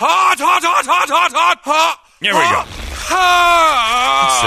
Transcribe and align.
Hot, 0.00 0.38
hot, 0.38 0.62
hot, 0.64 0.86
hot, 0.86 1.10
hot, 1.10 1.30
hot, 1.30 1.58
hot. 1.62 1.98
There 2.22 2.32
we 2.32 2.40
go. 2.40 2.64
Hot. 3.12 4.40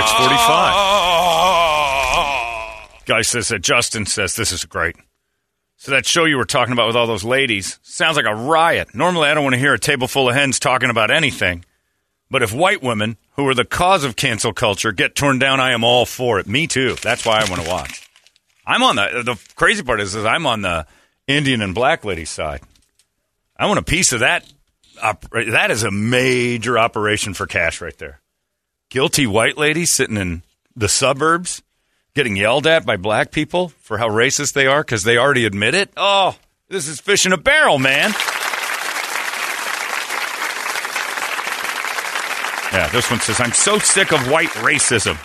Guy 3.05 3.21
says 3.21 3.49
that 3.49 3.59
Justin 3.59 4.07
says 4.07 4.35
this 4.35 4.51
is 4.51 4.65
great. 4.65 4.95
So 5.77 5.91
that 5.91 6.07
show 6.07 6.25
you 6.25 6.37
were 6.37 6.45
talking 6.45 6.73
about 6.73 6.87
with 6.87 6.95
all 6.95 7.05
those 7.05 7.23
ladies 7.23 7.77
sounds 7.83 8.17
like 8.17 8.25
a 8.25 8.33
riot. 8.33 8.95
Normally, 8.95 9.29
I 9.29 9.35
don't 9.35 9.43
want 9.43 9.53
to 9.53 9.59
hear 9.59 9.75
a 9.75 9.79
table 9.79 10.07
full 10.07 10.27
of 10.27 10.33
hens 10.33 10.57
talking 10.57 10.89
about 10.89 11.11
anything. 11.11 11.63
But 12.31 12.41
if 12.41 12.51
white 12.51 12.81
women, 12.81 13.17
who 13.33 13.47
are 13.47 13.53
the 13.53 13.63
cause 13.63 14.03
of 14.03 14.15
cancel 14.15 14.53
culture, 14.53 14.91
get 14.91 15.13
torn 15.13 15.37
down, 15.37 15.59
I 15.59 15.73
am 15.73 15.83
all 15.83 16.07
for 16.07 16.39
it. 16.39 16.47
Me 16.47 16.65
too. 16.65 16.95
That's 17.03 17.27
why 17.27 17.41
I 17.41 17.45
want 17.47 17.61
to 17.61 17.69
watch. 17.69 18.09
I'm 18.65 18.81
on 18.81 18.95
the. 18.95 19.21
The 19.23 19.39
crazy 19.55 19.83
part 19.83 20.01
is, 20.01 20.15
is 20.15 20.25
I'm 20.25 20.47
on 20.47 20.63
the 20.63 20.87
Indian 21.27 21.61
and 21.61 21.75
black 21.75 22.03
lady 22.03 22.25
side. 22.25 22.61
I 23.55 23.67
want 23.67 23.77
a 23.77 23.83
piece 23.83 24.13
of 24.13 24.21
that. 24.21 24.51
Op- 25.03 25.29
that 25.31 25.69
is 25.69 25.83
a 25.83 25.91
major 25.91 26.79
operation 26.79 27.33
for 27.33 27.45
cash 27.45 27.81
right 27.81 27.97
there. 27.97 28.21
Guilty 28.89 29.27
white 29.27 29.57
ladies 29.57 29.91
sitting 29.91 30.17
in 30.17 30.43
the 30.75 30.87
suburbs 30.87 31.61
getting 32.15 32.35
yelled 32.35 32.67
at 32.67 32.85
by 32.85 32.95
black 32.95 33.31
people 33.31 33.69
for 33.79 33.97
how 33.97 34.07
racist 34.07 34.53
they 34.53 34.67
are 34.67 34.81
because 34.81 35.03
they 35.03 35.17
already 35.17 35.45
admit 35.45 35.75
it. 35.75 35.91
Oh, 35.97 36.37
this 36.69 36.87
is 36.87 36.99
fish 36.99 37.25
in 37.25 37.33
a 37.33 37.37
barrel, 37.37 37.79
man. 37.79 38.11
Yeah, 42.71 42.87
this 42.87 43.11
one 43.11 43.19
says, 43.19 43.39
I'm 43.39 43.51
so 43.51 43.77
sick 43.77 44.11
of 44.11 44.31
white 44.31 44.49
racism. 44.49 45.17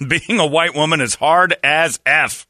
Being 0.08 0.40
a 0.40 0.46
white 0.46 0.74
woman 0.74 1.00
is 1.00 1.14
hard 1.14 1.54
as 1.62 2.00
F. 2.04 2.46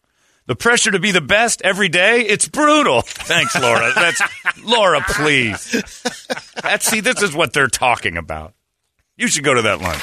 The 0.47 0.55
pressure 0.57 0.91
to 0.91 0.99
be 0.99 1.11
the 1.11 1.23
best 1.23 1.63
every 1.63 1.89
day, 1.89 2.21
it's 2.21 2.47
brutal. 2.49 3.01
Thanks, 3.03 3.59
Laura. 3.59 3.93
That's 3.95 4.21
Laura, 4.63 5.01
please. 5.09 5.73
That's 6.63 6.85
see, 6.87 7.01
this 7.01 7.23
is 7.23 7.35
what 7.35 7.53
they're 7.55 7.69
talking 7.69 8.17
about. 8.19 8.53
You 9.17 9.29
should 9.29 9.45
go 9.45 9.55
to 9.55 9.63
that 9.63 9.81
lunch. 9.81 10.03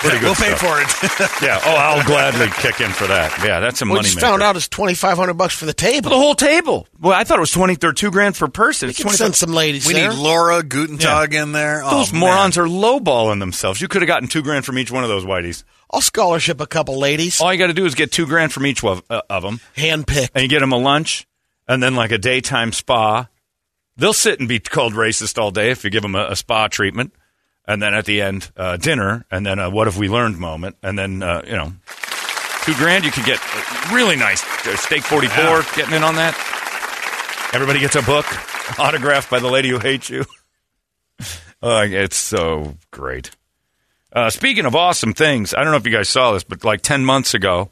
Pretty 0.00 0.16
good 0.20 0.24
we'll 0.28 0.34
pay 0.34 0.54
for 0.54 0.80
it. 0.80 0.88
Yeah. 1.42 1.60
Oh, 1.62 1.74
I'll 1.76 2.04
gladly 2.06 2.48
kick 2.48 2.80
in 2.80 2.90
for 2.90 3.06
that. 3.08 3.38
Yeah, 3.44 3.60
that's 3.60 3.82
a 3.82 3.84
We 3.84 3.90
money 3.90 4.04
just 4.04 4.16
maker. 4.16 4.28
found 4.28 4.42
out 4.42 4.56
it's 4.56 4.68
twenty 4.68 4.94
five 4.94 5.18
hundred 5.18 5.34
bucks 5.34 5.54
for 5.54 5.66
the 5.66 5.74
table. 5.74 6.08
the 6.08 6.16
whole 6.16 6.34
table. 6.34 6.86
Well, 6.98 7.12
I 7.12 7.24
thought 7.24 7.36
it 7.36 7.40
was 7.42 7.50
twenty 7.50 7.76
or 7.82 7.92
two 7.92 8.10
grand 8.10 8.34
per 8.36 8.48
person. 8.48 8.86
We 8.86 8.90
It's 8.90 8.98
can 8.98 9.04
25 9.08 9.18
send 9.18 9.36
some 9.36 9.52
ladies 9.52 9.86
we 9.86 9.92
there. 9.92 10.08
need 10.08 10.18
Laura 10.18 10.62
Gutentag 10.62 11.34
in 11.34 11.52
there. 11.52 11.82
Oh, 11.84 11.98
Those 11.98 12.12
man. 12.14 12.20
morons 12.20 12.56
are 12.56 12.64
lowballing 12.64 13.40
themselves. 13.40 13.82
You 13.82 13.88
could 13.88 14.00
have 14.00 14.06
gotten 14.06 14.28
two 14.28 14.40
grand 14.42 14.64
from 14.64 14.78
each 14.78 14.90
one 14.90 15.02
of 15.04 15.10
those 15.10 15.26
whiteys. 15.26 15.64
I'll 15.92 16.00
scholarship 16.00 16.60
a 16.60 16.66
couple 16.66 16.98
ladies. 16.98 17.40
All 17.40 17.52
you 17.52 17.58
got 17.58 17.66
to 17.66 17.74
do 17.74 17.84
is 17.84 17.94
get 17.94 18.12
two 18.12 18.26
grand 18.26 18.52
from 18.52 18.64
each 18.66 18.84
of, 18.84 19.02
uh, 19.10 19.22
of 19.28 19.42
them, 19.42 19.60
Handpicked. 19.76 20.30
and 20.34 20.42
you 20.42 20.48
get 20.48 20.60
them 20.60 20.72
a 20.72 20.78
lunch, 20.78 21.26
and 21.66 21.82
then 21.82 21.94
like 21.96 22.12
a 22.12 22.18
daytime 22.18 22.72
spa. 22.72 23.28
They'll 23.96 24.12
sit 24.12 24.38
and 24.38 24.48
be 24.48 24.60
called 24.60 24.94
racist 24.94 25.36
all 25.36 25.50
day 25.50 25.70
if 25.70 25.84
you 25.84 25.90
give 25.90 26.02
them 26.02 26.14
a, 26.14 26.28
a 26.30 26.36
spa 26.36 26.68
treatment, 26.68 27.12
and 27.66 27.82
then 27.82 27.92
at 27.92 28.04
the 28.04 28.22
end 28.22 28.50
uh, 28.56 28.76
dinner, 28.76 29.26
and 29.30 29.44
then 29.44 29.58
a 29.58 29.68
what 29.68 29.86
have 29.88 29.98
we 29.98 30.08
learned 30.08 30.38
moment, 30.38 30.76
and 30.82 30.98
then 30.98 31.22
uh, 31.22 31.42
you 31.44 31.52
know 31.52 31.72
two 32.62 32.74
grand 32.74 33.04
you 33.04 33.10
could 33.10 33.24
get 33.24 33.38
a 33.38 33.94
really 33.94 34.16
nice 34.16 34.42
uh, 34.66 34.76
steak 34.76 35.02
forty 35.02 35.26
four. 35.26 35.62
Getting 35.74 35.94
in 35.94 36.04
on 36.04 36.14
that. 36.14 36.34
Everybody 37.52 37.80
gets 37.80 37.96
a 37.96 38.02
book 38.02 38.26
autographed 38.78 39.28
by 39.28 39.40
the 39.40 39.48
lady 39.50 39.68
who 39.70 39.78
hates 39.78 40.08
you. 40.08 40.24
Uh, 41.62 41.84
it's 41.86 42.16
so 42.16 42.74
great. 42.90 43.32
Uh, 44.12 44.30
speaking 44.30 44.66
of 44.66 44.74
awesome 44.74 45.12
things, 45.14 45.54
I 45.54 45.62
don't 45.62 45.70
know 45.70 45.76
if 45.76 45.86
you 45.86 45.92
guys 45.92 46.08
saw 46.08 46.32
this, 46.32 46.42
but 46.42 46.64
like 46.64 46.82
10 46.82 47.04
months 47.04 47.34
ago, 47.34 47.70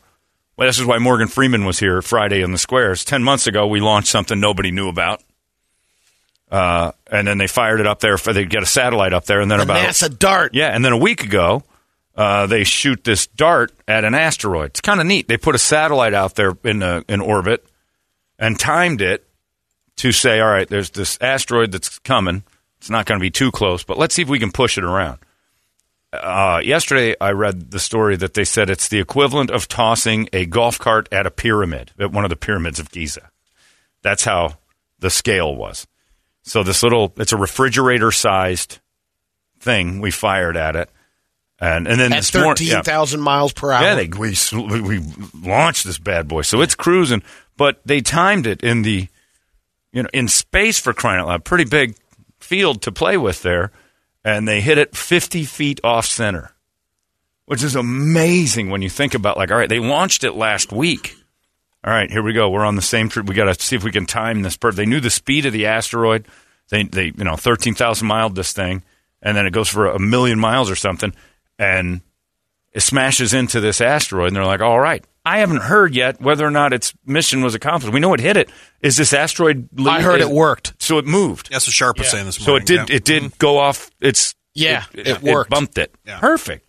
well, 0.56 0.68
this 0.68 0.78
is 0.78 0.84
why 0.84 0.98
Morgan 0.98 1.28
Freeman 1.28 1.64
was 1.64 1.78
here 1.78 2.02
Friday 2.02 2.42
in 2.42 2.52
the 2.52 2.58
squares. 2.58 3.04
10 3.04 3.22
months 3.22 3.46
ago, 3.46 3.66
we 3.66 3.80
launched 3.80 4.08
something 4.08 4.38
nobody 4.38 4.70
knew 4.70 4.88
about. 4.88 5.22
Uh, 6.50 6.92
and 7.10 7.26
then 7.26 7.38
they 7.38 7.46
fired 7.46 7.80
it 7.80 7.86
up 7.86 8.00
there. 8.00 8.16
For, 8.18 8.32
they 8.32 8.44
get 8.44 8.62
a 8.62 8.66
satellite 8.66 9.12
up 9.12 9.26
there, 9.26 9.40
and 9.40 9.50
then 9.50 9.60
A 9.60 9.64
about 9.64 9.86
NASA 9.86 10.16
dart. 10.16 10.54
yeah, 10.54 10.68
and 10.68 10.84
then 10.84 10.92
a 10.92 10.96
week 10.96 11.22
ago, 11.22 11.62
uh, 12.16 12.46
they 12.46 12.64
shoot 12.64 13.04
this 13.04 13.26
dart 13.26 13.72
at 13.86 14.04
an 14.04 14.14
asteroid. 14.14 14.70
It's 14.70 14.80
kind 14.80 14.98
of 15.00 15.06
neat. 15.06 15.28
They 15.28 15.36
put 15.36 15.54
a 15.54 15.58
satellite 15.58 16.14
out 16.14 16.36
there 16.36 16.56
in 16.64 16.82
uh 16.82 17.02
in 17.08 17.20
orbit 17.20 17.66
and 18.38 18.58
timed 18.58 19.02
it 19.02 19.28
to 19.96 20.10
say, 20.10 20.40
all 20.40 20.48
right, 20.48 20.68
there's 20.68 20.90
this 20.90 21.18
asteroid 21.20 21.70
that's 21.72 21.98
coming. 21.98 22.42
It's 22.78 22.88
not 22.88 23.04
going 23.06 23.18
to 23.20 23.22
be 23.22 23.30
too 23.30 23.50
close, 23.50 23.84
but 23.84 23.98
let's 23.98 24.14
see 24.14 24.22
if 24.22 24.28
we 24.28 24.38
can 24.38 24.50
push 24.50 24.78
it 24.78 24.84
around. 24.84 25.18
Uh, 26.12 26.60
yesterday, 26.64 27.14
I 27.20 27.32
read 27.32 27.70
the 27.70 27.78
story 27.78 28.16
that 28.16 28.34
they 28.34 28.44
said 28.44 28.70
it's 28.70 28.88
the 28.88 28.98
equivalent 28.98 29.50
of 29.50 29.68
tossing 29.68 30.28
a 30.32 30.46
golf 30.46 30.78
cart 30.78 31.08
at 31.12 31.26
a 31.26 31.30
pyramid, 31.30 31.92
at 31.98 32.12
one 32.12 32.24
of 32.24 32.30
the 32.30 32.36
pyramids 32.36 32.80
of 32.80 32.90
Giza. 32.90 33.30
That's 34.02 34.24
how 34.24 34.58
the 35.00 35.10
scale 35.10 35.54
was. 35.54 35.86
So 36.42 36.62
this 36.62 36.82
little, 36.82 37.12
it's 37.18 37.32
a 37.32 37.36
refrigerator 37.36 38.10
sized 38.10 38.78
thing 39.60 40.00
we 40.00 40.10
fired 40.10 40.56
at 40.56 40.76
it. 40.76 40.88
And, 41.60 41.86
and 41.88 42.00
then 42.00 42.12
At 42.12 42.18
this 42.20 42.34
morning, 42.34 42.68
thirteen 42.68 42.84
thousand 42.84 43.20
miles 43.20 43.52
per 43.52 43.72
hour. 43.72 43.82
yeah, 43.82 43.94
they, 43.96 44.06
we 44.06 44.34
we 44.52 44.80
we 44.80 45.04
launched 45.34 45.84
this 45.84 45.98
bad 45.98 46.28
boy, 46.28 46.42
so 46.42 46.60
it's 46.60 46.76
cruising. 46.76 47.22
But 47.56 47.80
they 47.84 48.00
timed 48.00 48.46
it 48.46 48.62
in 48.62 48.82
the, 48.82 49.08
you 49.92 50.04
know, 50.04 50.08
in 50.14 50.28
space 50.28 50.78
for 50.78 50.92
crying 50.92 51.20
out 51.20 51.26
loud, 51.26 51.44
pretty 51.44 51.64
big 51.64 51.96
field 52.38 52.82
to 52.82 52.92
play 52.92 53.16
with 53.16 53.42
there, 53.42 53.72
and 54.28 54.46
they 54.46 54.60
hit 54.60 54.76
it 54.76 54.94
fifty 54.94 55.44
feet 55.44 55.80
off 55.82 56.04
center, 56.04 56.54
which 57.46 57.62
is 57.62 57.74
amazing 57.74 58.68
when 58.68 58.82
you 58.82 58.90
think 58.90 59.14
about 59.14 59.38
like, 59.38 59.50
all 59.50 59.56
right, 59.56 59.70
they 59.70 59.78
launched 59.78 60.22
it 60.22 60.34
last 60.34 60.70
week. 60.70 61.14
All 61.82 61.92
right, 61.92 62.10
here 62.10 62.22
we 62.22 62.34
go. 62.34 62.50
We're 62.50 62.66
on 62.66 62.76
the 62.76 62.82
same 62.82 63.08
trip. 63.08 63.26
We 63.26 63.34
got 63.34 63.44
to 63.44 63.64
see 63.64 63.74
if 63.74 63.84
we 63.84 63.90
can 63.90 64.04
time 64.04 64.42
this. 64.42 64.58
Per- 64.58 64.72
they 64.72 64.84
knew 64.84 65.00
the 65.00 65.08
speed 65.08 65.46
of 65.46 65.54
the 65.54 65.64
asteroid. 65.64 66.26
They 66.68 66.82
they 66.82 67.06
you 67.06 67.24
know 67.24 67.36
thirteen 67.36 67.74
thousand 67.74 68.06
miled 68.06 68.34
this 68.34 68.52
thing, 68.52 68.82
and 69.22 69.34
then 69.34 69.46
it 69.46 69.52
goes 69.54 69.70
for 69.70 69.86
a 69.86 69.98
million 69.98 70.38
miles 70.38 70.70
or 70.70 70.76
something, 70.76 71.14
and 71.58 72.02
it 72.72 72.80
smashes 72.80 73.34
into 73.34 73.60
this 73.60 73.80
asteroid, 73.80 74.28
and 74.28 74.36
they're 74.36 74.44
like, 74.44 74.60
all 74.60 74.78
right. 74.80 75.04
I 75.24 75.40
haven't 75.40 75.60
heard 75.62 75.94
yet 75.94 76.20
whether 76.22 76.46
or 76.46 76.50
not 76.50 76.72
its 76.72 76.94
mission 77.04 77.42
was 77.42 77.54
accomplished. 77.54 77.92
We 77.92 78.00
know 78.00 78.14
it 78.14 78.20
hit 78.20 78.38
it. 78.38 78.48
Is 78.80 78.96
this 78.96 79.12
asteroid? 79.12 79.68
I 79.86 80.00
heard 80.00 80.20
is- 80.20 80.28
it 80.28 80.32
worked. 80.32 80.72
So 80.78 80.96
it 80.98 81.04
moved. 81.04 81.50
That's 81.50 81.66
what 81.66 81.74
Sharp 81.74 81.98
was 81.98 82.08
saying 82.08 82.24
this 82.24 82.36
So 82.36 82.52
morning. 82.52 82.62
it 82.62 82.66
did. 82.66 82.88
yeah. 82.88 82.96
It 82.96 83.04
did 83.04 83.38
go 83.38 83.58
off. 83.58 83.90
It's 84.00 84.34
Yeah, 84.54 84.84
it 84.94 85.20
worked. 85.22 85.50
bumped 85.50 85.76
it. 85.76 85.94
Yeah. 86.06 86.18
Perfect. 86.18 86.66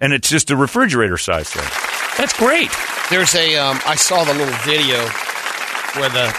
And 0.00 0.12
it's 0.12 0.28
just 0.28 0.50
a 0.50 0.56
refrigerator 0.56 1.16
size 1.16 1.48
thing. 1.50 1.62
That's 2.18 2.36
great. 2.36 2.70
There's 3.08 3.34
a. 3.36 3.56
Um, 3.56 3.78
I 3.86 3.94
saw 3.94 4.24
the 4.24 4.34
little 4.34 4.54
video 4.64 4.98
where 6.00 6.08
the 6.08 6.34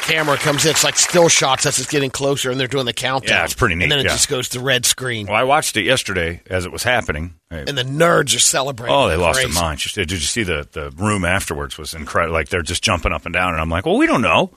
camera 0.00 0.36
comes 0.36 0.64
in. 0.64 0.70
It's 0.72 0.84
like 0.84 0.96
still 0.96 1.28
shots 1.28 1.66
as 1.66 1.78
it's 1.78 1.90
getting 1.90 2.10
closer, 2.10 2.50
and 2.50 2.58
they're 2.58 2.66
doing 2.66 2.86
the 2.86 2.92
countdown. 2.92 3.36
Yeah, 3.36 3.44
it's 3.44 3.54
pretty 3.54 3.74
neat, 3.74 3.84
And 3.84 3.92
then 3.92 3.98
it 4.00 4.04
yeah. 4.06 4.10
just 4.12 4.28
goes 4.28 4.48
to 4.50 4.60
red 4.60 4.84
screen, 4.86 5.26
Well, 5.26 5.36
I 5.36 5.44
watched 5.44 5.76
it 5.76 5.82
yesterday 5.82 6.42
as 6.48 6.64
it 6.66 6.72
was 6.72 6.82
happening. 6.82 7.34
and 7.50 7.68
the 7.76 7.82
nerds 7.84 8.34
are 8.34 8.40
celebrating. 8.40 8.94
Oh, 8.94 9.08
they 9.08 9.16
lost 9.16 9.40
their 9.40 9.48
minds. 9.48 9.92
Did 9.92 10.10
you 10.10 10.18
see 10.18 10.42
the, 10.42 10.66
the 10.72 10.90
room 10.92 11.24
afterwards 11.24 11.76
was 11.78 11.94
incredible. 11.94 12.34
Like 12.34 12.48
they're 12.48 12.62
just 12.62 12.82
jumping 12.82 13.12
up 13.12 13.24
and 13.26 13.32
down, 13.32 13.52
and 13.52 13.60
I'm 13.60 13.68
like, 13.70 13.86
well, 13.86 13.96
we 13.98 14.06
don't 14.06 14.22
know. 14.22 14.50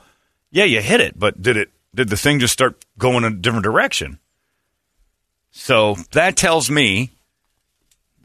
Yeah, 0.50 0.64
you 0.64 0.80
hit 0.80 1.00
it, 1.00 1.18
but 1.18 1.40
did 1.42 1.56
it? 1.56 1.70
Did 1.94 2.08
the 2.08 2.16
thing 2.16 2.40
just 2.40 2.52
start 2.52 2.84
going 2.98 3.18
in 3.24 3.32
a 3.32 3.36
different 3.36 3.62
direction? 3.64 4.18
So 5.50 5.96
that 6.12 6.36
tells 6.36 6.68
me 6.70 7.10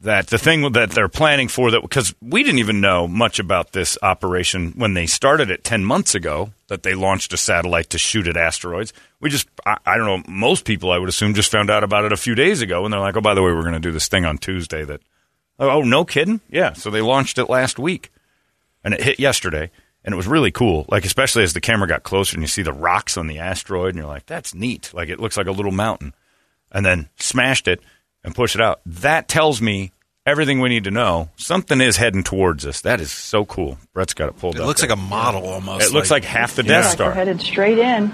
that 0.02 0.28
the 0.28 0.38
thing 0.38 0.72
that 0.72 0.92
they're 0.92 1.10
planning 1.10 1.48
for 1.48 1.72
that 1.72 1.82
because 1.82 2.14
we 2.22 2.44
didn't 2.44 2.60
even 2.60 2.80
know 2.80 3.08
much 3.08 3.40
about 3.40 3.74
this 3.74 3.98
operation 4.02 4.72
when 4.76 4.94
they 4.94 5.06
started 5.06 5.52
it 5.52 5.64
10 5.64 5.84
months 5.84 6.16
ago 6.16 6.52
that 6.68 6.84
they 6.84 6.94
launched 6.94 7.34
a 7.34 7.38
satellite 7.38 7.90
to 7.90 7.98
shoot 7.98 8.28
at 8.28 8.38
asteroids. 8.38 8.94
We 9.20 9.30
just 9.30 9.48
I, 9.66 9.78
I 9.86 9.98
don't 9.98 10.06
know 10.06 10.24
most 10.28 10.66
people 10.66 10.92
i 10.92 10.98
would 10.98 11.10
assume 11.10 11.34
just 11.34 11.52
found 11.52 11.70
out 11.70 11.84
about 11.84 12.06
it 12.06 12.14
a 12.14 12.18
few 12.18 12.36
days 12.36 12.62
ago 12.62 12.86
and 12.86 12.94
they're 12.94 13.00
like 13.00 13.18
oh 13.18 13.22
by 13.22 13.34
the 13.34 13.42
way 13.42 13.52
we're 13.52 13.62
going 13.62 13.74
to 13.74 13.80
do 13.80 13.92
this 13.92 14.08
thing 14.08 14.26
on 14.26 14.38
tuesday 14.38 14.86
that 14.86 15.02
oh, 15.60 15.70
oh 15.70 15.82
no 15.82 16.06
kidding? 16.06 16.40
Yeah 16.50 16.74
so 16.74 16.90
they 16.90 17.02
launched 17.02 17.38
it 17.38 17.50
last 17.50 17.78
week 17.78 18.12
and 18.84 18.94
it 18.94 19.04
hit 19.04 19.20
yesterday 19.20 19.70
and 20.06 20.14
it 20.14 20.18
was 20.18 20.28
really 20.28 20.52
cool 20.52 20.86
like 20.88 21.04
especially 21.04 21.44
as 21.44 21.54
the 21.54 21.62
camera 21.62 21.88
got 21.88 22.04
closer 22.04 22.36
and 22.36 22.44
you 22.44 22.48
see 22.48 22.62
the 22.62 22.72
rocks 22.72 23.18
on 23.18 23.28
the 23.28 23.40
asteroid 23.40 23.90
and 23.90 23.98
you're 23.98 24.08
like 24.08 24.26
that's 24.26 24.54
neat. 24.54 24.92
Like 24.94 25.10
it 25.10 25.20
looks 25.20 25.36
like 25.36 25.48
a 25.48 25.52
little 25.52 25.72
mountain 25.72 26.14
and 26.72 26.86
then 26.86 27.10
smashed 27.18 27.68
it 27.68 27.82
and 28.24 28.34
push 28.36 28.56
it 28.56 28.62
out. 28.62 28.82
That 28.86 29.28
tells 29.28 29.62
me 29.62 29.92
everything 30.26 30.60
we 30.60 30.70
need 30.70 30.84
to 30.86 30.92
know. 30.92 31.30
Something 31.38 31.82
is 31.82 31.98
heading 31.98 32.24
towards 32.24 32.66
us. 32.66 32.82
That 32.82 33.02
is 33.02 33.12
so 33.12 33.46
cool. 33.46 33.78
Brett's 33.94 34.14
got 34.14 34.30
it 34.30 34.38
pulled 34.38 34.56
It 34.56 34.62
up. 34.62 34.68
looks 34.68 34.82
there. 34.82 34.90
like 34.90 34.98
a 34.98 35.02
model 35.02 35.48
almost. 35.48 35.86
It 35.90 35.94
looks 35.94 36.12
like 36.12 36.24
half 36.24 36.56
the 36.56 36.64
Death 36.64 36.86
Like 36.86 36.94
Star. 36.94 37.08
we're 37.10 37.14
headed 37.16 37.42
straight 37.42 37.80
in. 37.80 38.14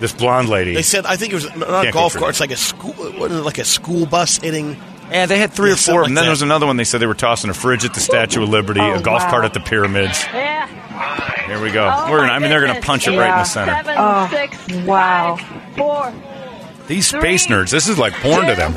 This 0.00 0.12
blonde 0.12 0.48
lady. 0.50 0.74
They 0.74 0.82
said 0.82 1.06
I 1.06 1.16
think 1.16 1.32
it 1.32 1.36
was 1.36 1.44
not 1.56 1.68
a 1.70 1.82
Can't 1.84 1.94
golf 1.94 2.14
cart. 2.14 2.30
It's 2.30 2.40
like 2.40 2.50
a 2.50 2.56
school, 2.56 2.92
what 2.92 3.30
is 3.30 3.38
it, 3.38 3.42
like 3.44 3.58
a 3.58 3.64
school 3.64 4.04
bus 4.06 4.36
hitting. 4.38 4.76
Yeah, 5.10 5.26
they 5.26 5.38
had 5.38 5.52
three 5.52 5.70
Yeah, 5.70 5.74
or 5.74 5.76
four. 5.76 5.82
something 5.94 5.98
and 6.08 6.08
then 6.08 6.14
that. 6.16 6.20
there 6.22 6.30
was 6.30 6.42
another 6.42 6.66
one. 6.66 6.76
They 6.76 6.84
said 6.84 7.00
they 7.00 7.06
were 7.06 7.14
tossing 7.14 7.48
a 7.48 7.54
fridge 7.54 7.84
at 7.84 7.94
the 7.94 8.00
Statue 8.00 8.42
of 8.42 8.48
Liberty, 8.48 8.80
Oh, 8.80 8.94
a 8.94 9.00
golf 9.00 9.22
wow. 9.22 9.30
cart 9.30 9.44
at 9.44 9.54
the 9.54 9.60
pyramids. 9.60 10.22
Yeah. 10.34 10.66
Here 11.46 11.60
we 11.62 11.70
go. 11.70 11.88
Oh 11.90 12.10
we're 12.10 12.18
gonna, 12.18 12.28
my 12.28 12.34
I 12.34 12.38
mean, 12.40 12.50
they're 12.50 12.60
going 12.66 12.74
to 12.74 12.84
punch 12.84 13.06
it 13.06 13.12
right 13.16 13.30
in 13.30 13.38
the 13.38 13.44
center. 13.44 13.72
Seven, 13.72 13.94
Oh, 13.96 14.28
six, 14.30 14.84
wow. 14.84 15.36
five, 15.36 15.76
four, 15.76 16.12
These 16.88 17.06
space 17.06 17.46
nerds, 17.46 17.70
this 17.70 17.88
is 17.88 17.98
like 17.98 18.12
porn 18.14 18.46
to 18.48 18.54
them. 18.56 18.74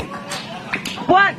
One. 1.10 1.36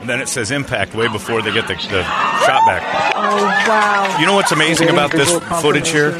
And 0.00 0.08
then 0.10 0.20
it 0.20 0.28
says 0.28 0.50
impact 0.50 0.94
way 0.94 1.08
before 1.08 1.40
they 1.40 1.50
get 1.52 1.66
the, 1.66 1.74
the 1.74 2.02
shot 2.02 2.62
back. 2.66 3.12
Oh, 3.16 3.44
wow. 3.68 4.18
You 4.20 4.26
know 4.26 4.34
what's 4.34 4.52
amazing 4.52 4.90
about 4.90 5.10
this 5.12 5.32
footage 5.62 5.88
here? 5.88 6.10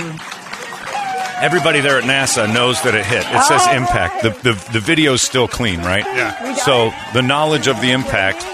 Everybody 1.41 1.81
there 1.81 1.99
at 1.99 2.05
NASA 2.05 2.53
knows 2.53 2.81
that 2.82 2.94
it 2.94 3.05
hit. 3.05 3.26
It 3.26 3.43
says 3.44 3.61
Oh. 3.69 3.76
impact. 3.76 4.23
The, 4.23 4.31
the, 4.31 4.71
the 4.73 4.81
video's 4.81 5.21
still 5.21 5.47
clean, 5.49 5.81
right? 5.81 6.05
Yeah. 6.05 6.55
So 6.55 6.93
the 7.12 7.21
knowledge 7.23 7.67
of 7.69 7.81
the 7.82 7.91
impact 7.91 8.47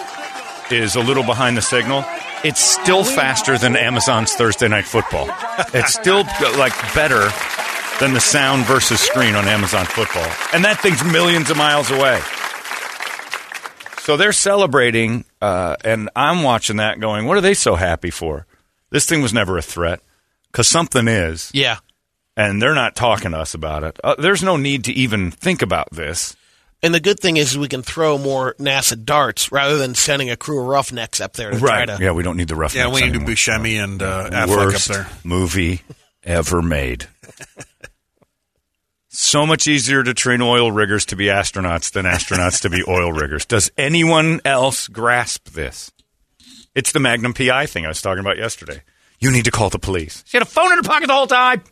is 0.72 0.96
a 0.96 1.00
little 1.00 1.22
behind 1.22 1.56
the 1.56 1.62
signal. 1.62 2.04
It's 2.42 2.60
still 2.60 3.04
faster 3.04 3.58
than 3.58 3.76
Amazon's 3.76 4.32
Thursday 4.32 4.66
Night 4.66 4.86
Football. 4.86 5.28
It's 5.74 5.92
still 5.92 6.24
like 6.58 6.72
better 6.94 7.28
than 8.00 8.14
the 8.14 8.20
sound 8.20 8.64
versus 8.64 8.98
screen 8.98 9.34
on 9.36 9.46
Amazon 9.46 9.84
Football. 9.84 10.26
And 10.54 10.64
that 10.64 10.80
thing's 10.80 11.04
millions 11.04 11.50
of 11.50 11.56
miles 11.58 11.90
away. 11.90 12.18
So 14.10 14.16
they're 14.16 14.32
celebrating, 14.32 15.24
uh, 15.40 15.76
and 15.84 16.10
I'm 16.16 16.42
watching 16.42 16.78
that 16.78 16.98
going, 16.98 17.26
what 17.26 17.36
are 17.38 17.40
they 17.40 17.54
so 17.54 17.76
happy 17.76 18.10
for? 18.10 18.44
This 18.90 19.06
thing 19.06 19.22
was 19.22 19.32
never 19.32 19.56
a 19.56 19.62
threat 19.62 20.00
because 20.50 20.66
something 20.66 21.06
is 21.06 21.48
Yeah. 21.54 21.76
and 22.36 22.60
they're 22.60 22.74
not 22.74 22.96
talking 22.96 23.30
to 23.30 23.38
us 23.38 23.54
about 23.54 23.84
it. 23.84 24.00
Uh, 24.02 24.16
there's 24.18 24.42
no 24.42 24.56
need 24.56 24.82
to 24.86 24.92
even 24.92 25.30
think 25.30 25.62
about 25.62 25.92
this. 25.92 26.34
And 26.82 26.92
the 26.92 26.98
good 26.98 27.20
thing 27.20 27.36
is 27.36 27.56
we 27.56 27.68
can 27.68 27.84
throw 27.84 28.18
more 28.18 28.56
NASA 28.58 29.00
darts 29.00 29.52
rather 29.52 29.78
than 29.78 29.94
sending 29.94 30.28
a 30.28 30.36
crew 30.36 30.60
of 30.60 30.66
roughnecks 30.66 31.20
up 31.20 31.34
there 31.34 31.52
to 31.52 31.58
try 31.60 31.86
to. 31.86 31.96
Yeah, 32.00 32.10
we 32.10 32.24
don't 32.24 32.36
need 32.36 32.48
the 32.48 32.56
rough. 32.56 32.74
Yeah, 32.74 32.88
we 32.88 33.02
need 33.02 33.12
to 33.12 33.20
Buscemi 33.20 33.80
and 33.80 34.02
uh, 34.02 34.28
Affleck 34.32 34.74
up 34.74 34.82
there. 34.82 35.06
movie 35.22 35.82
ever 36.24 36.62
made. 36.62 37.06
So 39.20 39.46
much 39.46 39.68
easier 39.68 40.02
to 40.02 40.14
train 40.14 40.40
oil 40.40 40.72
riggers 40.72 41.04
to 41.06 41.16
be 41.16 41.26
astronauts 41.26 41.92
than 41.92 42.06
astronauts 42.06 42.62
to 42.62 42.70
be 42.70 42.82
oil 42.88 43.12
riggers. 43.12 43.44
Does 43.44 43.70
anyone 43.76 44.40
else 44.44 44.88
grasp 44.88 45.50
this? 45.50 45.92
It's 46.74 46.92
the 46.92 47.00
Magnum 47.00 47.34
PI 47.34 47.66
thing 47.66 47.84
I 47.84 47.88
was 47.88 48.00
talking 48.00 48.20
about 48.20 48.38
yesterday. 48.38 48.82
You 49.18 49.30
need 49.30 49.44
to 49.44 49.50
call 49.50 49.68
the 49.68 49.78
police. 49.78 50.24
She 50.26 50.38
had 50.38 50.46
a 50.46 50.50
phone 50.50 50.72
in 50.72 50.78
her 50.78 50.82
pocket 50.82 51.08
the 51.08 51.12
whole 51.12 51.26
time. 51.26 51.62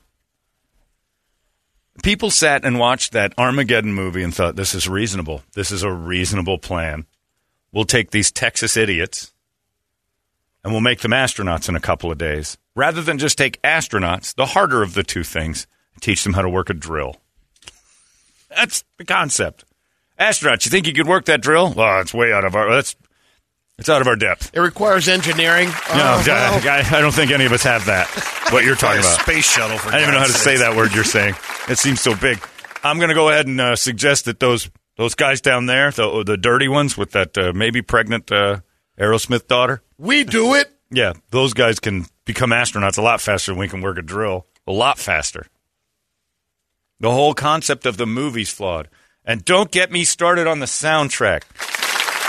People 2.03 2.31
sat 2.31 2.65
and 2.65 2.79
watched 2.79 3.13
that 3.13 3.33
Armageddon 3.39 3.95
movie 3.95 4.23
and 4.23 4.35
thought, 4.35 4.55
this 4.55 4.75
is 4.75 4.89
reasonable. 4.89 5.43
This 5.55 5.71
is 5.71 5.83
a 5.83 5.91
reasonable 5.91 6.59
plan. 6.59 7.07
We'll 7.73 7.85
take 7.85 8.11
these 8.11 8.31
Texas 8.31 8.77
idiots 8.77 9.33
and 10.63 10.73
we'll 10.73 10.83
make 10.83 11.01
them 11.01 11.13
astronauts 11.13 11.69
in 11.69 11.77
a 11.77 11.81
couple 11.81 12.13
of 12.13 12.19
days. 12.19 12.59
Rather 12.75 13.01
than 13.01 13.19
just 13.19 13.39
take 13.39 13.61
astronauts, 13.63 14.35
the 14.35 14.47
harder 14.47 14.83
of 14.83 14.93
the 14.93 15.03
two 15.03 15.25
things, 15.25 15.67
teach 16.01 16.25
them 16.25 16.35
how 16.35 16.43
to 16.43 16.51
work 16.51 16.69
a 16.69 16.75
drill. 16.75 17.17
That's 18.51 18.85
the 18.97 19.05
concept. 19.05 19.65
Astronauts, 20.19 20.65
you 20.65 20.71
think 20.71 20.87
you 20.87 20.93
could 20.95 21.07
work 21.07 21.27
that 21.27 21.41
drill? 21.41 21.73
Well, 21.73 22.01
it's 22.01 22.13
way 22.13 22.33
out 22.33 22.45
of 22.45 22.55
our 22.57 22.71
that's 22.75 22.97
it's 23.79 23.89
out 23.89 24.01
of 24.01 24.09
our 24.09 24.17
depth. 24.17 24.51
It 24.53 24.59
requires 24.61 25.07
engineering. 25.09 25.69
No, 25.69 25.75
Uh, 25.95 26.23
well, 26.27 26.69
I, 26.69 26.85
I 26.91 27.01
don't 27.01 27.15
think 27.15 27.31
any 27.31 27.45
of 27.47 27.53
us 27.53 27.63
have 27.63 27.85
that. 27.87 28.09
What 28.51 28.65
you're 28.65 28.75
talking 28.75 28.99
about. 29.03 29.21
space 29.21 29.49
shuttle 29.49 29.79
for 29.79 29.89
I 29.91 29.93
don't 29.93 30.03
even 30.03 30.15
know 30.15 30.21
how 30.21 30.27
to 30.27 30.33
say 30.33 30.57
that 30.57 30.75
word 30.77 30.93
you're 30.95 31.05
saying. 31.05 31.35
It 31.69 31.79
seems 31.79 32.01
so 32.01 32.17
big. 32.17 32.41
I'm 32.83 32.97
going 32.99 33.11
to 33.11 33.15
go 33.15 33.29
ahead 33.29 33.47
and 33.47 33.61
uh, 33.61 33.77
suggest 33.77 34.25
that 34.25 34.41
those 34.41 34.69
those 34.97 35.15
guys 35.15 35.41
down 35.41 35.67
there, 35.67 35.93
the 35.93 36.25
the 36.25 36.37
dirty 36.37 36.67
ones 36.67 36.97
with 36.99 37.13
that 37.13 37.39
uh, 37.39 37.53
maybe 37.55 37.83
pregnant 37.83 38.33
uh, 38.33 38.61
Aerosmith 38.99 39.47
daughter, 39.47 39.83
we 39.99 40.25
do 40.25 40.55
it. 40.55 40.69
yeah, 40.91 41.13
those 41.31 41.55
guys 41.55 41.79
can 41.79 42.07
become 42.25 42.51
astronauts 42.51 42.99
a 42.99 43.03
lot 43.03 43.21
faster 43.21 43.53
than 43.53 43.61
we 43.61 43.69
can 43.69 43.81
work 43.81 43.99
a 43.99 44.03
drill. 44.03 44.47
A 44.67 44.73
lot 44.73 44.99
faster. 44.99 45.47
The 47.01 47.11
whole 47.11 47.35
concept 47.35 47.87
of 47.87 47.97
the 47.97 48.07
movie's 48.07 48.51
flawed. 48.51 48.89
And 49.25 49.45
don't 49.45 49.71
get 49.71 49.91
me 49.93 50.05
started 50.05 50.47
on 50.47 50.59
the 50.61 50.67
soundtrack. 50.67 51.43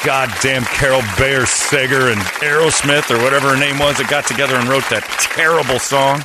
Goddamn 0.05 0.63
Carol 0.63 1.01
Bayer 1.17 1.45
Sager 1.45 2.09
and 2.09 2.21
Aerosmith 2.41 3.09
or 3.13 3.21
whatever 3.23 3.49
her 3.49 3.59
name 3.59 3.79
was 3.79 3.97
that 3.97 4.09
got 4.09 4.25
together 4.27 4.55
and 4.55 4.67
wrote 4.69 4.87
that 4.89 5.03
terrible 5.33 5.79
song, 5.79 6.21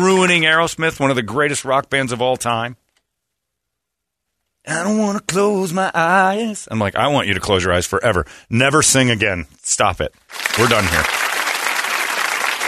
ruining 0.00 0.42
Aerosmith, 0.42 1.00
one 1.00 1.10
of 1.10 1.16
the 1.16 1.22
greatest 1.22 1.64
rock 1.64 1.90
bands 1.90 2.12
of 2.12 2.22
all 2.22 2.36
time. 2.36 2.76
I 4.66 4.82
don't 4.82 4.96
want 4.98 5.18
to 5.18 5.24
close 5.34 5.74
my 5.74 5.90
eyes. 5.92 6.66
I'm 6.70 6.78
like, 6.78 6.96
I 6.96 7.08
want 7.08 7.28
you 7.28 7.34
to 7.34 7.40
close 7.40 7.62
your 7.64 7.74
eyes 7.74 7.86
forever. 7.86 8.24
Never 8.48 8.82
sing 8.82 9.10
again. 9.10 9.46
Stop 9.62 10.00
it. 10.00 10.14
We're 10.58 10.68
done 10.68 10.84
here. 10.84 11.02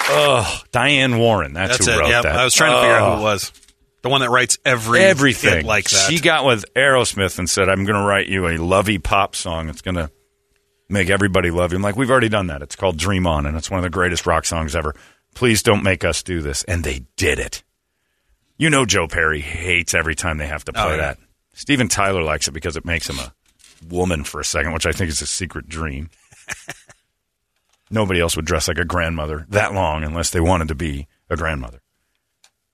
Oh, 0.09 0.61
Diane 0.73 1.19
Warren. 1.19 1.55
That's, 1.55 1.79
That's 1.79 1.87
who 1.87 1.93
it. 1.93 1.99
wrote 2.01 2.09
Yep. 2.11 2.23
that. 2.25 2.37
I 2.37 2.45
was 2.45 2.53
trying 2.55 2.73
to 2.73 2.81
figure 2.81 2.95
out 2.97 3.15
who 3.15 3.21
it 3.21 3.23
was. 3.25 3.53
The 4.07 4.11
one 4.11 4.21
that 4.21 4.31
writes 4.31 4.57
every 4.65 5.01
everything 5.01 5.67
like 5.67 5.91
that. 5.91 6.07
She 6.09 6.21
got 6.21 6.45
with 6.45 6.65
Aerosmith 6.75 7.41
and 7.41 7.51
said, 7.51 7.69
"I'm 7.69 7.85
going 7.85 8.01
to 8.01 8.07
write 8.07 8.29
you 8.29 8.47
a 8.47 8.57
lovey 8.57 8.99
pop 8.99 9.35
song. 9.35 9.69
It's 9.69 9.83
going 9.83 9.97
to 9.97 10.13
make 10.89 11.11
everybody 11.11 11.51
love 11.51 11.73
you." 11.73 11.77
I'm 11.77 11.83
like, 11.83 11.97
"We've 11.97 12.11
already 12.11 12.29
done 12.29 12.47
that. 12.47 12.63
It's 12.63 12.77
called 12.77 12.99
Dream 12.99 13.27
On, 13.27 13.47
and 13.47 13.57
it's 13.57 13.69
one 13.69 13.79
of 13.79 13.83
the 13.83 13.91
greatest 13.91 14.25
rock 14.25 14.45
songs 14.45 14.77
ever. 14.77 14.95
Please 15.35 15.65
don't 15.65 15.83
make 15.83 16.05
us 16.05 16.23
do 16.23 16.41
this." 16.41 16.63
And 16.65 16.85
they 16.85 17.05
did 17.17 17.41
it. 17.41 17.65
You 18.59 18.71
know, 18.71 18.87
Joe 18.87 19.09
Perry 19.09 19.41
hates 19.41 19.93
every 19.93 20.15
time 20.15 20.39
they 20.39 20.47
have 20.47 20.65
to 20.67 20.73
play 20.73 20.83
Oh, 20.85 20.91
yeah. 20.91 20.97
that. 20.99 21.19
Steven 21.55 21.89
Tyler 21.89 22.23
likes 22.23 22.47
it 22.47 22.53
because 22.53 22.77
it 22.77 22.85
makes 22.85 23.11
him 23.11 23.19
a 23.19 23.33
woman 23.89 24.23
for 24.23 24.41
a 24.41 24.45
second, 24.45 24.73
which 24.73 24.87
I 24.87 24.93
think 24.93 25.11
is 25.11 25.21
a 25.21 25.27
secret 25.27 25.69
dream. 25.69 26.11
Nobody 27.91 28.21
else 28.21 28.37
would 28.37 28.45
dress 28.47 28.69
like 28.69 28.79
a 28.79 28.85
grandmother 28.85 29.47
that 29.49 29.75
long 29.75 30.05
unless 30.05 30.31
they 30.31 30.41
wanted 30.41 30.69
to 30.69 30.75
be 30.77 31.09
a 31.29 31.37
grandmother. 31.37 31.81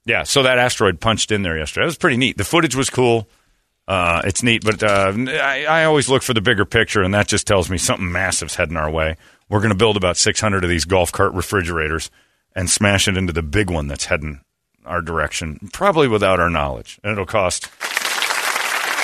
Yeah, 0.05 0.25
so 0.25 0.43
that 0.43 0.59
asteroid 0.59 1.01
punched 1.01 1.31
in 1.31 1.43
there 1.43 1.57
yesterday. 1.57 1.85
It 1.85 1.87
was 1.87 1.99
pretty 1.99 2.17
neat. 2.17 2.37
The 2.37 2.45
footage 2.45 2.75
was 2.75 2.91
cool. 2.91 3.29
Uh, 3.87 4.23
it's 4.25 4.43
neat, 4.43 4.65
but 4.65 4.83
uh, 4.83 5.13
I, 5.17 5.65
I 5.69 5.85
always 5.85 6.09
look 6.09 6.23
for 6.23 6.35
the 6.35 6.41
bigger 6.41 6.65
picture, 6.65 7.03
and 7.03 7.13
that 7.15 7.29
just 7.29 7.47
tells 7.47 7.69
me 7.69 7.79
something 7.79 8.11
massive's 8.11 8.55
heading 8.55 8.77
our 8.77 8.91
way. 8.91 9.17
We're 9.49 9.61
going 9.61 9.73
to 9.73 9.77
build 9.77 9.97
about 9.97 10.17
600 10.17 10.65
of 10.65 10.71
these 10.71 10.85
golf 10.85 11.13
cart 11.13 11.35
refrigerators 11.35 12.11
and 12.55 12.71
smash 12.71 13.09
it 13.09 13.17
into 13.17 13.33
the 13.33 13.43
big 13.43 13.71
one 13.71 13.89
that's 13.89 14.07
heading 14.07 14.41
our 14.85 15.01
direction, 15.01 15.69
probably 15.73 16.09
without 16.09 16.41
our 16.41 16.51
knowledge. 16.51 16.99
And 17.03 17.13
it'll 17.13 17.27
cost 17.27 17.69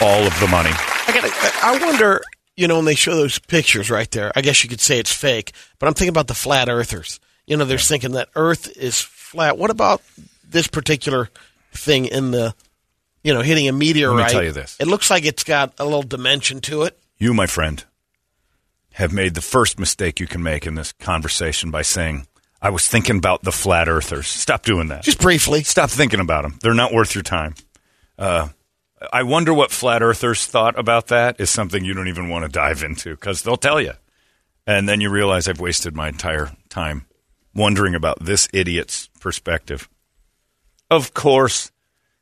all 0.00 0.22
of 0.22 0.38
the 0.40 0.48
money. 0.48 0.70
I, 0.72 1.12
gotta, 1.12 1.28
I 1.32 1.74
I 1.74 1.84
wonder, 1.84 2.22
you 2.56 2.68
know, 2.68 2.76
when 2.76 2.84
they 2.84 2.94
show 2.94 3.14
those 3.14 3.38
pictures 3.38 3.90
right 3.90 4.10
there, 4.10 4.32
I 4.34 4.40
guess 4.40 4.62
you 4.62 4.70
could 4.70 4.80
say 4.80 4.98
it's 4.98 5.12
fake, 5.12 5.52
but 5.78 5.86
I'm 5.86 5.94
thinking 5.94 6.10
about 6.10 6.28
the 6.28 6.34
flat 6.34 6.68
earthers. 6.68 7.20
You 7.46 7.56
know, 7.56 7.64
they're 7.64 7.78
thinking 7.78 8.12
that 8.12 8.28
Earth 8.36 8.76
is 8.76 9.00
flat. 9.00 9.56
What 9.56 9.70
about 9.70 10.02
this 10.48 10.66
particular 10.66 11.28
thing 11.72 12.06
in 12.06 12.30
the, 12.30 12.54
you 13.22 13.34
know, 13.34 13.42
hitting 13.42 13.68
a 13.68 13.72
meteorite? 13.72 14.16
Let 14.16 14.26
me 14.26 14.32
tell 14.32 14.44
you 14.44 14.52
this. 14.52 14.76
It 14.80 14.86
looks 14.86 15.10
like 15.10 15.24
it's 15.24 15.44
got 15.44 15.74
a 15.78 15.84
little 15.84 16.02
dimension 16.02 16.60
to 16.62 16.82
it. 16.82 16.98
You, 17.18 17.34
my 17.34 17.46
friend, 17.46 17.84
have 18.94 19.12
made 19.12 19.34
the 19.34 19.40
first 19.40 19.78
mistake 19.78 20.20
you 20.20 20.26
can 20.26 20.42
make 20.42 20.66
in 20.66 20.74
this 20.74 20.92
conversation 20.92 21.70
by 21.70 21.82
saying, 21.82 22.26
I 22.60 22.70
was 22.70 22.88
thinking 22.88 23.18
about 23.18 23.42
the 23.42 23.52
flat 23.52 23.88
earthers. 23.88 24.26
Stop 24.26 24.64
doing 24.64 24.88
that. 24.88 25.04
Just 25.04 25.20
briefly. 25.20 25.62
Stop 25.62 25.90
thinking 25.90 26.20
about 26.20 26.42
them. 26.42 26.58
They're 26.60 26.74
not 26.74 26.92
worth 26.92 27.14
your 27.14 27.22
time. 27.22 27.54
Uh, 28.18 28.48
I 29.12 29.22
wonder 29.22 29.54
what 29.54 29.70
flat 29.70 30.02
earthers 30.02 30.44
thought 30.44 30.76
about 30.76 31.06
that 31.08 31.40
is 31.40 31.50
something 31.50 31.84
you 31.84 31.94
don't 31.94 32.08
even 32.08 32.28
want 32.28 32.44
to 32.44 32.50
dive 32.50 32.82
into 32.82 33.10
because 33.10 33.42
they'll 33.42 33.56
tell 33.56 33.80
you. 33.80 33.92
And 34.66 34.88
then 34.88 35.00
you 35.00 35.08
realize 35.08 35.46
I've 35.46 35.60
wasted 35.60 35.94
my 35.94 36.08
entire 36.08 36.50
time 36.68 37.06
wondering 37.54 37.94
about 37.94 38.24
this 38.24 38.48
idiot's 38.52 39.08
perspective. 39.20 39.88
Of 40.90 41.14
course, 41.14 41.70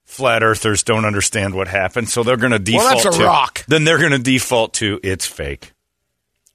flat 0.05 0.43
earthers 0.43 0.83
don't 0.83 1.05
understand 1.05 1.55
what 1.55 1.69
happened, 1.69 2.09
so 2.09 2.23
they're 2.23 2.37
going 2.37 2.53
to 2.53 2.59
default 2.59 2.85
Well, 2.85 3.05
that's 3.05 3.17
a 3.17 3.21
to 3.21 3.25
rock. 3.25 3.65
Then 3.67 3.85
they're 3.85 3.99
going 3.99 4.13
to 4.13 4.19
default 4.19 4.75
to 4.75 5.01
it's 5.03 5.27
fake. 5.27 5.73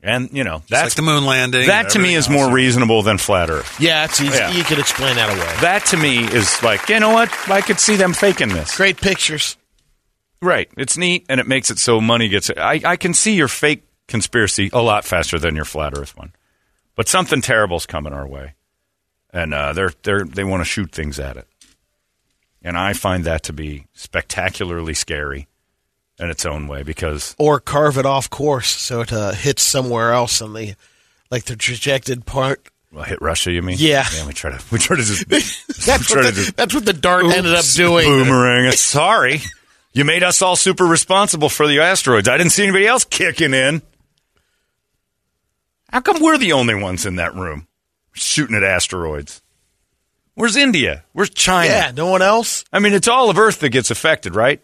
And 0.03 0.29
you 0.33 0.43
know 0.43 0.63
that's 0.67 0.83
like 0.85 0.95
the 0.95 1.03
moon 1.03 1.25
landing. 1.25 1.67
that 1.67 1.91
to 1.91 1.99
me 1.99 2.15
is 2.15 2.27
else. 2.27 2.33
more 2.33 2.51
reasonable 2.51 3.03
than 3.03 3.19
flat 3.19 3.51
Earth. 3.51 3.79
Yeah, 3.79 4.05
it's 4.05 4.19
easy. 4.19 4.35
Yeah. 4.35 4.51
You 4.51 4.63
could 4.63 4.79
explain 4.79 5.15
that 5.15 5.29
away. 5.29 5.61
That 5.61 5.85
to 5.87 5.97
me 5.97 6.23
is 6.23 6.61
like 6.63 6.89
you 6.89 6.99
know 6.99 7.13
what 7.13 7.31
I 7.47 7.61
could 7.61 7.79
see 7.79 7.97
them 7.97 8.13
faking 8.13 8.49
this. 8.49 8.75
Great 8.75 8.97
pictures. 8.97 9.57
Right. 10.41 10.71
It's 10.75 10.97
neat 10.97 11.27
and 11.29 11.39
it 11.39 11.47
makes 11.47 11.69
it 11.69 11.77
so 11.77 12.01
money 12.01 12.29
gets. 12.29 12.49
I, 12.49 12.81
I 12.83 12.95
can 12.95 13.13
see 13.13 13.35
your 13.35 13.47
fake 13.47 13.83
conspiracy 14.07 14.71
a 14.73 14.81
lot 14.81 15.05
faster 15.05 15.37
than 15.37 15.55
your 15.55 15.65
flat 15.65 15.95
Earth 15.95 16.17
one, 16.17 16.33
but 16.95 17.07
something 17.07 17.41
terrible's 17.41 17.85
coming 17.85 18.11
our 18.11 18.27
way, 18.27 18.55
and 19.31 19.53
uh, 19.53 19.73
they're 19.73 19.93
they're 20.01 20.25
they 20.25 20.43
want 20.43 20.61
to 20.61 20.65
shoot 20.65 20.91
things 20.91 21.19
at 21.19 21.37
it, 21.37 21.47
and 22.61 22.77
I 22.77 22.93
find 22.93 23.23
that 23.25 23.43
to 23.43 23.53
be 23.53 23.85
spectacularly 23.93 24.93
scary 24.93 25.47
in 26.19 26.29
its 26.29 26.45
own 26.45 26.67
way 26.67 26.83
because 26.83 27.35
Or 27.39 27.59
carve 27.59 27.97
it 27.97 28.05
off 28.05 28.29
course 28.29 28.67
so 28.69 29.01
it 29.01 29.11
uh, 29.11 29.31
hits 29.31 29.61
somewhere 29.63 30.11
else 30.13 30.41
on 30.41 30.53
the, 30.53 30.75
like 31.31 31.45
the 31.45 31.55
trajected 31.55 32.25
part. 32.25 32.67
well, 32.91 33.03
hit 33.03 33.21
Russia. 33.21 33.51
You 33.51 33.61
mean? 33.61 33.77
Yeah. 33.79 34.05
Yeah. 34.15 34.27
We 34.27 34.33
try 34.33 34.51
to 34.51 34.63
we 34.71 34.77
try 34.77 34.97
to 34.97 35.03
just 35.03 35.27
That's 35.85 36.07
try 36.07 36.21
what, 36.23 36.25
to 36.29 36.31
the, 36.31 36.41
just 36.43 36.55
that's 36.57 36.73
what 36.75 36.85
the 36.85 36.93
dart 36.93 37.25
ended 37.25 37.53
up 37.55 37.65
doing. 37.75 38.05
Boomerang. 38.05 38.71
Sorry. 38.75 39.39
You 39.93 40.05
made 40.05 40.23
us 40.23 40.41
all 40.41 40.55
super 40.55 40.85
responsible 40.85 41.49
for 41.49 41.67
the 41.67 41.79
asteroids. 41.79 42.27
I 42.29 42.37
didn't 42.37 42.51
see 42.51 42.63
anybody 42.63 42.87
else 42.87 43.03
kicking 43.03 43.53
in. 43.53 43.81
How 45.89 45.99
come 45.99 46.21
we're 46.21 46.37
the 46.37 46.53
only 46.53 46.75
ones 46.75 47.05
in 47.05 47.17
that 47.17 47.35
room 47.35 47.67
shooting 48.13 48.55
at 48.55 48.63
asteroids? 48.63 49.41
Where's 50.35 50.55
India? 50.55 51.03
Where's 51.13 51.29
China? 51.29 51.71
Yeah, 51.71 51.91
no 51.95 52.07
one 52.07 52.21
else. 52.21 52.63
I 52.71 52.79
mean, 52.79 52.93
it's 52.93 53.07
all 53.07 53.29
of 53.29 53.37
Earth 53.37 53.59
that 53.59 53.69
gets 53.69 53.91
affected, 53.91 54.35
right? 54.35 54.61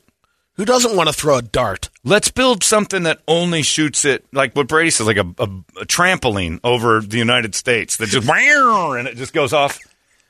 Who 0.54 0.66
doesn't 0.66 0.96
want 0.96 1.08
to 1.08 1.14
throw 1.14 1.38
a 1.38 1.42
dart? 1.42 1.90
Let's 2.04 2.32
build 2.32 2.64
something 2.64 3.04
that 3.04 3.20
only 3.28 3.62
shoots 3.62 4.06
it, 4.06 4.26
like 4.34 4.56
what 4.56 4.68
Brady 4.68 4.90
says, 4.90 5.06
like 5.06 5.18
a, 5.18 5.28
a, 5.38 5.48
a 5.82 5.86
trampoline 5.86 6.60
over 6.64 7.00
the 7.02 7.18
United 7.20 7.54
States 7.54 7.98
that 7.98 8.08
just 8.10 8.28
and 8.30 9.08
it 9.08 9.18
just 9.18 9.34
goes 9.34 9.54
off 9.54 9.78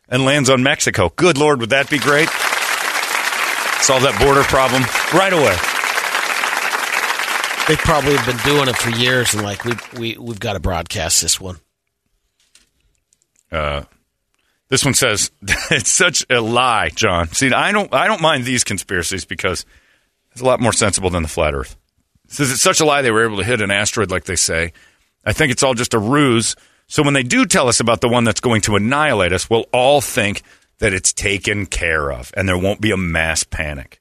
and 0.10 0.26
lands 0.26 0.50
on 0.50 0.64
Mexico. 0.64 1.14
Good 1.16 1.38
Lord, 1.38 1.62
would 1.62 1.70
that 1.70 1.90
be 1.90 1.98
great? 1.98 2.28
Solve 3.80 4.04
that 4.04 4.20
border 4.20 4.44
problem 4.44 4.82
right 5.14 5.32
away. 5.32 5.56
They 7.68 7.76
probably 7.78 8.16
have 8.18 8.26
been 8.26 8.44
doing 8.46 8.68
it 8.68 8.78
for 8.78 8.90
years, 8.90 9.34
and 9.34 9.44
like 9.44 9.64
we 9.64 9.74
we 9.98 10.18
we've 10.18 10.40
got 10.40 10.54
to 10.54 10.60
broadcast 10.60 11.22
this 11.22 11.40
one. 11.40 11.58
Uh, 13.52 13.84
This 14.70 14.84
one 14.84 14.94
says 14.94 15.32
it's 15.72 15.92
such 15.92 16.26
a 16.30 16.42
lie, 16.42 16.90
John. 16.90 17.30
See, 17.30 17.52
I 17.52 17.72
don't 17.72 17.94
I 17.94 18.08
don't 18.08 18.22
mind 18.22 18.46
these 18.46 18.64
conspiracies 18.64 19.26
because 19.26 19.66
it's 20.32 20.42
a 20.42 20.46
lot 20.46 20.60
more 20.60 20.74
sensible 20.74 21.10
than 21.10 21.24
the 21.24 21.30
flat 21.30 21.54
Earth. 21.54 21.76
It 22.26 22.32
says 22.32 22.52
it's 22.52 22.62
such 22.62 22.82
a 22.82 22.86
lie 22.86 23.02
they 23.02 23.12
were 23.12 23.26
able 23.26 23.38
to 23.38 23.44
hit 23.44 23.62
an 23.62 23.72
asteroid 23.72 24.12
like 24.12 24.26
they 24.26 24.36
say. 24.36 24.74
I 25.26 25.34
think 25.34 25.52
it's 25.52 25.64
all 25.64 25.74
just 25.74 25.94
a 25.94 26.00
ruse. 26.00 26.56
So 26.88 27.04
when 27.04 27.14
they 27.14 27.24
do 27.24 27.46
tell 27.46 27.68
us 27.68 27.80
about 27.80 28.02
the 28.02 28.08
one 28.08 28.24
that's 28.24 28.40
going 28.40 28.62
to 28.62 28.76
annihilate 28.76 29.34
us, 29.34 29.50
we'll 29.50 29.68
all 29.74 30.00
think 30.00 30.42
that 30.80 30.94
it's 30.94 31.12
taken 31.12 31.66
care 31.66 32.12
of 32.12 32.32
and 32.36 32.48
there 32.48 32.58
won't 32.58 32.80
be 32.80 32.92
a 32.92 32.98
mass 32.98 33.44
panic. 33.44 34.00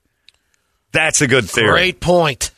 That's 0.92 1.20
a 1.20 1.26
good 1.26 1.49
theory. 1.49 1.70
Great 1.70 2.00
point. 2.00 2.52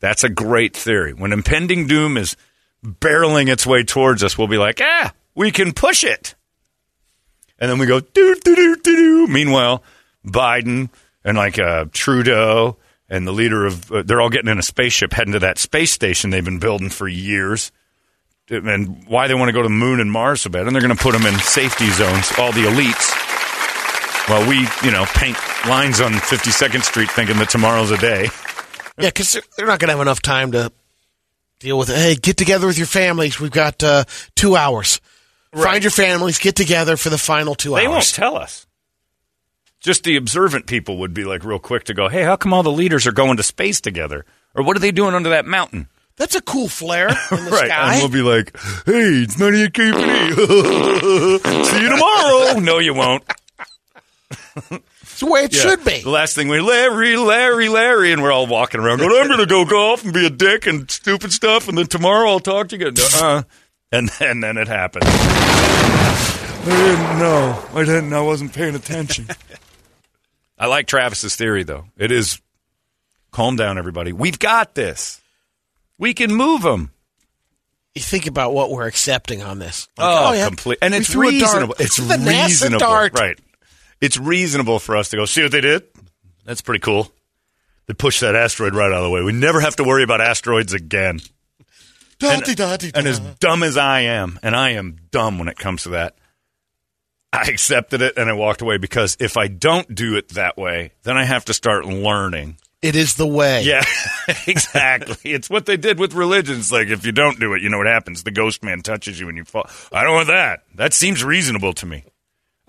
That's 0.00 0.22
a 0.22 0.28
great 0.28 0.76
theory. 0.76 1.12
When 1.12 1.32
impending 1.32 1.86
doom 1.86 2.16
is 2.16 2.36
barreling 2.84 3.48
its 3.50 3.66
way 3.66 3.82
towards 3.82 4.22
us, 4.22 4.36
we'll 4.36 4.48
be 4.48 4.58
like, 4.58 4.80
ah, 4.82 5.12
we 5.34 5.50
can 5.50 5.72
push 5.72 6.04
it. 6.04 6.34
And 7.58 7.70
then 7.70 7.78
we 7.78 7.86
go, 7.86 8.00
doo, 8.00 8.34
doo, 8.34 8.54
doo, 8.54 8.76
doo, 8.76 8.82
doo. 8.82 9.26
Meanwhile, 9.26 9.82
Biden 10.26 10.90
and 11.24 11.36
like 11.36 11.58
uh, 11.58 11.86
Trudeau 11.92 12.76
and 13.08 13.26
the 13.26 13.32
leader 13.32 13.66
of, 13.66 13.90
uh, 13.92 14.02
they're 14.02 14.20
all 14.20 14.30
getting 14.30 14.50
in 14.50 14.58
a 14.58 14.62
spaceship 14.62 15.12
heading 15.12 15.32
to 15.34 15.38
that 15.40 15.58
space 15.58 15.92
station 15.92 16.30
they've 16.30 16.44
been 16.44 16.58
building 16.58 16.90
for 16.90 17.06
years. 17.06 17.70
And 18.50 19.06
why 19.06 19.26
they 19.26 19.34
want 19.34 19.48
to 19.48 19.52
go 19.52 19.62
to 19.62 19.68
the 19.68 19.74
moon 19.74 20.00
and 20.00 20.12
Mars 20.12 20.42
so 20.42 20.50
bad. 20.50 20.66
And 20.66 20.74
they're 20.74 20.82
going 20.82 20.94
to 20.94 21.02
put 21.02 21.12
them 21.12 21.24
in 21.24 21.38
safety 21.38 21.88
zones, 21.90 22.30
all 22.38 22.52
the 22.52 22.64
elites. 22.64 23.12
While 24.28 24.48
we, 24.48 24.66
you 24.82 24.90
know, 24.90 25.04
paint 25.14 25.36
lines 25.66 26.00
on 26.00 26.12
52nd 26.12 26.82
Street 26.82 27.10
thinking 27.10 27.38
that 27.38 27.50
tomorrow's 27.50 27.90
a 27.90 27.98
day. 27.98 28.28
Yeah, 28.98 29.08
because 29.08 29.32
they're, 29.32 29.42
they're 29.56 29.66
not 29.66 29.80
going 29.80 29.88
to 29.88 29.92
have 29.92 30.00
enough 30.00 30.20
time 30.22 30.52
to 30.52 30.72
deal 31.58 31.78
with 31.78 31.90
it. 31.90 31.96
Hey, 31.96 32.14
get 32.14 32.36
together 32.36 32.66
with 32.66 32.78
your 32.78 32.86
families. 32.86 33.40
We've 33.40 33.50
got 33.50 33.82
uh, 33.82 34.04
two 34.34 34.56
hours. 34.56 35.00
Find 35.54 35.82
your 35.84 35.90
families, 35.90 36.38
get 36.38 36.56
together 36.56 36.96
for 36.96 37.10
the 37.10 37.18
final 37.18 37.54
two 37.54 37.70
They 37.70 37.74
hours. 37.76 37.82
They 37.84 37.88
won't 37.88 38.04
tell 38.14 38.36
us. 38.36 38.66
Just 39.80 40.04
the 40.04 40.16
observant 40.16 40.66
people 40.66 40.98
would 40.98 41.12
be 41.14 41.24
like 41.24 41.44
real 41.44 41.58
quick 41.58 41.84
to 41.84 41.94
go, 41.94 42.08
hey, 42.08 42.22
how 42.22 42.36
come 42.36 42.52
all 42.54 42.62
the 42.62 42.72
leaders 42.72 43.06
are 43.06 43.12
going 43.12 43.36
to 43.36 43.42
space 43.42 43.80
together? 43.80 44.24
Or 44.54 44.64
what 44.64 44.76
are 44.76 44.80
they 44.80 44.92
doing 44.92 45.14
under 45.14 45.30
that 45.30 45.44
mountain? 45.46 45.88
That's 46.16 46.34
a 46.34 46.40
cool 46.40 46.68
flare 46.68 47.08
in 47.30 47.44
the 47.44 47.50
right. 47.50 47.66
sky. 47.66 47.94
And 47.94 48.02
we'll 48.02 48.22
be 48.22 48.22
like, 48.28 48.56
hey, 48.86 49.22
it's 49.24 49.38
none 49.38 49.52
of 49.52 49.58
your 49.60 49.68
KPD. 49.68 50.34
See 51.66 51.82
you 51.82 51.88
tomorrow. 51.90 52.58
no, 52.60 52.78
you 52.78 52.94
won't. 52.94 53.24
it's 54.56 55.20
the 55.20 55.26
way 55.26 55.44
it 55.44 55.54
Yeah. 55.54 55.60
should 55.60 55.84
be. 55.84 56.00
The 56.02 56.10
last 56.10 56.34
thing 56.34 56.48
we, 56.48 56.60
Larry, 56.60 57.16
Larry, 57.16 57.68
Larry, 57.68 58.12
and 58.12 58.22
we're 58.22 58.32
all 58.32 58.46
walking 58.46 58.80
around 58.80 58.98
going, 58.98 59.10
I'm 59.20 59.26
going 59.28 59.40
to 59.40 59.46
go 59.46 59.64
golf 59.64 60.04
and 60.04 60.12
be 60.12 60.26
a 60.26 60.30
dick 60.30 60.66
and 60.66 60.90
stupid 60.90 61.32
stuff, 61.32 61.68
and 61.68 61.76
then 61.76 61.86
tomorrow 61.86 62.30
I'll 62.30 62.40
talk 62.40 62.68
to 62.68 62.78
you. 62.78 62.92
Uh, 63.16 63.42
and 63.92 64.08
then, 64.18 64.40
then 64.40 64.56
it 64.56 64.68
happened. 64.68 65.04
I 65.06 66.64
didn't 66.64 67.18
know. 67.18 67.64
I 67.74 67.84
didn't. 67.84 68.12
I 68.12 68.20
wasn't 68.20 68.52
paying 68.52 68.74
attention. 68.74 69.28
I 70.58 70.66
like 70.66 70.86
Travis's 70.86 71.36
theory, 71.36 71.62
though. 71.62 71.86
It 71.96 72.10
is 72.10 72.40
calm 73.32 73.56
down, 73.56 73.76
everybody. 73.76 74.12
We've 74.12 74.38
got 74.38 74.74
this. 74.74 75.20
We 75.98 76.14
can 76.14 76.32
move 76.34 76.62
them. 76.62 76.90
You 77.94 78.02
think 78.02 78.26
about 78.26 78.52
what 78.54 78.70
we're 78.70 78.86
accepting 78.86 79.42
on 79.42 79.58
this. 79.58 79.88
Like, 79.98 80.06
Oh, 80.06 80.28
oh 80.28 80.32
yeah, 80.32 80.46
complete. 80.48 80.78
And 80.82 80.94
it's 80.94 81.10
threw 81.10 81.28
a 81.28 81.38
dart. 81.38 81.42
reasonable. 81.42 81.74
It's 81.78 81.98
reasonable. 82.00 82.78
dart. 82.78 83.18
Right. 83.18 83.38
It's 84.00 84.18
reasonable 84.18 84.78
for 84.80 84.96
us 84.96 85.10
to 85.10 85.16
go, 85.16 85.24
see 85.26 85.42
what 85.42 85.52
they 85.52 85.60
did? 85.60 85.84
That's 86.44 86.60
pretty 86.60 86.80
cool. 86.80 87.12
They 87.86 87.94
pushed 87.94 88.20
that 88.22 88.34
asteroid 88.34 88.74
right 88.74 88.86
out 88.90 88.98
of 88.98 89.04
the 89.04 89.10
way. 89.10 89.22
We 89.22 89.32
never 89.32 89.60
have 89.60 89.76
to 89.76 89.84
worry 89.84 90.02
about 90.02 90.20
asteroids 90.20 90.72
again. 90.72 91.20
And, 92.22 92.96
and 92.96 93.06
as 93.06 93.20
dumb 93.40 93.62
as 93.62 93.76
I 93.76 94.00
am, 94.02 94.38
and 94.42 94.54
I 94.54 94.70
am 94.70 94.96
dumb 95.10 95.38
when 95.38 95.48
it 95.48 95.58
comes 95.58 95.84
to 95.84 95.90
that, 95.90 96.16
I 97.32 97.48
accepted 97.48 98.00
it 98.00 98.16
and 98.16 98.30
I 98.30 98.32
walked 98.32 98.62
away 98.62 98.78
because 98.78 99.16
if 99.18 99.36
I 99.36 99.48
don't 99.48 99.92
do 99.92 100.16
it 100.16 100.30
that 100.30 100.56
way, 100.56 100.92
then 101.02 101.16
I 101.16 101.24
have 101.24 101.44
to 101.46 101.54
start 101.54 101.84
learning. 101.84 102.58
It 102.80 102.96
is 102.96 103.14
the 103.14 103.26
way. 103.26 103.62
Yeah, 103.62 103.82
exactly. 104.46 105.32
It's 105.32 105.48
what 105.48 105.66
they 105.66 105.76
did 105.76 105.98
with 105.98 106.14
religions. 106.14 106.70
Like, 106.70 106.88
if 106.88 107.06
you 107.06 107.12
don't 107.12 107.40
do 107.40 107.54
it, 107.54 107.62
you 107.62 107.70
know 107.70 107.78
what 107.78 107.86
happens. 107.86 108.22
The 108.22 108.30
ghost 108.30 108.62
man 108.62 108.82
touches 108.82 109.18
you 109.18 109.28
and 109.28 109.36
you 109.36 109.44
fall. 109.44 109.68
I 109.90 110.04
don't 110.04 110.14
want 110.14 110.28
that. 110.28 110.64
That 110.74 110.92
seems 110.92 111.24
reasonable 111.24 111.72
to 111.74 111.86
me. 111.86 112.04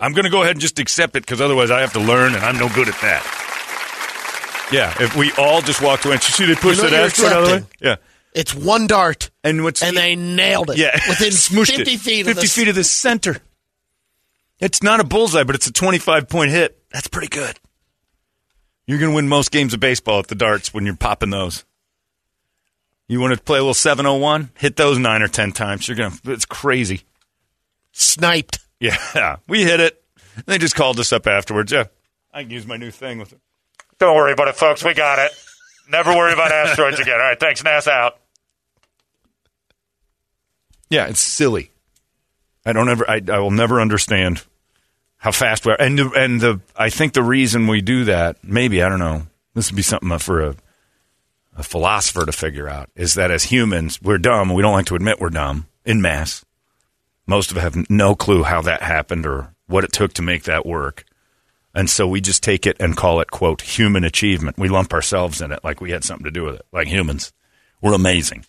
I'm 0.00 0.12
going 0.12 0.24
to 0.24 0.30
go 0.30 0.42
ahead 0.42 0.52
and 0.52 0.60
just 0.60 0.78
accept 0.78 1.16
it 1.16 1.20
because 1.20 1.40
otherwise 1.40 1.70
I 1.70 1.80
have 1.82 1.92
to 1.92 2.00
learn 2.00 2.34
and 2.34 2.42
I'm 2.42 2.58
no 2.58 2.68
good 2.68 2.88
at 2.88 3.00
that. 3.02 4.68
Yeah, 4.72 4.94
if 5.00 5.14
we 5.14 5.32
all 5.38 5.60
just 5.60 5.80
walked 5.80 6.04
away 6.06 6.14
and 6.14 6.22
see 6.22 6.44
they 6.46 6.54
pushed 6.54 6.82
You 6.82 6.90
know 6.90 6.90
that 6.90 7.18
you're 7.18 7.26
out 7.28 7.42
of 7.42 7.48
the 7.48 7.56
way. 7.56 7.64
Yeah. 7.80 7.96
It's 8.36 8.54
one 8.54 8.86
dart, 8.86 9.30
And 9.42 9.64
what's 9.64 9.82
and 9.82 9.96
they 9.96 10.14
nailed 10.14 10.70
it. 10.70 10.76
yeah, 10.76 10.92
within 11.08 11.32
50 11.66 11.82
it. 11.82 11.86
feet. 12.00 12.26
50 12.26 12.30
of 12.30 12.36
the, 12.36 12.42
feet 12.46 12.68
of 12.68 12.74
the 12.74 12.84
center. 12.84 13.38
It's 14.60 14.82
not 14.82 15.00
a 15.00 15.04
bullseye, 15.04 15.42
but 15.44 15.54
it's 15.54 15.66
a 15.66 15.72
25 15.72 16.28
point 16.28 16.50
hit. 16.50 16.78
That's 16.92 17.08
pretty 17.08 17.28
good. 17.28 17.58
You're 18.86 18.98
going 18.98 19.10
to 19.12 19.16
win 19.16 19.28
most 19.28 19.50
games 19.50 19.74
of 19.74 19.80
baseball 19.80 20.18
at 20.20 20.28
the 20.28 20.34
darts 20.34 20.72
when 20.72 20.84
you're 20.86 20.94
popping 20.96 21.30
those. 21.30 21.64
You 23.08 23.20
want 23.20 23.34
to 23.34 23.40
play 23.40 23.58
a 23.58 23.62
little 23.62 23.74
701? 23.74 24.50
Hit 24.58 24.76
those 24.76 24.98
nine 24.98 25.22
or 25.22 25.28
10 25.28 25.52
times. 25.52 25.88
You're 25.88 25.96
going 25.96 26.10
to, 26.12 26.32
it's 26.32 26.44
crazy. 26.44 27.02
sniped. 27.92 28.58
Yeah, 28.80 29.36
we 29.48 29.62
hit 29.64 29.80
it. 29.80 30.02
They 30.44 30.58
just 30.58 30.74
called 30.74 31.00
us 31.00 31.12
up 31.12 31.26
afterwards. 31.26 31.72
Yeah, 31.72 31.84
I 32.34 32.42
can 32.42 32.50
use 32.50 32.66
my 32.66 32.76
new 32.76 32.90
thing 32.90 33.18
with 33.18 33.32
it. 33.32 33.40
Don't 33.98 34.14
worry 34.14 34.32
about 34.32 34.48
it, 34.48 34.56
folks. 34.56 34.84
We 34.84 34.92
got 34.92 35.18
it. 35.18 35.32
Never 35.88 36.14
worry 36.14 36.34
about 36.34 36.52
asteroids 36.52 37.00
again. 37.00 37.14
All 37.14 37.20
right, 37.20 37.40
thanks. 37.40 37.62
NASA 37.62 37.88
out. 37.92 38.18
Yeah, 40.88 41.06
it's 41.06 41.20
silly. 41.20 41.70
I 42.64 42.72
don't 42.72 42.88
ever. 42.88 43.08
I, 43.08 43.20
I 43.28 43.38
will 43.38 43.50
never 43.50 43.80
understand 43.80 44.42
how 45.18 45.32
fast 45.32 45.66
we 45.66 45.72
are. 45.72 45.80
And 45.80 45.98
the, 45.98 46.10
and 46.12 46.40
the 46.40 46.60
I 46.76 46.90
think 46.90 47.12
the 47.12 47.22
reason 47.22 47.66
we 47.66 47.80
do 47.80 48.04
that, 48.04 48.42
maybe 48.42 48.82
I 48.82 48.88
don't 48.88 48.98
know. 48.98 49.26
This 49.54 49.70
would 49.70 49.76
be 49.76 49.82
something 49.82 50.18
for 50.18 50.40
a 50.42 50.56
a 51.56 51.62
philosopher 51.62 52.26
to 52.26 52.32
figure 52.32 52.68
out. 52.68 52.90
Is 52.94 53.14
that 53.14 53.30
as 53.30 53.44
humans 53.44 54.00
we're 54.02 54.18
dumb. 54.18 54.52
We 54.52 54.62
don't 54.62 54.74
like 54.74 54.86
to 54.86 54.94
admit 54.94 55.20
we're 55.20 55.30
dumb 55.30 55.66
in 55.84 56.02
mass. 56.02 56.44
Most 57.26 57.50
of 57.50 57.56
us 57.56 57.62
have 57.62 57.90
no 57.90 58.14
clue 58.14 58.42
how 58.42 58.62
that 58.62 58.82
happened 58.82 59.26
or 59.26 59.54
what 59.66 59.84
it 59.84 59.92
took 59.92 60.12
to 60.14 60.22
make 60.22 60.44
that 60.44 60.66
work. 60.66 61.04
And 61.74 61.90
so 61.90 62.06
we 62.06 62.20
just 62.20 62.42
take 62.42 62.66
it 62.66 62.76
and 62.80 62.96
call 62.96 63.20
it, 63.20 63.30
quote, 63.30 63.60
human 63.60 64.04
achievement. 64.04 64.56
We 64.58 64.68
lump 64.68 64.94
ourselves 64.94 65.40
in 65.40 65.52
it 65.52 65.60
like 65.62 65.80
we 65.80 65.90
had 65.90 66.04
something 66.04 66.24
to 66.24 66.30
do 66.30 66.44
with 66.44 66.54
it, 66.56 66.66
like 66.72 66.88
humans. 66.88 67.32
We're 67.82 67.94
amazing. 67.94 68.46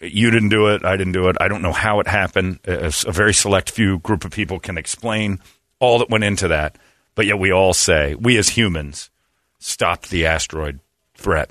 You 0.00 0.30
didn't 0.30 0.50
do 0.50 0.68
it. 0.68 0.84
I 0.84 0.96
didn't 0.96 1.12
do 1.12 1.28
it. 1.28 1.36
I 1.40 1.48
don't 1.48 1.62
know 1.62 1.72
how 1.72 2.00
it 2.00 2.06
happened. 2.06 2.60
A, 2.66 2.92
a 3.06 3.12
very 3.12 3.34
select 3.34 3.70
few 3.70 3.98
group 3.98 4.24
of 4.24 4.30
people 4.30 4.60
can 4.60 4.78
explain 4.78 5.40
all 5.80 5.98
that 5.98 6.10
went 6.10 6.24
into 6.24 6.48
that. 6.48 6.76
But 7.14 7.26
yet 7.26 7.38
we 7.38 7.52
all 7.52 7.74
say, 7.74 8.14
we 8.14 8.36
as 8.38 8.50
humans 8.50 9.10
stopped 9.58 10.10
the 10.10 10.24
asteroid 10.24 10.78
threat. 11.14 11.50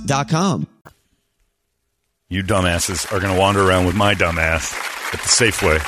UAPpodcast.com. 0.05 0.67
You 2.29 2.43
dumbasses 2.43 3.11
are 3.11 3.19
going 3.19 3.33
to 3.33 3.39
wander 3.39 3.61
around 3.61 3.85
with 3.85 3.95
my 3.95 4.15
dumbass 4.15 4.73
at 5.13 5.19
the 5.19 5.27
Safeway. 5.27 5.79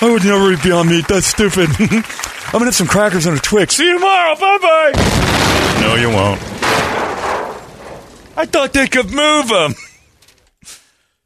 I 0.00 0.12
would 0.12 0.24
never 0.24 0.52
eat 0.52 0.62
Beyond 0.62 0.88
Meat. 0.90 1.08
That's 1.08 1.26
stupid. 1.26 1.68
I'm 1.80 1.88
going 2.52 2.60
to 2.60 2.64
have 2.66 2.74
some 2.74 2.86
crackers 2.86 3.26
and 3.26 3.36
a 3.36 3.40
Twix. 3.40 3.76
See 3.76 3.84
you 3.84 3.94
tomorrow. 3.94 4.34
Bye 4.36 4.58
bye. 4.58 5.78
No, 5.80 5.94
you 5.96 6.08
won't. 6.08 6.40
I 8.36 8.46
thought 8.46 8.72
they 8.72 8.86
could 8.86 9.10
move 9.10 9.48
them. 9.48 9.74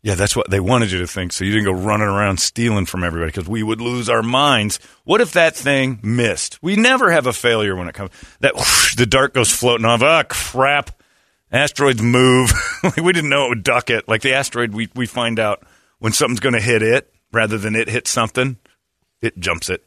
Yeah, 0.02 0.14
that's 0.16 0.34
what 0.34 0.50
they 0.50 0.58
wanted 0.58 0.90
you 0.90 0.98
to 1.00 1.06
think. 1.06 1.32
So 1.32 1.44
you 1.44 1.52
didn't 1.52 1.66
go 1.66 1.80
running 1.80 2.08
around 2.08 2.40
stealing 2.40 2.86
from 2.86 3.04
everybody 3.04 3.30
because 3.30 3.48
we 3.48 3.62
would 3.62 3.80
lose 3.80 4.08
our 4.08 4.22
minds. 4.22 4.80
What 5.04 5.20
if 5.20 5.32
that 5.32 5.54
thing 5.54 6.00
missed? 6.02 6.60
We 6.62 6.74
never 6.76 7.12
have 7.12 7.26
a 7.26 7.32
failure 7.32 7.76
when 7.76 7.88
it 7.88 7.94
comes. 7.94 8.10
That 8.40 8.56
whoosh, 8.56 8.96
the 8.96 9.06
dart 9.06 9.34
goes 9.34 9.52
floating 9.52 9.84
off. 9.84 10.02
Ah, 10.02 10.24
crap. 10.24 11.01
Asteroids 11.52 12.02
move. 12.02 12.50
Like, 12.82 12.96
we 12.96 13.12
didn't 13.12 13.30
know 13.30 13.44
it 13.46 13.50
would 13.50 13.62
duck 13.62 13.90
it. 13.90 14.08
Like 14.08 14.22
the 14.22 14.32
asteroid, 14.34 14.74
we, 14.74 14.88
we 14.96 15.06
find 15.06 15.38
out 15.38 15.62
when 16.00 16.12
something's 16.12 16.40
going 16.40 16.54
to 16.56 16.60
hit 16.60 16.82
it 16.82 17.14
rather 17.32 17.56
than 17.56 17.76
it 17.76 17.88
hit 17.88 18.08
something, 18.08 18.56
it 19.20 19.38
jumps 19.38 19.70
it. 19.70 19.84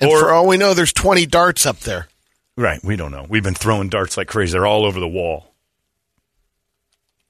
And 0.00 0.10
Or- 0.10 0.18
for 0.18 0.32
all 0.32 0.48
we 0.48 0.56
know, 0.56 0.74
there's 0.74 0.92
20 0.92 1.24
darts 1.26 1.64
up 1.66 1.78
there. 1.80 2.08
Right. 2.56 2.80
We 2.82 2.96
don't 2.96 3.12
know. 3.12 3.24
We've 3.28 3.44
been 3.44 3.54
throwing 3.54 3.88
darts 3.90 4.16
like 4.16 4.26
crazy. 4.26 4.52
They're 4.52 4.66
all 4.66 4.84
over 4.84 4.98
the 4.98 5.06
wall. 5.06 5.54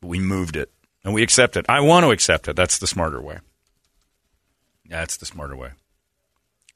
But 0.01 0.09
we 0.09 0.19
moved 0.19 0.57
it 0.57 0.71
and 1.05 1.13
we 1.13 1.23
accept 1.23 1.59
it. 1.59 1.67
I 1.69 1.81
want 1.81 2.05
to 2.05 2.11
accept 2.11 2.49
it. 2.49 2.57
That's 2.57 2.79
the 2.79 2.87
smarter 2.87 3.21
way. 3.21 3.41
That's 4.89 5.19
the 5.19 5.27
smarter 5.27 5.57
way. 5.57 5.73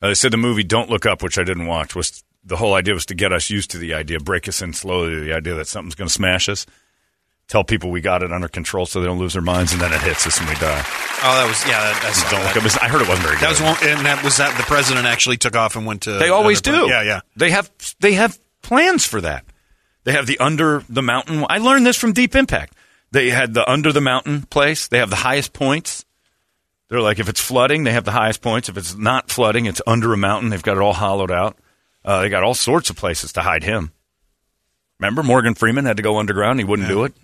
Uh, 0.03 0.09
they 0.09 0.15
said 0.15 0.31
the 0.33 0.37
movie 0.37 0.65
Don't 0.65 0.91
Look 0.91 1.07
Up, 1.07 1.23
which 1.23 1.39
I 1.39 1.45
didn't 1.45 1.67
watch, 1.67 1.95
was 1.95 2.23
the 2.45 2.57
whole 2.57 2.75
idea 2.75 2.95
was 2.95 3.07
to 3.07 3.15
get 3.15 3.33
us 3.33 3.51
used 3.51 3.71
to 3.73 3.79
the 3.79 3.95
idea, 3.95 4.19
break 4.21 4.49
us 4.49 4.63
in 4.63 4.73
slowly 4.73 5.15
to 5.15 5.21
the 5.21 5.33
idea 5.33 5.55
that 5.55 5.67
something's 5.69 5.95
going 5.95 6.09
to 6.09 6.15
smash 6.15 6.49
us, 6.49 6.67
tell 7.49 7.65
people 7.65 7.91
we 7.91 8.01
got 8.01 8.23
it 8.23 8.33
under 8.33 8.49
control 8.49 8.87
so 8.87 9.01
they 9.01 9.07
don't 9.07 9.19
lose 9.19 9.35
their 9.35 9.43
minds, 9.43 9.73
and 9.73 9.81
then 9.81 9.93
it 9.93 10.01
hits 10.01 10.27
us 10.27 10.39
and 10.39 10.49
we 10.49 10.55
die. 10.55 10.85
Oh, 11.23 11.37
that 11.37 11.47
was 11.47 11.67
yeah. 11.67 11.81
That, 11.81 12.01
that's 12.03 12.31
Don't 12.31 12.43
Look 12.45 12.57
Up. 12.57 12.83
I 12.83 12.89
heard 12.89 13.03
it 13.03 13.09
wasn't 13.09 13.27
very 13.27 13.37
good. 13.37 13.45
That 13.45 13.51
was 13.51 13.61
one, 13.61 13.77
and 13.83 14.07
that 14.07 14.25
was 14.25 14.39
that 14.39 14.57
the 14.57 14.63
president 14.63 15.07
actually 15.07 15.37
took 15.37 15.55
off 15.55 15.77
and 15.77 15.85
went 15.85 16.03
to. 16.03 16.13
They 16.13 16.31
always 16.31 16.63
do. 16.63 16.89
Yeah, 16.89 17.03
yeah. 17.03 17.21
They 17.37 17.51
have 17.51 17.71
they 18.01 18.15
have 18.15 18.39
plans 18.63 19.05
for 19.05 19.21
that. 19.21 19.45
They 20.05 20.13
have 20.13 20.27
the 20.27 20.39
under 20.39 20.83
the 20.89 21.03
mountain. 21.03 21.45
I 21.49 21.59
learned 21.59 21.85
this 21.85 21.97
from 21.97 22.13
Deep 22.15 22.35
Impact. 22.35 22.75
They 23.11 23.31
had 23.31 23.53
the 23.53 23.69
under 23.71 23.93
the 23.93 24.01
mountain 24.01 24.43
place. 24.43 24.89
They 24.89 24.99
have 24.99 25.11
the 25.11 25.17
highest 25.17 25.53
points. 25.53 26.05
They're 26.89 27.01
like 27.01 27.19
if 27.19 27.29
it's 27.29 27.41
flooding, 27.41 27.85
they 27.85 27.93
have 27.93 28.05
the 28.05 28.13
highest 28.13 28.41
points. 28.41 28.69
If 28.69 28.79
it's 28.79 28.97
not 28.97 29.31
flooding, 29.31 29.67
it's 29.67 29.83
under 29.87 30.13
a 30.13 30.17
mountain. 30.17 30.51
They've 30.51 30.63
got 30.63 30.77
it 30.77 30.83
all 30.83 30.93
hollowed 30.93 31.31
out. 31.31 31.59
Uh, 32.05 32.23
they 32.23 32.29
got 32.29 32.43
all 32.43 32.55
sorts 32.55 32.91
of 32.91 32.97
places 32.97 33.33
to 33.33 33.43
hide 33.43 33.63
him. 33.63 33.93
Remember, 34.99 35.23
Morgan 35.23 35.55
Freeman 35.55 35.85
had 35.87 35.97
to 35.97 36.03
go 36.03 36.19
underground. 36.19 36.61
He 36.61 36.65
wouldn't 36.65 36.89
do 36.89 37.05
it. 37.05 37.15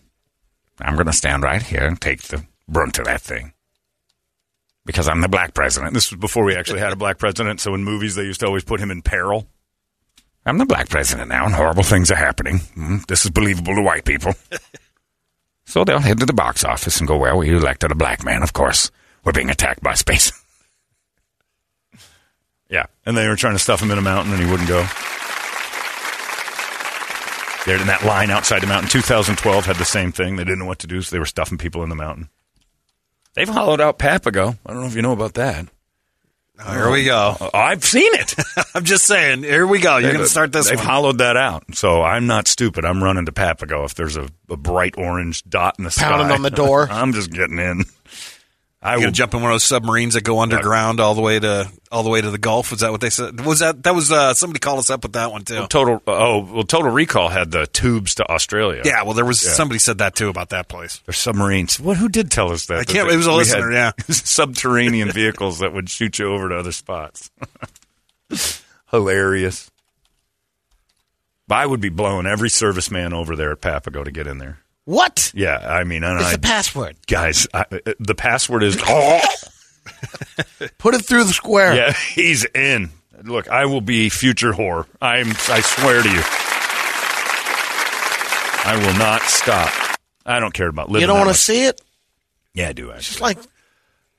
I'm 0.80 0.94
going 0.94 1.06
to 1.06 1.12
stand 1.12 1.42
right 1.42 1.62
here 1.62 1.84
and 1.84 2.00
take 2.00 2.22
the 2.22 2.44
brunt 2.68 2.98
of 2.98 3.04
that 3.06 3.20
thing 3.20 3.52
because 4.84 5.08
I'm 5.08 5.20
the 5.20 5.28
black 5.28 5.52
president. 5.52 5.92
This 5.92 6.10
was 6.10 6.20
before 6.20 6.44
we 6.44 6.56
actually 6.56 6.80
had 6.80 6.92
a 6.92 6.96
black 6.96 7.18
president. 7.18 7.60
So 7.60 7.74
in 7.74 7.84
movies, 7.84 8.14
they 8.14 8.22
used 8.22 8.40
to 8.40 8.46
always 8.46 8.64
put 8.64 8.80
him 8.80 8.90
in 8.90 9.02
peril. 9.02 9.46
I'm 10.46 10.58
the 10.58 10.64
black 10.64 10.88
president 10.88 11.28
now, 11.28 11.44
and 11.44 11.54
horrible 11.54 11.82
things 11.82 12.10
are 12.10 12.16
happening. 12.16 12.60
Mm, 12.76 13.04
this 13.06 13.24
is 13.24 13.30
believable 13.30 13.74
to 13.74 13.82
white 13.82 14.04
people. 14.04 14.34
so 15.66 15.84
they'll 15.84 15.98
head 15.98 16.20
to 16.20 16.26
the 16.26 16.32
box 16.32 16.64
office 16.64 17.00
and 17.00 17.08
go, 17.08 17.18
well, 17.18 17.38
we 17.38 17.50
elected 17.50 17.90
a 17.90 17.96
black 17.96 18.24
man, 18.24 18.44
of 18.44 18.52
course. 18.52 18.92
We're 19.24 19.32
being 19.32 19.50
attacked 19.50 19.82
by 19.82 19.94
space. 19.94 20.32
yeah. 22.68 22.86
And 23.04 23.16
they 23.16 23.28
were 23.28 23.36
trying 23.36 23.54
to 23.54 23.58
stuff 23.58 23.80
him 23.82 23.90
in 23.90 23.98
a 23.98 24.02
mountain, 24.02 24.32
and 24.34 24.42
he 24.42 24.50
wouldn't 24.50 24.68
go. 24.68 24.86
They're 27.66 27.80
in 27.80 27.88
that 27.88 28.04
line 28.04 28.30
outside 28.30 28.60
the 28.62 28.68
mountain. 28.68 28.88
2012 28.88 29.66
had 29.66 29.74
the 29.76 29.84
same 29.84 30.12
thing. 30.12 30.36
They 30.36 30.44
didn't 30.44 30.60
know 30.60 30.66
what 30.66 30.78
to 30.80 30.86
do, 30.86 31.02
so 31.02 31.14
they 31.14 31.18
were 31.18 31.26
stuffing 31.26 31.58
people 31.58 31.82
in 31.82 31.88
the 31.88 31.96
mountain. 31.96 32.28
They've 33.34 33.48
hollowed 33.48 33.80
out 33.80 33.98
Papago. 33.98 34.56
I 34.64 34.72
don't 34.72 34.82
know 34.82 34.86
if 34.86 34.94
you 34.94 35.02
know 35.02 35.10
about 35.12 35.34
that. 35.34 35.66
Oh, 36.64 36.72
here 36.72 36.90
we 36.90 37.04
go. 37.04 37.36
Uh, 37.38 37.50
I've 37.52 37.84
seen 37.84 38.14
it. 38.14 38.34
I'm 38.74 38.84
just 38.84 39.04
saying. 39.04 39.42
Here 39.42 39.66
we 39.66 39.78
go. 39.80 39.96
You're 39.98 40.12
going 40.12 40.24
to 40.24 40.30
start 40.30 40.52
this 40.52 40.68
They've 40.68 40.78
one. 40.78 40.86
hollowed 40.86 41.18
that 41.18 41.36
out. 41.36 41.64
So 41.74 42.02
I'm 42.02 42.26
not 42.28 42.46
stupid. 42.48 42.84
I'm 42.84 43.02
running 43.02 43.26
to 43.26 43.32
Papago 43.32 43.84
if 43.84 43.94
there's 43.94 44.16
a, 44.16 44.28
a 44.48 44.56
bright 44.56 44.94
orange 44.96 45.42
dot 45.44 45.74
in 45.78 45.84
the 45.84 45.90
Pounding 45.90 46.28
sky. 46.28 46.34
on 46.34 46.42
the 46.42 46.50
door. 46.50 46.88
I'm 46.90 47.12
just 47.12 47.30
getting 47.30 47.58
in. 47.58 47.84
I 48.82 48.98
will 48.98 49.10
jump 49.10 49.34
in 49.34 49.40
one 49.42 49.50
of 49.50 49.54
those 49.54 49.64
submarines 49.64 50.14
that 50.14 50.22
go 50.22 50.38
underground 50.40 51.00
all 51.00 51.14
the 51.14 51.20
way 51.22 51.40
to 51.40 51.68
all 51.90 52.02
the 52.04 52.10
way 52.10 52.20
to 52.20 52.30
the 52.30 52.38
Gulf. 52.38 52.70
Was 52.70 52.80
that 52.80 52.92
what 52.92 53.00
they 53.00 53.10
said? 53.10 53.44
Was 53.44 53.58
that 53.58 53.82
that 53.82 53.94
was 53.96 54.12
uh, 54.12 54.32
somebody 54.34 54.60
called 54.60 54.78
us 54.78 54.90
up 54.90 55.02
with 55.02 55.14
that 55.14 55.32
one 55.32 55.42
too? 55.42 55.66
Total. 55.66 56.00
Oh, 56.06 56.40
well, 56.40 56.62
Total 56.62 56.90
Recall 56.92 57.28
had 57.28 57.50
the 57.50 57.66
tubes 57.66 58.14
to 58.16 58.30
Australia. 58.30 58.82
Yeah, 58.84 59.02
well, 59.02 59.14
there 59.14 59.24
was 59.24 59.42
Yeah. 59.44 59.52
somebody 59.52 59.78
said 59.80 59.98
that 59.98 60.14
too 60.14 60.28
about 60.28 60.50
that 60.50 60.68
place. 60.68 61.00
They're 61.04 61.14
submarines. 61.14 61.80
What? 61.80 61.96
Who 61.96 62.08
did 62.08 62.30
tell 62.30 62.52
us 62.52 62.66
that? 62.66 62.74
I 62.74 62.78
That 62.80 62.88
can't- 62.88 63.08
they- 63.08 63.14
it 63.14 63.16
was 63.18 63.26
a 63.26 63.32
listener, 63.32 63.72
yeah. 63.72 63.92
subterranean 64.08 65.10
vehicles 65.10 65.58
that 65.60 65.72
would 65.72 65.88
shoot 65.90 66.18
you 66.20 66.26
over 66.32 66.48
to 66.50 66.56
other 66.56 66.72
spots. 66.72 67.30
Hilarious. 68.90 69.70
I 71.50 71.64
would 71.66 71.80
be 71.80 71.88
blowing 71.88 72.26
every 72.26 72.48
serviceman 72.50 73.12
over 73.12 73.34
there 73.36 73.52
at 73.52 73.60
Papago 73.60 74.04
to 74.04 74.10
get 74.10 74.26
in 74.26 74.38
there. 74.38 74.58
What? 74.86 75.32
Yeah, 75.34 75.58
I 75.58 75.84
mean, 75.84 76.04
and 76.04 76.20
It's 76.20 76.30
I, 76.30 76.32
the 76.32 76.38
password. 76.38 76.96
guys, 77.08 77.46
I, 77.52 77.64
uh, 77.70 77.92
the 77.98 78.14
password 78.14 78.62
is. 78.62 78.76
Put 80.78 80.94
it 80.94 81.04
through 81.04 81.24
the 81.24 81.32
square. 81.32 81.74
Yeah, 81.74 81.92
he's 81.92 82.44
in. 82.44 82.90
Look, 83.24 83.48
I 83.48 83.66
will 83.66 83.80
be 83.80 84.08
future 84.08 84.52
whore. 84.52 84.86
I'm. 85.02 85.30
I 85.48 85.60
swear 85.60 86.02
to 86.02 86.08
you, 86.08 86.20
I 88.64 88.76
will 88.84 88.98
not 88.98 89.22
stop. 89.22 89.72
I 90.24 90.38
don't 90.40 90.54
care 90.54 90.68
about 90.68 90.88
living. 90.88 91.02
You 91.02 91.06
don't 91.08 91.18
want 91.18 91.30
to 91.30 91.40
see 91.40 91.64
it? 91.64 91.80
Yeah, 92.54 92.68
I 92.68 92.72
do. 92.72 92.90
It's 92.90 93.10
Actually, 93.12 93.34
like 93.34 93.38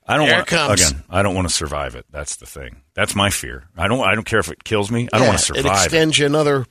I 0.05 0.17
don't 0.17 0.29
want 0.29 0.51
it 0.51 0.87
again. 0.87 1.03
I 1.09 1.21
don't 1.21 1.35
want 1.35 1.47
to 1.47 1.53
survive 1.53 1.95
it. 1.95 2.05
That's 2.11 2.37
the 2.37 2.45
thing. 2.45 2.81
That's 2.93 3.15
my 3.15 3.29
fear. 3.29 3.65
I 3.77 3.87
don't. 3.87 4.01
I 4.01 4.15
don't 4.15 4.25
care 4.25 4.39
if 4.39 4.49
it 4.49 4.63
kills 4.63 4.91
me. 4.91 5.07
I 5.13 5.19
don't 5.19 5.27
want 5.27 5.39
to 5.39 5.53
It 5.53 5.57
survive. 5.57 5.65
It 5.65 5.83
extends 5.85 6.19
you 6.19 6.25
another. 6.25 6.65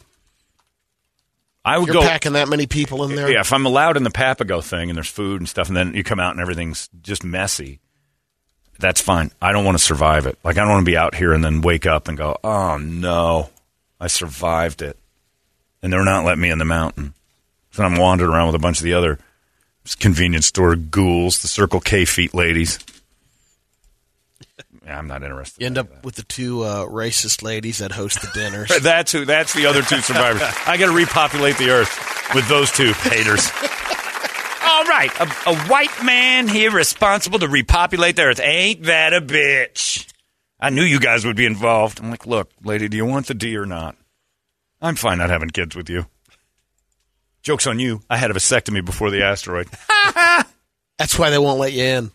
I 1.66 1.76
would 1.78 1.88
You're 1.88 1.94
go. 1.94 2.02
packing 2.02 2.34
that 2.34 2.48
many 2.48 2.68
people 2.68 3.02
in 3.02 3.16
there. 3.16 3.28
Yeah, 3.28 3.40
if 3.40 3.52
I'm 3.52 3.66
allowed 3.66 3.96
in 3.96 4.04
the 4.04 4.10
Papago 4.10 4.60
thing 4.60 4.88
and 4.88 4.96
there's 4.96 5.08
food 5.10 5.40
and 5.40 5.48
stuff, 5.48 5.66
and 5.66 5.76
then 5.76 5.94
you 5.94 6.04
come 6.04 6.20
out 6.20 6.30
and 6.30 6.40
everything's 6.40 6.88
just 7.02 7.24
messy, 7.24 7.80
that's 8.78 9.00
fine. 9.00 9.32
I 9.42 9.50
don't 9.50 9.64
want 9.64 9.76
to 9.76 9.82
survive 9.82 10.26
it. 10.26 10.38
Like 10.44 10.58
I 10.58 10.60
don't 10.60 10.70
want 10.70 10.86
to 10.86 10.90
be 10.90 10.96
out 10.96 11.16
here 11.16 11.32
and 11.32 11.42
then 11.42 11.62
wake 11.62 11.84
up 11.84 12.06
and 12.06 12.16
go, 12.16 12.38
"Oh 12.44 12.76
no, 12.76 13.50
I 13.98 14.06
survived 14.06 14.80
it," 14.80 14.96
and 15.82 15.92
they're 15.92 16.04
not 16.04 16.24
letting 16.24 16.42
me 16.42 16.50
in 16.50 16.58
the 16.58 16.64
mountain. 16.64 17.14
So 17.72 17.82
I'm 17.82 17.96
wandering 17.96 18.30
around 18.30 18.46
with 18.46 18.54
a 18.54 18.60
bunch 18.60 18.78
of 18.78 18.84
the 18.84 18.94
other 18.94 19.18
convenience 19.98 20.46
store 20.46 20.76
ghouls, 20.76 21.40
the 21.42 21.48
Circle 21.48 21.80
K 21.80 22.04
feet 22.04 22.32
ladies. 22.32 22.78
Yeah, 24.86 24.98
I'm 24.98 25.08
not 25.08 25.24
interested. 25.24 25.60
You 25.60 25.66
end 25.66 25.78
up 25.78 26.04
with 26.04 26.14
the 26.14 26.22
two 26.22 26.62
uh, 26.62 26.86
racist 26.86 27.42
ladies 27.42 27.78
that 27.78 27.90
host 27.90 28.20
the 28.22 28.30
dinners. 28.32 28.70
That's 28.82 29.10
who. 29.10 29.24
That's 29.24 29.52
the 29.52 29.66
other 29.66 29.82
two 29.82 30.00
survivors. 30.00 30.42
I 30.64 30.76
got 30.76 30.86
to 30.86 30.92
repopulate 30.92 31.58
the 31.58 31.70
earth 31.70 32.30
with 32.32 32.48
those 32.48 32.70
two 32.70 32.92
haters. 32.92 33.50
All 34.62 34.84
right, 34.84 35.10
a, 35.18 35.50
a 35.50 35.56
white 35.68 36.04
man 36.04 36.46
here 36.46 36.70
responsible 36.70 37.40
to 37.40 37.48
repopulate 37.48 38.14
the 38.14 38.22
earth. 38.22 38.40
Ain't 38.40 38.84
that 38.84 39.12
a 39.12 39.20
bitch? 39.20 40.06
I 40.60 40.70
knew 40.70 40.82
you 40.82 41.00
guys 41.00 41.24
would 41.24 41.36
be 41.36 41.46
involved. 41.46 41.98
I'm 41.98 42.10
like, 42.10 42.26
look, 42.26 42.50
lady, 42.62 42.88
do 42.88 42.96
you 42.96 43.04
want 43.04 43.26
the 43.26 43.34
D 43.34 43.56
or 43.56 43.66
not? 43.66 43.96
I'm 44.80 44.94
fine 44.94 45.18
not 45.18 45.30
having 45.30 45.50
kids 45.50 45.74
with 45.74 45.90
you. 45.90 46.06
Joke's 47.42 47.66
on 47.66 47.80
you. 47.80 48.02
I 48.08 48.18
had 48.18 48.30
a 48.30 48.34
vasectomy 48.34 48.84
before 48.84 49.10
the 49.10 49.24
asteroid. 49.24 49.68
That's 50.98 51.18
why 51.18 51.30
they 51.30 51.38
won't 51.38 51.58
let 51.58 51.72
you 51.72 51.82
in. 51.82 52.10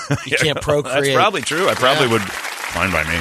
You 0.26 0.36
can't 0.36 0.60
procreate. 0.62 1.04
That's 1.04 1.14
probably 1.14 1.42
true. 1.42 1.68
I 1.68 1.74
probably 1.74 2.08
would. 2.08 2.22
Fine 2.22 2.92
by 2.92 3.04
me. 3.04 3.18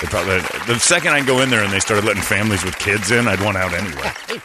They 0.00 0.08
probably, 0.08 0.40
the 0.72 0.78
second 0.78 1.12
I 1.12 1.24
go 1.24 1.40
in 1.40 1.48
there 1.48 1.64
and 1.64 1.72
they 1.72 1.80
started 1.80 2.04
letting 2.04 2.22
families 2.22 2.62
with 2.64 2.78
kids 2.78 3.10
in, 3.10 3.26
I'd 3.26 3.40
want 3.40 3.56
out 3.56 3.72
anyway. 3.72 4.12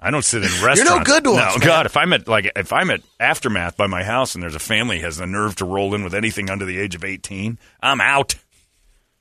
I 0.00 0.10
don't 0.10 0.24
sit 0.24 0.42
in 0.42 0.48
restaurants. 0.62 0.80
You're 0.80 0.98
no 0.98 1.04
good 1.04 1.24
to 1.24 1.34
no, 1.34 1.42
us, 1.42 1.58
man. 1.58 1.66
God, 1.66 1.86
if 1.86 1.96
I'm 1.96 2.12
at 2.12 2.28
like 2.28 2.50
if 2.56 2.72
I'm 2.72 2.90
at 2.90 3.02
aftermath 3.20 3.76
by 3.76 3.86
my 3.86 4.02
house 4.02 4.34
and 4.34 4.42
there's 4.42 4.54
a 4.54 4.60
family 4.60 4.98
has 4.98 5.16
the 5.16 5.26
nerve 5.26 5.56
to 5.56 5.64
roll 5.64 5.94
in 5.94 6.04
with 6.04 6.14
anything 6.14 6.50
under 6.50 6.64
the 6.64 6.78
age 6.78 6.94
of 6.94 7.04
18, 7.04 7.58
I'm 7.80 8.00
out. 8.00 8.34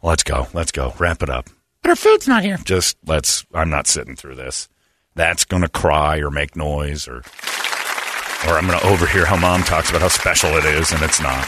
Let's 0.01 0.23
go. 0.23 0.47
Let's 0.53 0.71
go. 0.71 0.93
Wrap 0.97 1.21
it 1.21 1.29
up. 1.29 1.49
But 1.81 1.91
our 1.91 1.95
food's 1.95 2.27
not 2.27 2.43
here. 2.43 2.57
Just 2.65 2.97
let's. 3.05 3.45
I'm 3.53 3.69
not 3.69 3.87
sitting 3.87 4.15
through 4.15 4.35
this. 4.35 4.67
That's 5.15 5.45
going 5.45 5.61
to 5.61 5.69
cry 5.69 6.17
or 6.17 6.31
make 6.31 6.55
noise 6.55 7.07
or 7.07 7.21
or 8.47 8.57
I'm 8.57 8.67
going 8.67 8.79
to 8.79 8.87
overhear 8.87 9.25
how 9.25 9.37
mom 9.37 9.63
talks 9.63 9.89
about 9.89 10.01
how 10.01 10.07
special 10.07 10.49
it 10.51 10.65
is, 10.65 10.91
and 10.91 11.01
it's 11.03 11.21
not. 11.21 11.47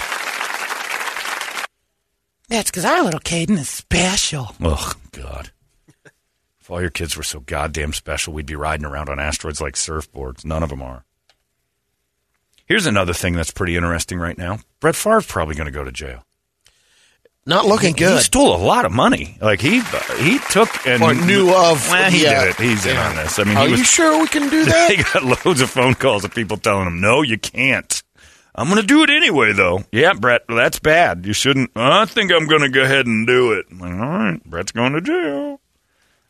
That's 2.49 2.69
because 2.69 2.86
our 2.86 3.03
little 3.03 3.19
Caden 3.19 3.58
is 3.58 3.69
special. 3.69 4.56
Oh 4.62 4.93
God! 5.12 5.51
If 6.60 6.69
all 6.69 6.82
your 6.82 6.89
kids 6.89 7.17
were 7.17 7.23
so 7.23 7.39
goddamn 7.39 7.93
special, 7.93 8.34
we'd 8.34 8.45
be 8.45 8.56
riding 8.56 8.86
around 8.86 9.10
on 9.10 9.19
asteroids 9.19 9.60
like 9.60 9.73
surfboards. 9.73 10.45
None 10.45 10.63
of 10.63 10.69
them 10.69 10.82
are. 10.82 11.03
Here's 12.65 12.86
another 12.86 13.13
thing 13.13 13.34
that's 13.34 13.51
pretty 13.51 13.75
interesting 13.75 14.19
right 14.19 14.38
now. 14.38 14.60
Brett 14.79 14.95
Favre's 14.95 15.25
probably 15.25 15.56
going 15.56 15.65
to 15.65 15.71
go 15.71 15.84
to 15.84 15.91
jail. 15.91 16.23
Not 17.45 17.65
looking 17.65 17.89
He 17.93 17.99
good. 17.99 18.17
He 18.17 18.23
stole 18.23 18.56
a 18.56 18.63
lot 18.63 18.86
of 18.86 18.91
money. 18.93 19.38
Like 19.41 19.60
he 19.60 19.82
he 20.17 20.39
took 20.49 20.69
and 20.88 21.03
Or 21.03 21.13
knew 21.13 21.49
of- 21.53 21.88
Well, 21.89 22.10
he 22.10 22.23
yeah. 22.23 22.45
did 22.45 22.49
it. 22.51 22.56
He's 22.62 22.86
in 22.86 22.95
Yeah. 22.95 23.10
on 23.10 23.15
this. 23.17 23.38
I 23.38 23.43
mean, 23.43 23.58
Are 23.58 23.65
he 23.65 23.71
was, 23.71 23.79
you 23.82 23.86
sure 23.86 24.19
we 24.21 24.27
can 24.27 24.49
do 24.49 24.63
that? 24.65 24.89
he 24.91 25.03
got 25.03 25.45
loads 25.45 25.60
of 25.60 25.69
phone 25.69 25.93
calls 25.95 26.23
of 26.23 26.34
people 26.34 26.56
telling 26.58 26.88
him, 26.88 27.01
"No, 27.01 27.21
you 27.21 27.38
can't." 27.38 28.01
I'm 28.56 28.69
going 28.69 28.79
to 28.79 28.86
do 28.88 29.01
it 29.03 29.10
anyway, 29.10 29.51
though. 29.51 29.84
Yeah, 29.91 30.13
Brett, 30.13 30.43
that's 30.47 30.77
bad. 30.79 31.25
You 31.25 31.34
shouldn't. 31.34 31.71
I 31.75 32.06
think 32.06 32.32
I'm 32.32 32.47
going 32.47 32.62
to 32.62 32.69
go 32.69 32.84
ahead 32.84 33.08
and 33.08 33.25
do 33.25 33.51
it. 33.53 33.65
Like, 33.75 33.93
all 33.93 33.97
right, 33.97 34.43
Brett's 34.45 34.71
going 34.71 34.93
to 34.93 35.01
jail. 35.01 35.60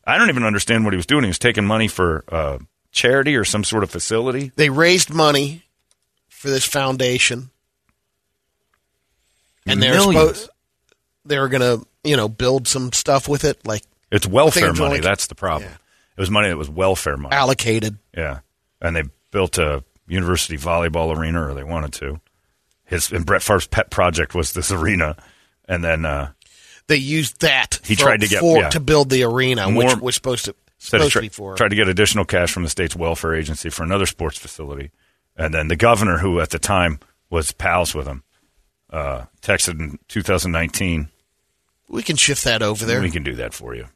I 0.08 0.18
don't 0.18 0.30
even 0.30 0.44
understand 0.46 0.86
what 0.86 0.94
he 0.94 0.98
was 0.98 1.06
doing. 1.06 1.24
He 1.26 1.28
was 1.28 1.38
taking 1.38 1.66
money 1.66 1.90
for 1.90 2.24
uh, 2.30 2.60
charity 2.94 3.36
or 3.36 3.44
some 3.44 3.64
sort 3.66 3.84
of 3.84 3.92
facility. 3.92 4.52
they 4.56 4.70
raised 4.70 5.14
money 5.14 5.64
for 6.30 6.50
this 6.50 6.66
foundation, 6.66 7.50
and 9.66 9.84
they're 9.84 10.00
supposed 10.00 10.50
they 11.26 11.40
were 11.40 11.50
going 11.50 11.62
to 11.62 11.86
you 12.04 12.18
know 12.18 12.28
build 12.30 12.68
some 12.68 12.92
stuff 12.94 13.28
with 13.28 13.44
it, 13.44 13.66
like 13.66 13.84
It's 14.12 14.28
welfare 14.28 14.70
it's 14.72 14.80
money. 14.80 14.96
like- 14.96 15.04
that's 15.04 15.28
the 15.28 15.36
problem. 15.36 15.70
Yeah. 15.70 15.78
It 16.16 16.22
was 16.22 16.30
money 16.30 16.50
that 16.50 16.58
was 16.58 16.70
welfare 16.70 17.18
money. 17.18 17.34
allocated. 17.36 17.98
Yeah, 18.16 18.40
and 18.80 18.96
they 18.96 19.04
built 19.32 19.58
a 19.58 19.84
university 20.08 20.58
volleyball 20.58 21.16
arena, 21.18 21.48
or 21.50 21.54
they 21.56 21.64
wanted 21.64 21.94
to. 21.94 22.22
His 22.86 23.12
and 23.12 23.26
Brett 23.26 23.42
Favre's 23.42 23.66
pet 23.68 23.90
project 23.90 24.36
was 24.36 24.52
this 24.54 24.72
arena, 24.80 25.16
and 25.68 25.84
then 25.84 26.06
uh, 26.06 26.32
They 26.88 26.98
used 26.98 27.42
that. 27.42 27.80
He 27.84 27.96
for- 27.96 28.02
tried 28.04 28.22
to 28.22 28.28
get- 28.28 28.42
for, 28.42 28.58
yeah. 28.60 28.70
to 28.70 28.80
build 28.80 29.10
the 29.10 29.24
arena, 29.24 29.72
which 29.72 29.96
was 29.98 30.14
supposed 30.16 30.46
to 30.46 30.56
supposed 30.78 31.14
to 31.14 31.22
be 31.22 31.30
for. 31.30 31.56
tried 31.56 31.70
to 31.70 31.76
get 31.76 31.88
additional 31.88 32.26
cash 32.26 32.52
from 32.52 32.62
the 32.64 32.70
state's 32.70 32.96
welfare 32.96 33.34
agency 33.34 33.70
for 33.72 33.84
another 33.84 34.06
sports 34.06 34.38
facility, 34.38 34.92
and 35.36 35.52
then 35.54 35.68
the 35.70 35.76
governor, 35.78 36.18
who 36.20 36.40
at 36.42 36.52
the 36.52 36.60
time 36.60 37.00
was 37.32 37.54
pals 37.54 37.96
with 37.96 38.06
him, 38.06 38.22
uh, 38.92 39.24
texted 39.42 39.80
in 39.80 39.98
2019, 40.10 41.08
we 41.94 42.04
can 42.04 42.16
shift 42.16 42.44
that 42.44 42.62
over 42.62 42.86
there. 42.86 43.02
"We 43.02 43.12
can 43.12 43.24
do 43.24 43.36
that 43.36 43.54
for 43.54 43.76
you." 43.76 43.88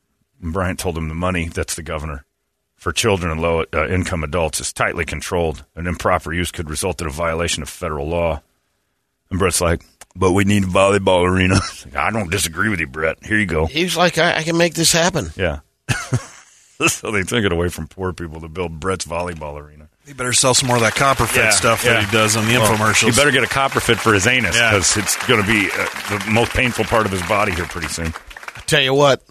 And 0.41 0.53
Bryant 0.53 0.79
told 0.79 0.97
him 0.97 1.09
the 1.09 1.15
money 1.15 1.49
that's 1.49 1.75
the 1.75 1.83
governor 1.83 2.25
for 2.75 2.91
children 2.91 3.31
and 3.31 3.41
low 3.41 3.65
uh, 3.73 3.87
income 3.87 4.23
adults 4.23 4.61
is 4.61 4.71
tightly 4.71 5.03
controlled, 5.03 5.65
and 5.75 5.87
improper 5.87 6.31
use 6.31 6.51
could 6.51 6.69
result 6.69 7.01
in 7.01 7.07
a 7.07 7.11
violation 7.11 7.63
of 7.63 7.69
federal 7.69 8.07
law. 8.07 8.41
And 9.29 9.39
Brett's 9.39 9.61
like, 9.61 9.83
"But 10.15 10.33
we 10.33 10.45
need 10.45 10.63
a 10.63 10.67
volleyball 10.67 11.27
arena." 11.27 11.59
I 11.95 12.11
don't 12.11 12.31
disagree 12.31 12.69
with 12.69 12.79
you, 12.79 12.87
Brett. 12.87 13.25
Here 13.25 13.39
you 13.39 13.47
go. 13.47 13.65
He's 13.65 13.97
like, 13.97 14.17
I, 14.17 14.37
I 14.37 14.43
can 14.43 14.57
make 14.57 14.75
this 14.75 14.93
happen. 14.93 15.31
Yeah. 15.35 15.59
so 16.87 17.11
they 17.11 17.23
took 17.23 17.43
it 17.43 17.51
away 17.51 17.69
from 17.69 17.87
poor 17.87 18.13
people 18.13 18.41
to 18.41 18.47
build 18.47 18.79
Brett's 18.79 19.05
volleyball 19.05 19.59
arena. 19.59 19.89
He 20.07 20.13
better 20.13 20.31
sell 20.31 20.53
some 20.53 20.67
more 20.67 20.77
of 20.77 20.83
that 20.83 20.95
copper 20.95 21.25
fit 21.25 21.51
stuff 21.51 21.83
that 21.83 22.01
he 22.05 22.09
does 22.11 22.37
on 22.37 22.45
the 22.47 22.53
Well, 22.57 22.65
infomercials. 22.77 23.09
He 23.09 23.11
better 23.11 23.31
get 23.31 23.43
a 23.43 23.47
copper 23.47 23.81
fit 23.81 23.99
for 23.99 24.13
his 24.13 24.25
anus 24.25 24.55
Yeah. 24.55 24.71
because 24.71 24.95
it's 24.95 25.17
going 25.27 25.41
to 25.41 25.47
be 25.47 25.69
uh, 25.69 26.17
the 26.25 26.31
most 26.31 26.51
painful 26.51 26.85
part 26.85 27.05
of 27.05 27.11
his 27.11 27.21
body 27.23 27.51
here 27.51 27.65
pretty 27.65 27.89
soon. 27.89 28.13
I 28.55 28.61
tell 28.61 28.79
you 28.81 28.93
what, 28.93 29.21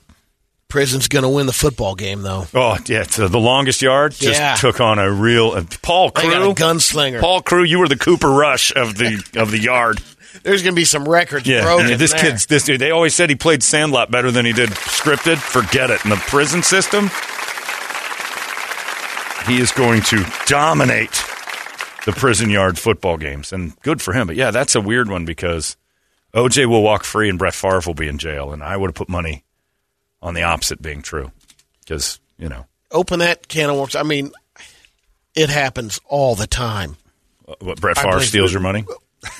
prison's 0.69 1.09
going 1.09 1.23
to 1.23 1.31
win 1.31 1.47
the 1.47 1.55
football 1.55 1.95
game, 1.95 2.21
though. 2.21 2.47
Oh 2.53 2.77
yeah, 2.87 3.01
it's, 3.03 3.19
uh, 3.19 3.29
the 3.29 3.39
longest 3.41 3.81
yard 3.81 4.13
just 4.13 4.39
Yeah. 4.39 4.55
took 4.57 4.79
on 4.83 4.99
a 4.99 5.11
real 5.11 5.53
uh, 5.53 5.65
Paul 5.81 6.11
They 6.11 6.27
a 6.29 6.31
Crewe. 6.31 6.55
gunslinger. 6.55 7.21
Paul 7.23 7.41
Crewe, 7.41 7.65
you 7.65 7.79
were 7.79 7.89
the 7.89 7.97
Cooper 7.97 8.29
Rush 8.31 8.71
of 8.77 8.97
the 8.99 9.25
of 9.37 9.51
the 9.51 9.59
yard. 9.59 10.03
There's 10.43 10.63
going 10.63 10.75
to 10.75 10.79
be 10.79 10.85
some 10.85 11.09
records 11.09 11.47
Yeah, 11.47 11.63
broken. 11.63 11.91
and 11.91 11.99
this 11.99 12.13
there. 12.13 12.21
kid's 12.21 12.45
this 12.45 12.65
dude. 12.65 12.81
They 12.83 12.91
always 12.91 13.15
said 13.15 13.31
he 13.31 13.37
played 13.37 13.63
Sandlot 13.63 14.11
better 14.11 14.31
than 14.31 14.45
he 14.45 14.53
did 14.53 14.69
scripted. 14.71 15.39
Forget 15.39 15.89
it. 15.91 16.05
In 16.05 16.11
the 16.11 16.17
prison 16.17 16.63
system, 16.63 17.11
he 19.47 19.61
is 19.61 19.73
going 19.73 20.03
to 20.03 20.25
dominate 20.47 21.13
the 22.05 22.13
prison 22.13 22.51
yard 22.51 22.79
football 22.79 23.17
games, 23.17 23.53
and 23.53 23.79
good 23.81 24.01
for 24.01 24.13
him. 24.13 24.27
But 24.27 24.37
yeah, 24.37 24.51
that's 24.51 24.75
a 24.75 24.81
weird 24.81 25.09
one 25.09 25.25
because 25.25 25.77
OJ 26.35 26.67
will 26.67 26.83
walk 26.83 27.05
free 27.05 27.29
and 27.29 27.39
Brett 27.39 27.55
Favre 27.55 27.81
will 27.87 27.95
be 27.95 28.09
in 28.09 28.19
jail, 28.19 28.53
and 28.53 28.63
I 28.63 28.77
would 28.77 28.89
have 28.89 28.95
put 28.95 29.09
money 29.09 29.45
on 30.23 30.35
the 30.35 30.43
opposite 30.43 30.81
being 30.81 31.03
true 31.03 31.33
because 31.81 32.21
you 32.39 32.49
know 32.49 32.67
open 32.91 33.21
that 33.21 33.49
can 33.49 33.71
of 33.71 33.77
worms. 33.77 33.97
I 33.97 34.03
mean, 34.03 34.33
it 35.35 35.51
happens 35.51 36.01
all 36.07 36.35
the 36.35 36.47
time. 36.47 36.97
Uh, 37.47 37.55
what 37.61 37.81
Brett 37.81 37.99
Favre 37.99 38.21
steals 38.21 38.53
your 38.53 38.63
money. 38.63 38.85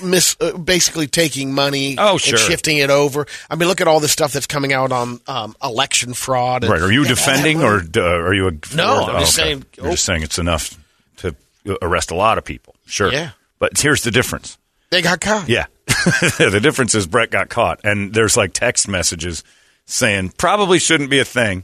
Miss 0.03 0.35
uh, 0.39 0.57
basically 0.57 1.07
taking 1.07 1.53
money 1.53 1.95
Oh, 1.97 2.17
sure. 2.17 2.37
and 2.37 2.47
shifting 2.47 2.77
it 2.77 2.89
over. 2.89 3.25
I 3.49 3.55
mean, 3.55 3.67
look 3.67 3.81
at 3.81 3.87
all 3.87 3.99
the 3.99 4.07
stuff 4.07 4.31
that's 4.33 4.47
coming 4.47 4.73
out 4.73 4.91
on 4.91 5.19
um, 5.27 5.55
election 5.63 6.13
fraud. 6.13 6.63
and- 6.63 6.71
Right? 6.71 6.81
Are 6.81 6.91
you 6.91 7.03
Yeah, 7.03 7.09
defending 7.09 7.61
or 7.63 7.81
uh, 7.95 8.01
are 8.01 8.33
you? 8.33 8.47
A, 8.47 8.51
No, 8.75 9.05
or- 9.05 9.11
I'm 9.11 9.19
just 9.21 9.39
oh, 9.39 9.41
okay. 9.43 9.49
saying- 9.51 9.65
You're 9.77 9.91
just 9.91 10.05
saying 10.05 10.23
it's 10.23 10.39
enough 10.39 10.77
to 11.17 11.35
arrest 11.81 12.11
a 12.11 12.15
lot 12.15 12.37
of 12.37 12.43
people. 12.45 12.75
Sure. 12.85 13.11
Yeah. 13.11 13.31
But 13.59 13.77
here's 13.79 14.03
the 14.03 14.11
difference. 14.11 14.57
they 14.89 15.01
got 15.01 15.19
caught? 15.21 15.49
Yeah. 15.49 15.65
the 15.87 16.59
difference 16.61 16.93
is 16.95 17.07
Brett 17.07 17.31
got 17.31 17.49
caught, 17.49 17.79
and 17.83 18.13
there's 18.13 18.37
like 18.37 18.53
text 18.53 18.87
messages 18.87 19.43
saying 19.85 20.33
probably 20.37 20.79
shouldn't 20.79 21.09
be 21.09 21.19
a 21.19 21.25
thing, 21.25 21.63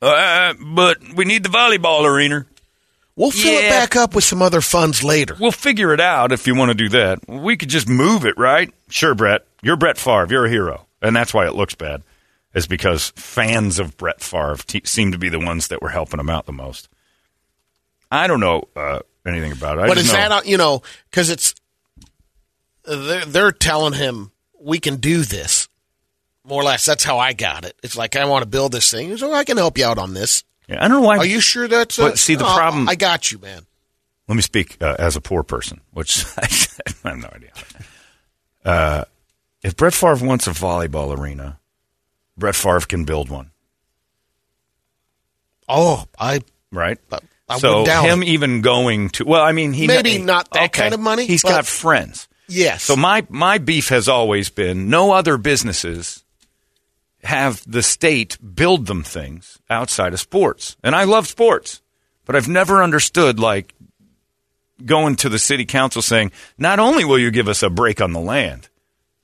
uh, 0.00 0.54
but 0.60 0.98
we 1.14 1.24
need 1.24 1.42
the 1.42 1.48
volleyball 1.48 2.04
arena. 2.04 2.46
We'll 3.16 3.30
fill 3.30 3.52
it 3.58 3.68
back 3.68 3.96
up 3.96 4.14
with 4.14 4.24
some 4.24 4.40
other 4.40 4.60
funds 4.60 5.02
later. 5.04 5.36
We'll 5.38 5.52
figure 5.52 5.92
it 5.92 6.00
out 6.00 6.32
if 6.32 6.46
you 6.46 6.54
want 6.54 6.70
to 6.70 6.74
do 6.74 6.88
that. 6.90 7.18
We 7.28 7.56
could 7.56 7.68
just 7.68 7.88
move 7.88 8.24
it, 8.24 8.38
right? 8.38 8.72
Sure, 8.88 9.14
Brett. 9.14 9.44
You're 9.62 9.76
Brett 9.76 9.98
Favre. 9.98 10.26
You're 10.30 10.46
a 10.46 10.50
hero. 10.50 10.86
And 11.02 11.14
that's 11.14 11.34
why 11.34 11.46
it 11.46 11.54
looks 11.54 11.74
bad, 11.74 12.02
is 12.54 12.66
because 12.66 13.10
fans 13.16 13.78
of 13.78 13.96
Brett 13.98 14.20
Favre 14.22 14.56
te- 14.66 14.82
seem 14.84 15.12
to 15.12 15.18
be 15.18 15.28
the 15.28 15.38
ones 15.38 15.68
that 15.68 15.82
were 15.82 15.90
helping 15.90 16.18
him 16.20 16.30
out 16.30 16.46
the 16.46 16.52
most. 16.52 16.88
I 18.10 18.26
don't 18.26 18.40
know 18.40 18.64
uh, 18.74 19.00
anything 19.26 19.52
about 19.52 19.78
it. 19.78 19.82
I 19.82 19.88
But 19.88 19.98
is 19.98 20.06
know- 20.12 20.14
that 20.14 20.46
you 20.46 20.56
know 20.56 20.82
because 21.10 21.28
it's 21.30 21.54
they're 22.84 23.24
they're 23.24 23.52
telling 23.52 23.92
him 23.94 24.32
we 24.58 24.78
can 24.80 24.96
do 24.96 25.22
this 25.22 25.68
more 26.44 26.60
or 26.62 26.64
less. 26.64 26.84
That's 26.86 27.04
how 27.04 27.18
I 27.18 27.32
got 27.34 27.64
it. 27.64 27.76
It's 27.82 27.96
like 27.96 28.16
I 28.16 28.24
want 28.24 28.42
to 28.42 28.48
build 28.48 28.72
this 28.72 28.90
thing, 28.90 29.16
so 29.16 29.32
I 29.32 29.44
can 29.44 29.56
help 29.56 29.76
you 29.78 29.84
out 29.86 29.98
on 29.98 30.14
this. 30.14 30.42
Yeah, 30.70 30.76
I 30.84 30.88
don't 30.88 31.00
know 31.02 31.06
why. 31.06 31.16
Are 31.18 31.26
you 31.26 31.40
sure 31.40 31.66
that's? 31.68 31.96
But 31.98 32.16
see, 32.18 32.36
the 32.36 32.44
no, 32.44 32.54
problem- 32.54 32.88
I 32.88 32.94
got 32.94 33.32
you, 33.32 33.38
man. 33.38 33.66
Let 34.28 34.36
me 34.36 34.42
speak 34.42 34.76
uh, 34.80 34.94
as 34.98 35.16
a 35.16 35.20
poor 35.20 35.42
person, 35.42 35.80
which 35.92 36.24
I 36.38 36.46
have 36.46 37.18
no 37.18 37.28
idea. 37.34 37.50
Uh, 38.64 39.04
if 39.62 39.76
Brett 39.76 39.92
Favre 39.94 40.24
wants 40.24 40.46
a 40.46 40.50
volleyball 40.50 41.18
arena, 41.18 41.58
Brett 42.36 42.54
Favre 42.54 42.80
can 42.86 43.04
build 43.04 43.28
one, 43.28 43.50
Oh, 45.68 46.04
I 46.18 46.40
right? 46.72 46.98
I 47.48 47.58
so 47.58 47.68
wouldn't 47.68 47.86
doubt 47.86 48.04
him 48.04 48.22
it. 48.22 48.28
even 48.28 48.60
going 48.60 49.08
to 49.10 49.24
well, 49.24 49.42
I 49.42 49.52
mean, 49.52 49.72
he 49.72 49.86
Maybe 49.86 50.18
not 50.18 50.48
that 50.52 50.64
okay, 50.70 50.82
kind 50.82 50.94
of 50.94 51.00
money, 51.00 51.26
He's 51.26 51.42
got 51.42 51.66
friends. 51.66 52.28
yes. 52.48 52.82
So 52.84 52.94
my 52.96 53.26
my 53.28 53.58
beef 53.58 53.88
has 53.88 54.08
always 54.08 54.48
been 54.50 54.88
no 54.90 55.10
other 55.12 55.36
businesses 55.36 56.22
have 57.24 57.62
the 57.70 57.82
state 57.82 58.38
build 58.54 58.86
them 58.86 59.02
things 59.02 59.58
outside 59.68 60.12
of 60.12 60.20
sports. 60.20 60.76
And 60.82 60.94
I 60.94 61.04
love 61.04 61.26
sports, 61.26 61.82
but 62.24 62.36
I've 62.36 62.48
never 62.48 62.82
understood 62.82 63.38
like 63.38 63.74
going 64.84 65.16
to 65.16 65.28
the 65.28 65.38
city 65.38 65.64
council 65.64 66.02
saying, 66.02 66.32
"Not 66.56 66.78
only 66.78 67.04
will 67.04 67.18
you 67.18 67.30
give 67.30 67.48
us 67.48 67.62
a 67.62 67.70
break 67.70 68.00
on 68.00 68.12
the 68.12 68.20
land, 68.20 68.68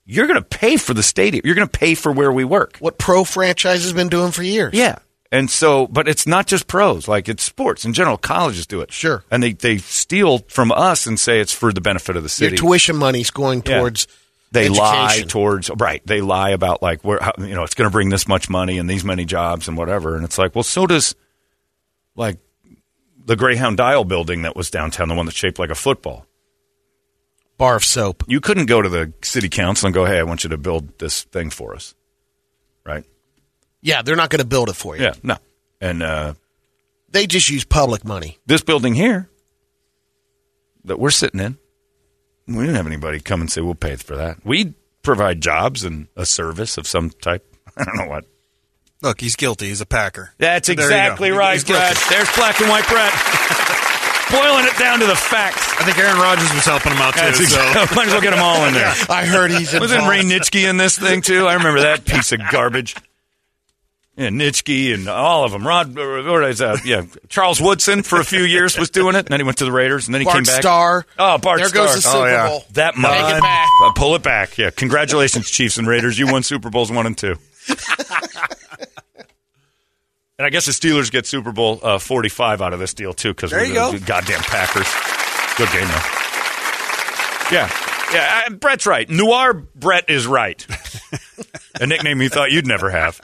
you're 0.05 0.27
going 0.27 0.43
to 0.43 0.45
pay 0.45 0.77
for 0.77 0.95
the 0.95 1.03
stadium. 1.03 1.43
You're 1.45 1.55
going 1.55 1.69
to 1.69 1.79
pay 1.79 1.95
for 1.95 2.13
where 2.13 2.33
we 2.33 2.45
work." 2.45 2.77
what 2.79 2.99
pro 2.99 3.25
franchise 3.25 3.83
has 3.83 3.93
been 3.93 4.09
doing 4.09 4.33
for 4.33 4.43
years. 4.43 4.75
Yeah. 4.75 4.99
And 5.33 5.51
so, 5.51 5.89
but 5.89 6.07
it's 6.07 6.27
not 6.27 6.47
just 6.47 6.69
pros, 6.69 7.09
like 7.09 7.29
it's 7.29 7.43
sports 7.43 7.85
in 7.85 7.93
general. 7.93 8.17
Colleges 8.17 8.67
do 8.67 8.81
it. 8.81 8.93
Sure. 8.93 9.25
And 9.31 9.43
they, 9.43 9.53
they 9.55 9.79
steal 9.79 10.39
from 10.49 10.71
us 10.71 11.07
and 11.07 11.19
say 11.19 11.41
it's 11.41 11.53
for 11.53 11.73
the 11.73 11.81
benefit 11.81 12.17
of 12.17 12.23
the 12.23 12.27
your 12.27 12.51
city. 12.51 12.57
tuition 12.57 12.97
money's 12.97 13.31
going 13.31 13.63
Yeah. 13.67 14.07
They 14.57 14.69
lie 14.69 15.23
towards 15.29 15.71
right 15.79 16.05
they 16.07 16.21
lie 16.21 16.51
about 16.51 16.83
like 16.83 17.03
where 17.05 17.19
how, 17.23 17.33
you 17.39 17.55
know 17.55 17.63
it's 17.63 17.75
going 17.75 17.89
to 17.89 17.93
bring 17.93 18.09
this 18.09 18.27
much 18.27 18.49
money 18.51 18.79
and 18.79 18.89
these 18.91 19.05
many 19.05 19.25
jobs 19.25 19.69
and 19.69 19.77
whatever 19.77 20.17
and 20.17 20.25
it's 20.25 20.39
like 20.39 20.55
well 20.55 20.63
so 20.65 20.87
does 20.87 21.15
like 22.15 22.39
the 23.25 23.37
greyhound 23.37 23.77
dial 23.77 24.05
building 24.05 24.43
that 24.43 24.57
was 24.57 24.71
downtown 24.71 25.09
the 25.09 25.15
one 25.15 25.27
that's 25.27 25.37
shaped 25.37 25.59
like 25.59 25.71
a 25.71 25.75
football 25.75 26.27
bar 27.59 27.77
of 27.77 27.85
soap. 27.85 28.23
you 28.27 28.41
couldn't 28.41 28.67
go 28.67 28.83
to 28.83 28.89
the 28.89 29.13
city 29.23 29.49
council 29.49 29.87
and 29.87 29.95
go 29.95 30.05
hey 30.05 30.19
i 30.19 30.23
want 30.23 30.45
you 30.45 30.51
to 30.51 30.59
build 30.59 30.99
this 30.99 31.23
thing 31.25 31.51
for 31.51 31.75
us 31.75 31.95
right 32.85 33.05
Yeah, 33.83 34.03
they're 34.03 34.17
not 34.17 34.31
going 34.31 34.41
to 34.43 34.47
build 34.47 34.69
it 34.69 34.77
for 34.77 34.97
you. 34.97 35.03
yeah 35.05 35.15
no 35.23 35.37
and 35.81 36.03
uh, 36.03 36.35
They 37.11 37.27
just 37.27 37.49
use 37.51 37.65
public 37.65 38.05
money. 38.05 38.39
this 38.47 38.63
building 38.63 38.95
here 38.95 39.29
that 40.85 40.99
we're 40.99 41.11
sitting 41.11 41.41
in 41.41 41.59
we 42.47 42.61
didn't 42.61 42.77
have 42.77 42.87
anybody 42.87 43.21
come 43.21 43.41
and 43.41 43.51
say 43.51 43.61
we'll 43.61 43.75
pay 43.75 43.97
for 43.97 44.17
that 44.17 44.45
we 44.45 44.75
provide 45.03 45.41
jobs 45.41 45.85
and 45.85 46.09
a 46.17 46.27
service 46.27 46.79
of 46.79 46.87
some 46.87 47.11
type 47.11 47.45
i 47.77 47.85
don't 47.85 47.97
know 47.97 48.09
what 48.09 48.25
Look, 49.03 49.21
he's 49.21 49.37
guilty. 49.37 49.69
He's 49.69 49.83
a 49.83 49.87
Packer. 49.87 50.33
That's 50.39 50.71
exactly 50.71 51.31
right. 51.31 51.65
Brett. 51.67 52.03
There's 52.09 52.35
black 52.35 52.59
and 52.61 52.71
white 52.71 52.89
Brett. 52.89 53.13
boiling 54.31 54.65
it 54.65 54.77
down 54.79 55.01
to 55.01 55.07
the 55.07 55.15
facts. 55.15 55.75
I 55.79 55.85
think 55.85 55.99
Aaron 55.99 56.19
Rodgers 56.19 56.53
was 56.53 56.65
helping 56.65 56.93
him 56.93 56.99
out 56.99 57.15
too. 57.15 57.21
That's 57.21 57.39
so. 57.39 57.45
exactly- 57.45 57.95
Might 57.97 58.07
as 58.07 58.13
well 58.13 58.23
get 58.23 58.31
them 58.31 58.43
all 58.43 58.65
in 58.67 58.75
there. 58.75 58.93
I 59.09 59.25
heard 59.27 59.51
he's 59.51 59.73
involved. 59.75 59.93
Wasn't. 59.93 60.09
Ray 60.09 60.23
Nitschke 60.23 60.69
in 60.69 60.77
this 60.77 60.99
thing 60.99 61.21
too? 61.21 61.47
I 61.47 61.55
remember 61.55 61.81
that 61.83 62.05
piece 62.05 62.33
of 62.33 62.41
garbage. 62.51 62.97
Yeah, 64.17 64.29
Nitschke 64.29 64.95
and 64.95 65.09
all 65.09 65.45
of 65.45 65.53
them. 65.53 65.67
Rod, 65.67 65.97
uh, 65.99 66.23
what 66.23 66.45
is 66.45 66.59
that? 66.59 66.87
Yeah, 66.87 67.05
Charles 67.29 67.61
Woodson 67.61 68.03
for 68.03 68.19
a 68.19 68.25
few 68.25 68.45
years 68.45 68.79
was 68.79 68.89
doing 68.89 69.15
it, 69.15 69.19
and 69.19 69.29
then 69.29 69.41
he 69.41 69.45
went 69.45 69.59
to 69.59 69.67
the 69.67 69.73
Raiders, 69.73 70.09
and 70.09 70.15
then 70.15 70.23
he 70.23 70.25
Bart 70.25 70.37
came 70.37 70.45
back. 70.45 70.63
Starr. 70.63 71.07
Oh, 71.19 71.37
Bart 71.37 71.59
There 71.59 71.69
Starr. 71.69 71.87
goes 71.87 71.97
the 71.97 72.01
Super 72.01 72.17
oh, 72.17 72.25
yeah. 72.25 72.49
Bowl. 72.49 72.65
That 72.73 72.95
Take 72.95 73.05
it 73.05 73.43
back. 73.43 73.69
Uh, 73.85 73.93
pull 73.93 74.15
it 74.15 74.23
back. 74.23 74.57
Yeah, 74.57 74.71
congratulations, 74.71 75.51
Chiefs 75.51 75.77
and 75.77 75.87
Raiders. 75.87 76.19
You 76.19 76.29
won 76.33 76.43
Super 76.43 76.71
Bowls 76.71 76.91
one 76.91 77.05
and 77.05 77.17
two. 77.17 77.37
and 80.39 80.47
I 80.47 80.49
guess 80.49 80.65
the 80.65 80.73
Steelers 80.73 81.11
get 81.11 81.27
Super 81.27 81.53
Bowl 81.53 81.81
uh, 81.83 81.99
45 81.99 82.63
out 82.63 82.73
of 82.73 82.79
this 82.79 82.95
deal 82.95 83.13
too 83.13 83.35
because 83.35 83.53
we're 83.53 83.69
the 83.69 83.75
go. 83.75 83.99
goddamn 83.99 84.41
Packers. 84.41 84.89
Good 85.59 85.71
game 85.73 85.89
though. 85.89 86.05
Yeah, 87.53 87.71
yeah. 88.15 88.45
uh, 88.47 88.51
Brett's 88.55 88.87
right. 88.87 89.09
Noir 89.11 89.53
Brett 89.53 90.09
is 90.09 90.27
right. 90.27 90.67
A 91.81 91.87
nickname 91.87 92.23
you 92.23 92.31
thought 92.31 92.51
you'd 92.51 92.67
never 92.67 92.89
have. 92.91 93.21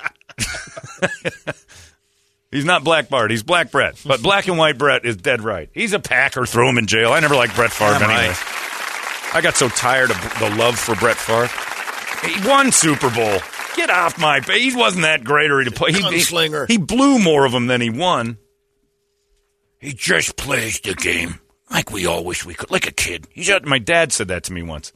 He's 2.51 2.65
not 2.67 2.85
Black 2.85 3.09
Bart. 3.09 3.31
He's 3.31 3.43
Black 3.43 3.71
Brett. 3.71 4.01
But 4.05 4.23
Black 4.23 4.47
and 4.47 4.59
White 4.59 4.77
Brett 4.77 5.07
is 5.07 5.17
dead 5.17 5.41
right. 5.41 5.71
He's 5.73 5.95
a 5.95 5.99
Packer. 5.99 6.45
Throw 6.45 6.69
him 6.69 6.77
in 6.77 6.87
jail. 6.87 7.13
I 7.13 7.21
never 7.21 7.35
liked 7.35 7.57
Brett 7.57 7.73
Favre 7.73 7.99
Damn 7.99 8.11
anyway. 8.11 8.29
right. 8.29 9.33
I 9.35 9.41
got 9.43 9.57
so 9.57 9.71
tired 9.71 10.11
of 10.11 10.21
the 10.39 10.55
love 10.57 10.79
for 10.79 10.95
Brett 10.95 11.17
Favre. 11.17 11.49
He 12.29 12.47
won 12.47 12.71
Super 12.71 13.11
Bowl. 13.11 13.39
Get 13.75 13.89
off 13.89 14.19
my. 14.21 14.41
He 14.41 14.77
wasn't 14.77 15.05
that 15.05 15.25
great 15.25 15.51
or 15.51 15.61
he 15.61 15.71
play. 15.71 15.93
He, 15.93 15.99
he, 15.99 16.05
Gunslinger. 16.05 16.69
he 16.69 16.77
blew 16.77 17.19
more 17.19 17.47
of 17.47 17.53
them 17.53 17.69
than 17.69 17.81
he 17.81 17.89
won. 17.89 18.37
He 19.79 19.95
just 19.95 20.37
plays 20.37 20.79
the 20.81 20.95
game 20.95 21.41
like 21.71 21.91
we 21.91 22.07
all 22.07 22.23
wish 22.23 22.45
we 22.45 22.55
could, 22.55 22.71
like 22.71 22.87
a 22.87 22.93
kid. 22.93 23.27
He's 23.31 23.47
just, 23.47 23.65
my 23.65 23.79
dad 23.79 24.13
said 24.13 24.29
that 24.29 24.45
to 24.45 24.53
me 24.53 24.63
once. 24.63 24.93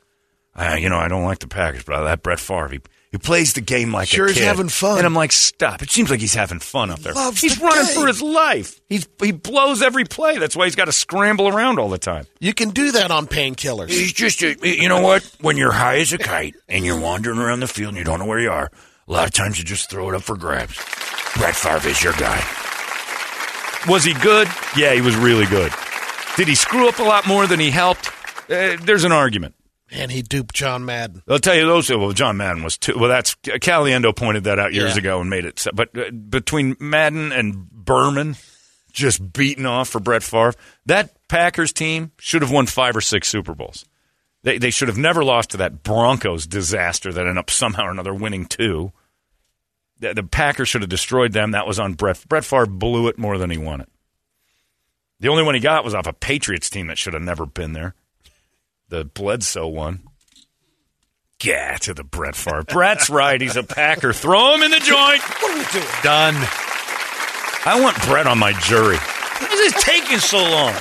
Uh, 0.54 0.76
you 0.78 0.88
know, 0.88 0.98
I 0.98 1.08
don't 1.08 1.24
like 1.24 1.38
the 1.38 1.48
Packers, 1.48 1.84
but 1.84 1.96
I 1.96 2.02
that 2.04 2.22
Brett 2.22 2.38
Favre. 2.38 2.68
He, 2.68 2.80
he 3.16 3.26
plays 3.26 3.54
the 3.54 3.60
game 3.60 3.92
like 3.92 4.04
a 4.04 4.14
Sure 4.14 4.26
a 4.26 4.28
he's 4.28 4.38
kid. 4.38 4.44
having 4.44 4.68
fun. 4.68 4.98
And 4.98 5.06
I'm 5.06 5.14
like, 5.14 5.32
stop. 5.32 5.82
It 5.82 5.90
seems 5.90 6.10
like 6.10 6.20
he's 6.20 6.34
having 6.34 6.58
fun 6.58 6.90
up 6.90 6.98
there. 7.00 7.14
Loves 7.14 7.40
he's 7.40 7.56
the 7.58 7.64
running 7.64 7.86
game. 7.86 7.94
for 7.94 8.06
his 8.06 8.20
life. 8.22 8.80
He's 8.88 9.08
he 9.22 9.32
blows 9.32 9.82
every 9.82 10.04
play. 10.04 10.38
That's 10.38 10.54
why 10.54 10.66
he's 10.66 10.74
got 10.76 10.84
to 10.86 10.92
scramble 10.92 11.48
around 11.48 11.78
all 11.78 11.88
the 11.88 11.98
time. 11.98 12.26
You 12.40 12.52
can 12.54 12.70
do 12.70 12.92
that 12.92 13.10
on 13.10 13.26
painkillers. 13.26 13.88
He's 13.90 14.12
just, 14.12 14.42
a, 14.42 14.56
you 14.62 14.88
know 14.88 15.00
what? 15.00 15.22
When 15.40 15.56
you're 15.56 15.72
high 15.72 15.96
as 15.98 16.12
a 16.12 16.18
kite 16.18 16.54
and 16.68 16.84
you're 16.84 17.00
wandering 17.00 17.38
around 17.38 17.60
the 17.60 17.68
field 17.68 17.88
and 17.90 17.96
you 17.98 18.04
don't 18.04 18.18
know 18.18 18.26
where 18.26 18.40
you 18.40 18.50
are, 18.50 18.70
a 19.08 19.12
lot 19.12 19.26
of 19.26 19.32
times 19.32 19.58
you 19.58 19.64
just 19.64 19.88
throw 19.90 20.08
it 20.10 20.14
up 20.14 20.22
for 20.22 20.36
grabs. 20.36 20.74
Brett 21.36 21.54
Favre 21.56 21.88
is 21.88 22.02
your 22.02 22.12
guy. 22.14 22.42
Was 23.88 24.04
he 24.04 24.14
good? 24.14 24.48
Yeah, 24.76 24.94
he 24.94 25.00
was 25.00 25.14
really 25.16 25.46
good. 25.46 25.72
Did 26.36 26.48
he 26.48 26.54
screw 26.54 26.88
up 26.88 26.98
a 26.98 27.02
lot 27.04 27.26
more 27.26 27.46
than 27.46 27.60
he 27.60 27.70
helped? 27.70 28.08
Uh, 28.50 28.76
there's 28.82 29.04
an 29.04 29.12
argument. 29.12 29.54
And 29.90 30.10
he 30.10 30.20
duped 30.22 30.54
John 30.54 30.84
Madden. 30.84 31.22
I'll 31.28 31.38
tell 31.38 31.54
you 31.54 31.64
those. 31.66 31.88
Well, 31.90 32.10
John 32.12 32.36
Madden 32.36 32.64
was 32.64 32.76
too. 32.76 32.98
Well, 32.98 33.08
that's 33.08 33.34
Caliendo 33.36 34.14
pointed 34.14 34.44
that 34.44 34.58
out 34.58 34.72
years 34.74 34.94
Yeah. 34.94 34.98
ago 34.98 35.20
and 35.20 35.30
made 35.30 35.44
it. 35.44 35.60
so- 35.60 35.70
But 35.72 35.96
uh, 35.96 36.10
between 36.10 36.76
Madden 36.80 37.30
and 37.30 37.70
Berman, 37.70 38.36
just 38.92 39.32
beating 39.32 39.64
off 39.66 39.88
for 39.88 40.00
Brett 40.00 40.24
Favre, 40.24 40.54
that 40.86 41.10
Packers 41.28 41.72
team 41.72 42.10
should 42.18 42.42
have 42.42 42.50
won 42.50 42.66
five 42.66 42.96
or 42.96 43.00
six 43.00 43.28
Super 43.28 43.54
Bowls. 43.54 43.84
They 44.42 44.58
they 44.58 44.70
should 44.70 44.88
have 44.88 44.98
never 44.98 45.22
lost 45.24 45.50
to 45.50 45.56
that 45.58 45.82
Broncos 45.84 46.46
disaster 46.48 47.12
that 47.12 47.20
ended 47.20 47.38
up 47.38 47.50
somehow 47.50 47.84
or 47.86 47.90
another 47.90 48.14
winning 48.14 48.46
two. 48.46 48.92
The, 50.00 50.14
the 50.14 50.22
Packers 50.24 50.68
should 50.68 50.82
have 50.82 50.90
destroyed 50.90 51.32
them. 51.32 51.52
That 51.52 51.66
was 51.66 51.78
on 51.78 51.94
Brett. 51.94 52.24
Brett 52.28 52.44
Favre 52.44 52.66
blew 52.66 53.06
it 53.08 53.18
more 53.18 53.38
than 53.38 53.50
he 53.50 53.56
won 53.58 53.80
it. 53.80 53.88
The 55.20 55.28
only 55.28 55.42
one 55.42 55.54
he 55.54 55.60
got 55.60 55.84
was 55.84 55.94
off 55.94 56.06
a 56.06 56.12
Patriots 56.12 56.68
team 56.70 56.88
that 56.88 56.98
should 56.98 57.14
have 57.14 57.22
never 57.22 57.46
been 57.46 57.72
there. 57.72 57.94
The 58.88 59.04
Bledsoe 59.04 59.66
one. 59.68 60.02
Yeah, 61.42 61.76
to 61.82 61.92
the 61.94 62.04
Brett 62.04 62.34
Favre. 62.34 62.62
Brett's 62.64 63.10
right. 63.10 63.40
He's 63.40 63.56
a 63.56 63.62
Packer. 63.62 64.12
Throw 64.12 64.54
him 64.54 64.62
in 64.62 64.70
the 64.70 64.78
joint. 64.78 65.22
What 65.22 65.50
are 65.50 65.58
we 65.58 65.64
doing? 65.72 65.92
Done. 66.02 66.34
I 67.68 67.78
want 67.82 68.00
Brett 68.06 68.26
on 68.26 68.38
my 68.38 68.52
jury. 68.60 68.96
Why 68.96 69.48
is 69.52 69.72
this 69.74 69.84
taking 69.84 70.18
so 70.18 70.38
long? 70.38 70.74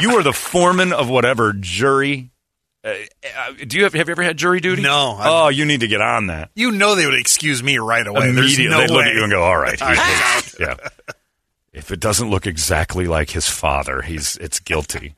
You 0.00 0.16
are 0.18 0.22
the 0.22 0.32
foreman 0.32 0.92
of 0.92 1.08
whatever 1.08 1.52
jury. 1.54 2.30
Uh, 2.84 2.88
uh, 3.38 3.52
do 3.66 3.78
you 3.78 3.84
have, 3.84 3.94
have 3.94 4.08
you 4.08 4.12
ever 4.12 4.22
had 4.22 4.36
jury 4.36 4.60
duty? 4.60 4.82
No, 4.82 5.12
I've- 5.18 5.28
Oh, 5.30 5.48
you 5.48 5.64
need 5.64 5.80
to 5.80 5.88
get 5.88 6.02
on 6.02 6.26
that. 6.26 6.50
You 6.54 6.70
know 6.72 6.94
they 6.94 7.06
would 7.06 7.14
excuse 7.14 7.62
me 7.62 7.78
right 7.78 8.06
away. 8.06 8.28
Immediately, 8.28 8.68
no 8.68 8.78
they'd 8.80 8.90
look 8.90 9.04
at 9.06 9.14
you 9.14 9.22
and 9.22 9.32
go, 9.32 9.42
"All 9.42 9.56
right, 9.56 9.80
All 9.82 9.88
right, 9.88 9.96
he's- 9.96 10.56
yeah." 10.60 10.76
If 11.72 11.90
it 11.90 12.00
doesn't 12.00 12.28
look 12.28 12.46
exactly 12.46 13.06
like 13.06 13.30
his 13.30 13.48
father, 13.48 14.02
he's 14.02 14.36
it's 14.36 14.60
guilty. 14.60 15.14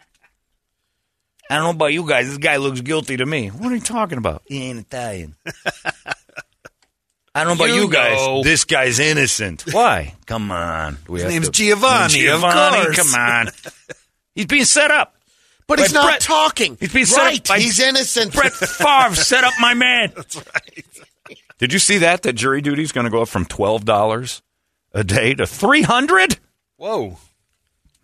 I 1.50 1.54
don't 1.56 1.64
know 1.64 1.70
about 1.70 1.92
you 1.92 2.08
guys. 2.08 2.28
This 2.28 2.38
guy 2.38 2.56
looks 2.56 2.80
guilty 2.80 3.16
to 3.18 3.26
me. 3.26 3.48
What 3.48 3.70
are 3.70 3.74
you 3.74 3.80
talking 3.80 4.18
about? 4.18 4.42
He 4.46 4.64
ain't 4.64 4.80
Italian. 4.80 5.34
I 7.34 7.44
don't 7.44 7.58
know 7.58 7.64
about 7.64 7.74
You 7.74 7.82
you, 7.82 7.90
guys. 7.90 8.16
know. 8.16 8.42
This 8.42 8.64
guy's 8.64 8.98
innocent. 8.98 9.64
Why? 9.72 10.14
Come 10.26 10.50
on. 10.50 10.96
We 11.06 11.20
His 11.20 11.24
have 11.24 11.32
name's 11.32 11.46
to- 11.46 11.52
Giovanni, 11.52 12.04
of 12.28 12.40
Giovanni, 12.40 12.84
course. 12.84 12.96
come 13.12 13.20
on. 13.20 13.48
He's 14.34 14.46
being 14.46 14.64
set 14.64 14.90
up. 14.90 15.14
But 15.66 15.80
he's 15.80 15.92
not 15.92 16.04
Brett- 16.06 16.20
talking. 16.20 16.76
He's 16.80 16.92
being 16.92 17.06
set 17.06 17.18
right. 17.22 17.38
up 17.40 17.46
by 17.46 17.58
he's 17.58 17.80
innocent. 17.80 18.32
Brett 18.32 18.52
Favre 18.52 19.16
set 19.16 19.42
up 19.44 19.52
my 19.60 19.74
man. 19.74 20.12
That's 20.16 20.36
right. 20.36 20.84
Did 21.58 21.72
you 21.72 21.78
see 21.80 21.98
that? 21.98 22.22
That 22.22 22.34
jury 22.34 22.60
duty 22.62 22.82
is 22.82 22.92
going 22.92 23.04
to 23.04 23.10
go 23.10 23.22
up 23.22 23.28
from 23.28 23.44
twelve 23.46 23.84
dollars 23.84 24.42
a 24.92 25.02
day 25.02 25.34
to 25.34 25.44
three 25.46 25.82
hundred. 25.82 26.38
Whoa. 26.76 27.18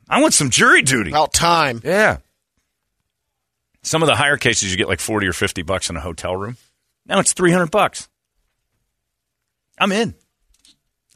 I 0.08 0.20
want 0.20 0.34
some 0.34 0.50
jury 0.50 0.82
duty. 0.82 1.10
About 1.10 1.32
time. 1.32 1.80
Yeah. 1.84 2.18
Some 3.82 4.02
of 4.02 4.06
the 4.06 4.14
higher 4.16 4.36
cases 4.36 4.70
you 4.70 4.76
get 4.76 4.88
like 4.88 5.00
forty 5.00 5.26
or 5.26 5.32
fifty 5.32 5.62
bucks 5.62 5.90
in 5.90 5.96
a 5.96 6.00
hotel 6.00 6.36
room. 6.36 6.56
Now 7.06 7.18
it's 7.18 7.32
three 7.32 7.50
hundred 7.50 7.70
bucks. 7.70 8.08
I'm 9.78 9.92
in. 9.92 10.14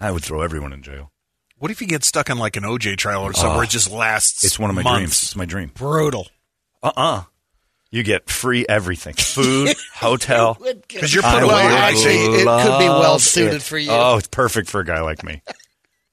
I 0.00 0.10
would 0.10 0.22
throw 0.24 0.42
everyone 0.42 0.72
in 0.72 0.82
jail. 0.82 1.12
What 1.58 1.70
if 1.70 1.80
you 1.80 1.86
get 1.86 2.04
stuck 2.04 2.28
on 2.28 2.38
like 2.38 2.56
an 2.56 2.64
OJ 2.64 2.96
trial 2.98 3.22
or 3.22 3.32
somewhere? 3.32 3.56
where 3.58 3.64
it 3.64 3.70
just 3.70 3.90
lasts? 3.90 4.44
It's 4.44 4.58
one 4.58 4.68
of 4.68 4.76
my 4.76 4.82
months? 4.82 4.98
dreams. 4.98 5.22
It's 5.22 5.36
my 5.36 5.44
dream. 5.46 5.70
Brutal. 5.74 6.26
Uh 6.82 6.92
uh 6.96 7.22
You 7.90 8.02
get 8.02 8.28
free 8.28 8.66
everything: 8.68 9.14
food, 9.18 9.74
hotel. 9.94 10.58
Because 10.60 11.14
you're 11.14 11.24
I 11.24 11.38
put 11.40 11.46
Well, 11.46 11.56
away. 11.56 11.64
would 11.64 11.72
actually, 11.78 12.14
it 12.14 12.44
could 12.44 12.78
be 12.78 12.88
well 12.88 13.18
suited 13.18 13.54
it. 13.54 13.62
for 13.62 13.78
you. 13.78 13.90
Oh, 13.92 14.16
it's 14.18 14.28
perfect 14.28 14.68
for 14.68 14.80
a 14.80 14.84
guy 14.84 15.00
like 15.00 15.22
me. 15.24 15.42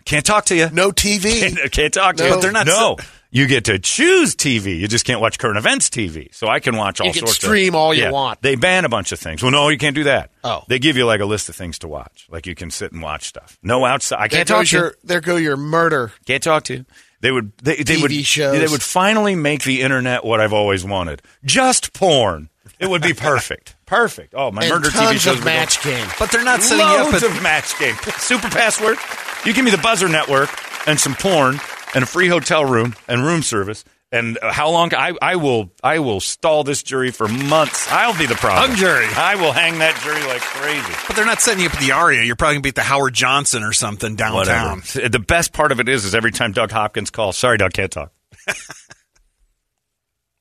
Can't 0.06 0.26
talk 0.26 0.46
to 0.46 0.56
you. 0.56 0.70
No 0.72 0.92
TV. 0.92 1.39
Can't, 1.56 1.72
can't 1.72 1.94
talk 1.94 2.18
to 2.18 2.24
No. 2.24 2.30
you. 2.30 2.36
But 2.36 2.42
they're 2.42 2.52
not 2.52 2.68
No, 2.68 2.98
so- 3.00 3.06
you 3.34 3.48
get 3.48 3.65
to 3.65 3.80
choose 3.80 4.36
TV. 4.36 4.80
You 4.80 4.88
just 4.88 5.06
can't 5.06 5.19
watch 5.19 5.39
current 5.39 5.58
events 5.58 5.89
TV. 5.89 6.34
So 6.36 6.48
I 6.48 6.60
can 6.60 6.78
watch 6.78 7.02
all 7.02 7.08
You 7.08 7.13
can 7.13 7.26
sorts. 7.28 7.36
stream 7.36 7.69
of, 7.69 7.76
all 7.76 7.93
you 7.93 8.04
Yeah. 8.04 8.12
want. 8.12 8.41
They 8.43 8.56
ban 8.56 8.86
a 8.86 8.89
bunch 8.89 9.12
of 9.12 9.19
things. 9.19 9.41
Well, 9.41 9.52
no, 9.52 9.69
you 9.69 9.78
can't 9.80 9.96
do 9.96 10.04
that. 10.06 10.30
Oh. 10.43 10.63
they 10.67 10.78
give 10.78 10.96
you 10.98 11.06
like 11.06 11.19
a 11.19 11.26
list 11.26 11.50
of 11.50 11.56
things 11.56 11.80
to 11.80 11.88
watch. 11.88 12.28
Like 12.30 12.46
you 12.46 12.54
can 12.54 12.69
sit 12.69 12.91
and 12.91 13.02
watch 13.02 13.26
stuff. 13.26 13.58
No 13.63 13.84
outside. 13.86 14.19
I 14.22 14.28
can't 14.28 14.48
talk 14.48 14.67
to 14.67 14.76
you. 14.76 14.82
your, 14.84 14.96
there 15.04 15.19
go 15.19 15.36
your 15.38 15.58
murder. 15.58 16.12
Can't 16.28 16.43
talk 16.43 16.63
to 16.65 16.74
you. 16.76 16.86
They 17.22 17.32
would. 17.32 17.54
They, 17.58 17.78
they 17.78 17.96
TV 17.96 18.02
would. 18.04 18.26
shows. 18.26 18.60
They 18.60 18.67
would 18.67 18.84
finally 18.84 19.34
make 19.36 19.63
the 19.63 19.82
internet 19.82 20.24
what 20.24 20.39
I've 20.39 20.54
always 20.54 20.86
wanted. 20.86 21.22
Just 21.43 21.91
porn. 21.93 22.50
It 22.80 22.89
would 22.89 23.02
be 23.02 23.13
perfect. 23.32 23.76
perfect. 23.86 24.34
Oh, 24.38 24.52
my 24.52 24.63
And 24.63 24.72
murder 24.74 24.89
TV 24.89 25.13
shows 25.19 25.39
of 25.39 25.46
match 25.46 25.82
game. 25.84 26.06
But 26.19 26.32
they're 26.32 26.43
not 26.43 26.62
setting 26.62 26.86
you 26.86 26.93
up 26.93 27.12
Loads 27.13 27.24
of 27.24 27.41
match 27.41 27.80
game. 27.80 27.96
Super 28.19 28.50
password. 28.50 28.98
You 29.46 29.54
give 29.54 29.63
me 29.65 29.72
the 29.72 29.78
buzzer 29.80 30.08
network 30.10 30.50
and 30.86 31.00
some 31.00 31.15
porn 31.15 31.60
and 31.93 32.03
a 32.03 32.08
free 32.08 32.27
hotel 32.27 32.65
room 32.65 32.95
and 33.08 33.23
room 33.23 33.41
service. 33.41 33.84
And 34.12 34.38
uh, 34.43 34.53
how 34.53 34.69
long? 34.69 34.93
I, 34.93 35.13
I 35.23 35.38
will 35.38 35.71
I 35.84 35.97
will 35.97 36.19
stall 36.19 36.63
this 36.63 36.84
jury 36.84 37.10
for 37.10 37.27
months. 37.27 37.91
I'll 37.91 38.15
be 38.15 38.27
the 38.27 38.36
problem. 38.36 38.69
Hung 38.69 38.77
jury. 38.77 39.08
I 39.15 39.34
will 39.36 39.51
hang 39.51 39.79
that 39.79 39.99
jury 40.03 40.21
like 40.27 40.41
crazy. 40.41 40.93
But 41.08 41.15
they're 41.15 41.25
not 41.25 41.41
setting 41.41 41.62
you 41.62 41.65
up 41.69 41.73
at 41.73 41.79
the 41.82 41.93
Aria. 41.93 42.21
You're 42.23 42.36
probably 42.36 42.56
gonna 42.58 42.62
be 42.62 42.69
at 42.69 42.75
the 42.75 42.84
Howard 42.84 43.15
Johnson 43.15 43.63
or 43.63 43.73
something 43.73 44.15
downtown. 44.15 44.82
Whatever. 44.82 45.10
The 45.10 45.17
best 45.19 45.51
part 45.51 45.71
of 45.71 45.79
it 45.79 45.89
is, 45.89 46.06
is 46.06 46.13
every 46.13 46.32
time 46.32 46.51
Doug 46.51 46.71
Hopkins 46.71 47.10
calls. 47.10 47.38
Sorry, 47.39 47.58
Doug, 47.58 47.73
can't 47.73 47.91
talk. 47.91 48.12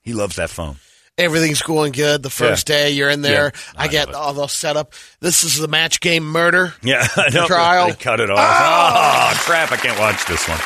he 0.01 0.13
loves 0.13 0.35
that 0.35 0.51
phone. 0.51 0.75
Everything's 1.17 1.61
going 1.61 1.91
good. 1.93 2.23
The 2.23 2.29
first 2.29 2.69
Yeah. 2.69 2.75
day 2.75 2.89
you're 2.91 3.09
in 3.09 3.21
there. 3.21 3.53
Yeah, 3.55 3.71
I, 3.81 3.83
I 3.85 3.87
get 3.87 4.13
all 4.13 4.33
those 4.33 4.51
set 4.51 4.77
up. 4.77 4.93
This 5.19 5.43
is 5.43 5.57
the 5.57 5.67
match 5.67 5.99
game 5.99 6.23
murder. 6.25 6.73
Yeah, 6.83 7.07
I 7.15 7.29
know. 7.29 7.47
trial. 7.47 7.87
They 7.87 7.93
cut 7.95 8.19
it 8.19 8.29
off. 8.29 8.37
Oh, 8.39 9.33
crap! 9.45 9.71
I 9.71 9.77
can't 9.77 9.97
watch 9.99 10.25
this 10.25 10.47
one. 10.47 10.59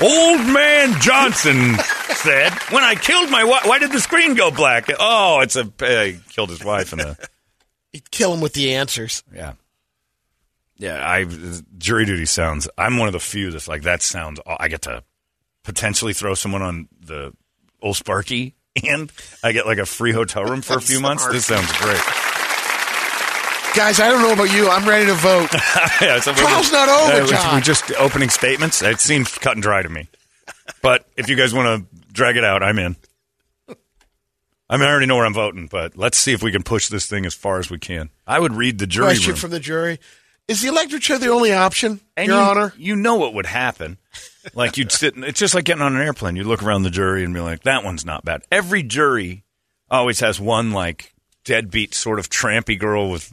Old 0.00 0.40
man 0.52 1.00
Johnson 1.00 1.74
said, 2.16 2.52
"When 2.70 2.84
I 2.84 2.94
killed 2.96 3.30
my 3.30 3.44
wife, 3.44 3.64
why 3.64 3.78
did 3.78 3.92
the 3.92 4.00
screen 4.00 4.34
go 4.34 4.50
black? 4.50 4.88
Oh, 4.98 5.40
it's 5.40 5.56
a 5.56 5.62
uh, 5.80 6.04
he 6.04 6.18
killed 6.28 6.50
his 6.50 6.62
wife 6.62 6.92
in 6.92 6.98
the 6.98 7.16
You 7.92 8.00
kill 8.10 8.34
him 8.34 8.40
with 8.42 8.52
the 8.52 8.74
answers. 8.74 9.24
yeah, 9.34 9.54
yeah." 10.76 11.00
I 11.02 11.24
jury 11.78 12.04
duty 12.04 12.26
sounds. 12.26 12.68
I'm 12.76 12.98
one 12.98 13.08
of 13.08 13.12
the 13.12 13.20
few 13.20 13.50
that's 13.50 13.68
like 13.68 13.82
that 13.82 14.02
sounds. 14.02 14.38
I 14.46 14.68
get 14.68 14.82
to 14.82 15.02
potentially 15.64 16.12
throw 16.12 16.34
someone 16.34 16.62
on 16.62 16.88
the 17.00 17.32
old 17.80 17.96
Sparky, 17.96 18.54
and 18.86 19.10
I 19.42 19.52
get 19.52 19.66
like 19.66 19.78
a 19.78 19.86
free 19.86 20.12
hotel 20.12 20.44
room 20.44 20.60
for 20.60 20.74
a 20.74 20.80
few 20.80 21.00
months. 21.00 21.26
This 21.26 21.46
sounds 21.46 21.72
great. 21.78 22.02
Guys, 23.76 24.00
I 24.00 24.08
don't 24.08 24.22
know 24.22 24.32
about 24.32 24.50
you. 24.54 24.70
I'm 24.70 24.88
ready 24.88 25.04
to 25.04 25.12
vote. 25.12 25.52
yeah, 26.00 26.18
so 26.18 26.32
Trial's 26.32 26.72
not 26.72 26.88
over, 26.88 27.24
uh, 27.24 27.26
John. 27.26 27.54
We're 27.54 27.60
just 27.60 27.92
opening 27.98 28.30
statements. 28.30 28.80
It 28.80 29.00
seems 29.00 29.30
cut 29.36 29.52
and 29.52 29.62
dry 29.62 29.82
to 29.82 29.88
me. 29.90 30.08
But 30.80 31.06
if 31.14 31.28
you 31.28 31.36
guys 31.36 31.52
want 31.52 31.86
to 31.90 32.02
drag 32.10 32.38
it 32.38 32.44
out, 32.44 32.62
I'm 32.62 32.78
in. 32.78 32.96
I 33.68 34.78
mean, 34.78 34.88
I 34.88 34.90
already 34.90 35.04
know 35.04 35.16
where 35.16 35.26
I'm 35.26 35.34
voting, 35.34 35.66
but 35.70 35.94
let's 35.94 36.16
see 36.16 36.32
if 36.32 36.42
we 36.42 36.50
can 36.52 36.62
push 36.62 36.88
this 36.88 37.04
thing 37.04 37.26
as 37.26 37.34
far 37.34 37.58
as 37.58 37.68
we 37.68 37.78
can. 37.78 38.08
I 38.26 38.40
would 38.40 38.54
read 38.54 38.78
the 38.78 38.86
jury 38.86 39.08
Question 39.08 39.32
room. 39.32 39.36
from 39.40 39.50
the 39.50 39.60
jury: 39.60 40.00
Is 40.48 40.62
the 40.62 40.68
electric 40.68 41.02
chair 41.02 41.18
the 41.18 41.28
only 41.28 41.52
option, 41.52 42.00
And 42.16 42.28
Your 42.28 42.36
you, 42.38 42.42
Honor? 42.42 42.72
You 42.78 42.96
know 42.96 43.16
what 43.16 43.34
would 43.34 43.46
happen. 43.46 43.98
Like 44.54 44.78
you'd 44.78 44.90
sit, 44.90 45.18
it's 45.18 45.38
just 45.38 45.54
like 45.54 45.64
getting 45.64 45.82
on 45.82 45.94
an 45.94 46.00
airplane. 46.00 46.36
You 46.36 46.44
look 46.44 46.62
around 46.62 46.84
the 46.84 46.90
jury 46.90 47.24
and 47.24 47.34
be 47.34 47.40
like, 47.40 47.64
that 47.64 47.84
one's 47.84 48.06
not 48.06 48.24
bad. 48.24 48.42
Every 48.50 48.82
jury 48.82 49.44
always 49.90 50.20
has 50.20 50.40
one 50.40 50.72
like 50.72 51.12
deadbeat 51.44 51.92
sort 51.94 52.18
of 52.18 52.30
trampy 52.30 52.78
girl 52.78 53.10
with 53.10 53.32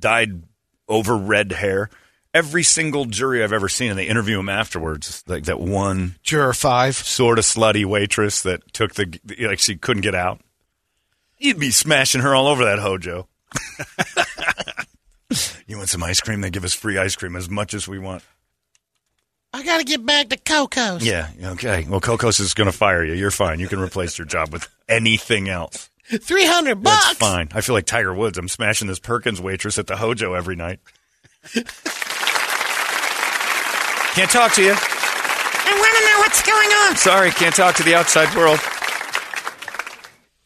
dyed 0.00 0.42
over 0.88 1.16
red 1.16 1.52
hair. 1.52 1.90
Every 2.32 2.62
single 2.62 3.06
jury 3.06 3.42
I've 3.42 3.52
ever 3.52 3.68
seen, 3.68 3.90
and 3.90 3.98
they 3.98 4.06
interview 4.06 4.38
him 4.38 4.48
afterwards, 4.48 5.24
like 5.26 5.44
that 5.44 5.60
one 5.60 6.14
Juror 6.22 6.52
five. 6.52 6.94
sort 6.94 7.40
of 7.40 7.44
slutty 7.44 7.84
waitress 7.84 8.42
that 8.42 8.72
took 8.72 8.94
the 8.94 9.18
like 9.40 9.58
she 9.58 9.76
couldn't 9.76 10.02
get 10.02 10.14
out. 10.14 10.40
You'd 11.38 11.58
be 11.58 11.72
smashing 11.72 12.20
her 12.20 12.34
all 12.34 12.46
over 12.46 12.64
that 12.66 12.78
hojo. 12.78 13.26
you 15.66 15.76
want 15.76 15.88
some 15.88 16.04
ice 16.04 16.20
cream? 16.20 16.40
They 16.40 16.50
give 16.50 16.64
us 16.64 16.74
free 16.74 16.98
ice 16.98 17.16
cream 17.16 17.34
as 17.34 17.48
much 17.50 17.74
as 17.74 17.88
we 17.88 17.98
want. 17.98 18.22
I 19.52 19.64
gotta 19.64 19.84
get 19.84 20.06
back 20.06 20.28
to 20.28 20.36
Coco's. 20.36 21.04
Yeah, 21.04 21.30
okay. 21.42 21.84
Well, 21.88 22.00
Cocos 22.00 22.38
is 22.38 22.54
going 22.54 22.70
to 22.70 22.76
fire 22.76 23.04
you. 23.04 23.14
You're 23.14 23.32
fine. 23.32 23.58
You 23.58 23.66
can 23.66 23.80
replace 23.80 24.16
your 24.16 24.26
job 24.26 24.52
with 24.52 24.68
anything 24.88 25.48
else. 25.48 25.89
Three 26.18 26.46
hundred 26.46 26.82
bucks. 26.82 27.06
That's 27.06 27.18
fine. 27.18 27.48
I 27.52 27.60
feel 27.60 27.74
like 27.74 27.86
Tiger 27.86 28.12
Woods. 28.12 28.36
I'm 28.36 28.48
smashing 28.48 28.88
this 28.88 28.98
Perkins 28.98 29.40
waitress 29.40 29.78
at 29.78 29.86
the 29.86 29.96
Hojo 29.96 30.34
every 30.34 30.56
night. 30.56 30.80
can't 34.14 34.30
talk 34.30 34.52
to 34.54 34.62
you. 34.62 34.74
I 34.74 35.72
wanna 35.72 36.06
know 36.06 36.18
what's 36.18 36.42
going 36.42 36.68
on. 36.68 36.96
Sorry, 36.96 37.30
can't 37.30 37.54
talk 37.54 37.76
to 37.76 37.84
the 37.84 37.94
outside 37.94 38.34
world. 38.36 38.58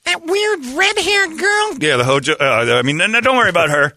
That 0.04 0.22
weird 0.26 0.76
red-haired 0.76 1.38
girl. 1.38 1.78
Yeah, 1.80 1.96
the 1.96 2.04
Hojo. 2.04 2.34
Uh, 2.34 2.76
I 2.78 2.82
mean, 2.82 2.98
no, 2.98 3.06
no, 3.06 3.22
don't 3.22 3.36
worry 3.38 3.48
about 3.48 3.70
her. 3.70 3.94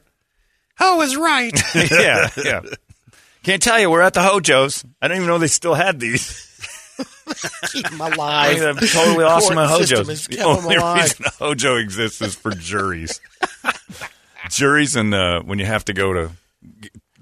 Ho 0.80 1.02
is 1.02 1.18
right. 1.18 1.52
yeah, 1.76 2.30
yeah. 2.38 2.62
Can't 3.44 3.62
tell 3.62 3.78
you. 3.80 3.90
We're 3.90 4.02
at 4.02 4.14
the 4.14 4.22
Hojos. 4.22 4.86
I 5.02 5.08
don't 5.08 5.18
even 5.18 5.28
know 5.28 5.38
they 5.38 5.48
still 5.48 5.74
had 5.74 6.00
these. 6.00 6.47
Keep 7.72 7.90
them 7.90 8.02
I 8.02 8.10
alive. 8.10 8.54
mean, 8.56 8.64
they're 8.64 8.74
totally 8.90 9.24
awesome 9.26 9.56
Court 9.56 9.70
at 9.70 9.78
system 9.78 9.98
Hojos. 10.06 10.28
The 10.28 10.42
only 10.42 10.78
reason 10.78 11.26
a 11.26 11.30
Hojo 11.32 11.76
exists 11.78 12.22
is 12.22 12.36
for 12.36 12.52
juries. 12.52 13.20
juries 14.50 14.96
and 14.96 15.14
uh, 15.14 15.42
when 15.42 15.60
you 15.60 15.66
have 15.66 15.86
to 15.86 15.94
go 15.94 16.14
to 16.14 16.32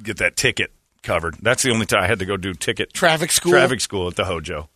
get 0.02 0.18
that 0.18 0.36
ticket 0.36 0.72
covered. 1.04 1.36
That's 1.42 1.64
the 1.64 1.72
only 1.72 1.86
time 1.86 2.04
I 2.04 2.08
had 2.08 2.20
to 2.20 2.26
go 2.26 2.38
do 2.38 2.54
ticket 2.54 2.94
Traffic 2.94 3.32
school. 3.32 3.52
traffic 3.52 3.80
school 3.82 4.08
at 4.08 4.16
the 4.16 4.26
Hojo. 4.26 4.70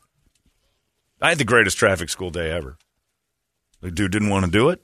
I 1.21 1.29
had 1.29 1.37
the 1.37 1.43
greatest 1.45 1.77
traffic 1.77 2.09
school 2.09 2.29
day 2.29 2.49
ever. 2.51 2.77
The 3.81 3.91
dude 3.91 4.11
didn't 4.11 4.29
want 4.29 4.45
to 4.45 4.51
do 4.51 4.69
it, 4.69 4.81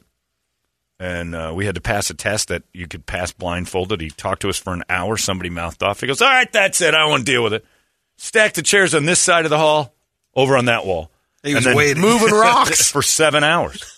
and 0.99 1.34
uh, 1.36 1.51
we 1.56 1.65
had 1.65 1.75
to 1.75 1.82
pass 1.82 2.10
a 2.10 2.13
test 2.13 2.47
that 2.49 2.63
you 2.73 2.88
could 2.88 3.06
pass 3.06 3.32
blindfolded. 3.32 4.01
He 4.01 4.10
talked 4.10 4.41
to 4.41 4.49
us 4.49 4.58
for 4.58 4.73
an 4.73 4.84
hour. 4.89 5.17
Somebody 5.17 5.49
mouthed 5.49 5.82
off. 5.84 6.01
He 6.01 6.08
goes, 6.08 6.21
"All 6.21 6.30
right, 6.30 6.51
that's 6.51 6.82
it. 6.82 6.93
I 6.93 6.99
don't 6.99 7.10
want 7.10 7.25
to 7.25 7.32
deal 7.32 7.43
with 7.43 7.54
it." 7.54 7.65
Stack 8.17 8.54
the 8.54 8.62
chairs 8.62 8.93
on 8.95 9.06
this 9.06 9.19
side 9.19 9.45
of 9.45 9.49
the 9.49 9.58
hall, 9.58 9.94
over 10.36 10.58
on 10.58 10.65
that 10.65 10.86
wall. 10.86 11.10
He 11.43 11.54
was 11.56 11.65
waiting. 11.65 12.02
Moving 12.02 12.34
rocks. 12.34 12.91
for 12.91 13.02
seven 13.02 13.43
hours. 13.43 13.91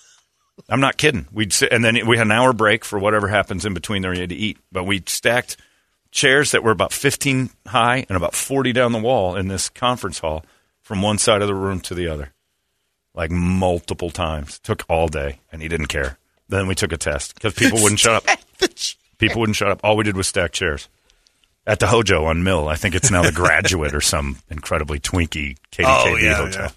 I'm 0.69 0.81
not 0.81 0.97
kidding. 0.97 1.27
We'd 1.31 1.53
sit, 1.53 1.71
and 1.71 1.83
then 1.83 2.07
we 2.07 2.17
had 2.17 2.27
an 2.27 2.31
hour 2.31 2.51
break 2.51 2.83
for 2.83 2.99
whatever 2.99 3.27
happens 3.27 3.65
in 3.65 3.73
between 3.73 4.01
there. 4.01 4.13
You 4.13 4.21
had 4.21 4.29
to 4.29 4.35
eat, 4.35 4.57
but 4.71 4.83
we 4.83 5.03
stacked 5.05 5.55
chairs 6.11 6.51
that 6.51 6.63
were 6.63 6.71
about 6.71 6.91
15 6.91 7.49
high 7.67 8.05
and 8.09 8.17
about 8.17 8.33
40 8.33 8.73
down 8.73 8.91
the 8.91 8.99
wall 8.99 9.35
in 9.35 9.47
this 9.47 9.69
conference 9.69 10.19
hall 10.19 10.43
from 10.81 11.01
one 11.01 11.17
side 11.19 11.41
of 11.41 11.47
the 11.47 11.55
room 11.55 11.79
to 11.81 11.93
the 11.95 12.07
other, 12.07 12.33
like 13.13 13.31
multiple 13.31 14.09
times. 14.09 14.59
Took 14.59 14.83
all 14.89 15.07
day, 15.07 15.39
and 15.51 15.61
he 15.61 15.67
didn't 15.67 15.87
care. 15.87 16.17
Then 16.49 16.67
we 16.67 16.75
took 16.75 16.91
a 16.91 16.97
test 16.97 17.35
because 17.35 17.53
people 17.53 17.79
wouldn't 17.83 17.99
shut 17.99 18.27
up. 18.27 18.39
People 19.19 19.41
wouldn't 19.41 19.55
shut 19.55 19.69
up. 19.69 19.79
All 19.83 19.95
we 19.95 20.03
did 20.03 20.17
was 20.17 20.27
stack 20.27 20.51
chairs. 20.51 20.89
At 21.67 21.79
the 21.79 21.87
Hojo 21.87 22.23
on 22.25 22.43
Mill, 22.45 22.69
I 22.69 22.75
think 22.75 22.95
it's 22.95 23.11
now 23.11 23.21
the 23.23 23.31
Graduate 23.33 23.93
or 23.93 23.99
some 24.01 24.37
incredibly 24.49 24.99
twinky 25.01 25.57
KDKB 25.73 25.85
Oh, 25.85 26.15
yeah, 26.15 26.33
hotel. 26.35 26.61
yeah. 26.63 26.69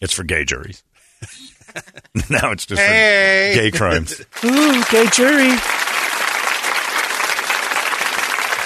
It's 0.00 0.12
for 0.14 0.22
gay 0.22 0.44
juries. 0.44 0.82
now 2.30 2.52
it's 2.52 2.66
just 2.66 2.80
Hey. 2.80 3.52
for 3.56 3.60
gay 3.62 3.70
crimes. 3.76 4.20
Ooh, 4.44 4.84
gay 4.90 5.06
jury. 5.08 5.50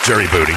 Jury 0.05 0.27
booty. 0.29 0.53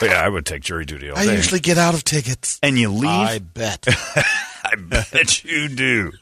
But 0.00 0.10
yeah, 0.10 0.22
I 0.24 0.28
would 0.28 0.46
take 0.46 0.62
jury 0.62 0.84
duty 0.86 1.10
all 1.10 1.18
I 1.18 1.26
day. 1.26 1.36
usually 1.36 1.60
get 1.60 1.76
out 1.76 1.94
of 1.94 2.02
tickets. 2.02 2.58
and 2.62 2.78
you 2.78 2.88
leave? 2.90 3.04
I 3.04 3.38
bet. 3.40 3.84
I 4.64 4.76
bet 4.76 5.44
you 5.44 5.68
do. 5.68 6.12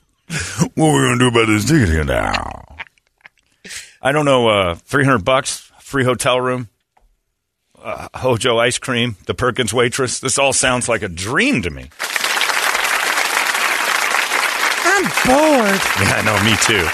What 0.74 0.88
are 0.88 0.92
we 0.92 1.06
going 1.08 1.18
to 1.18 1.24
do 1.24 1.28
about 1.28 1.46
this 1.46 1.64
ticket 1.66 1.88
here 1.88 2.04
now? 2.04 2.64
I 4.02 4.12
don't 4.12 4.24
know. 4.24 4.48
Uh, 4.48 4.74
Three 4.74 5.04
hundred 5.04 5.24
bucks, 5.24 5.69
free 5.90 6.05
hotel 6.05 6.40
room, 6.40 6.68
uh, 7.83 8.07
Hojo 8.14 8.59
ice 8.59 8.79
cream, 8.79 9.16
the 9.26 9.35
Perkins 9.35 9.74
waitress. 9.74 10.20
This 10.20 10.38
all 10.38 10.53
sounds 10.53 10.88
like 10.88 11.03
a 11.03 11.09
dream 11.09 11.62
to 11.62 11.70
me. 11.70 11.90
I'm 14.85 15.03
bored. 15.26 15.81
Yeah, 15.98 16.14
I 16.14 16.22
know. 16.24 16.40
Me 16.44 16.57
too. 16.62 16.87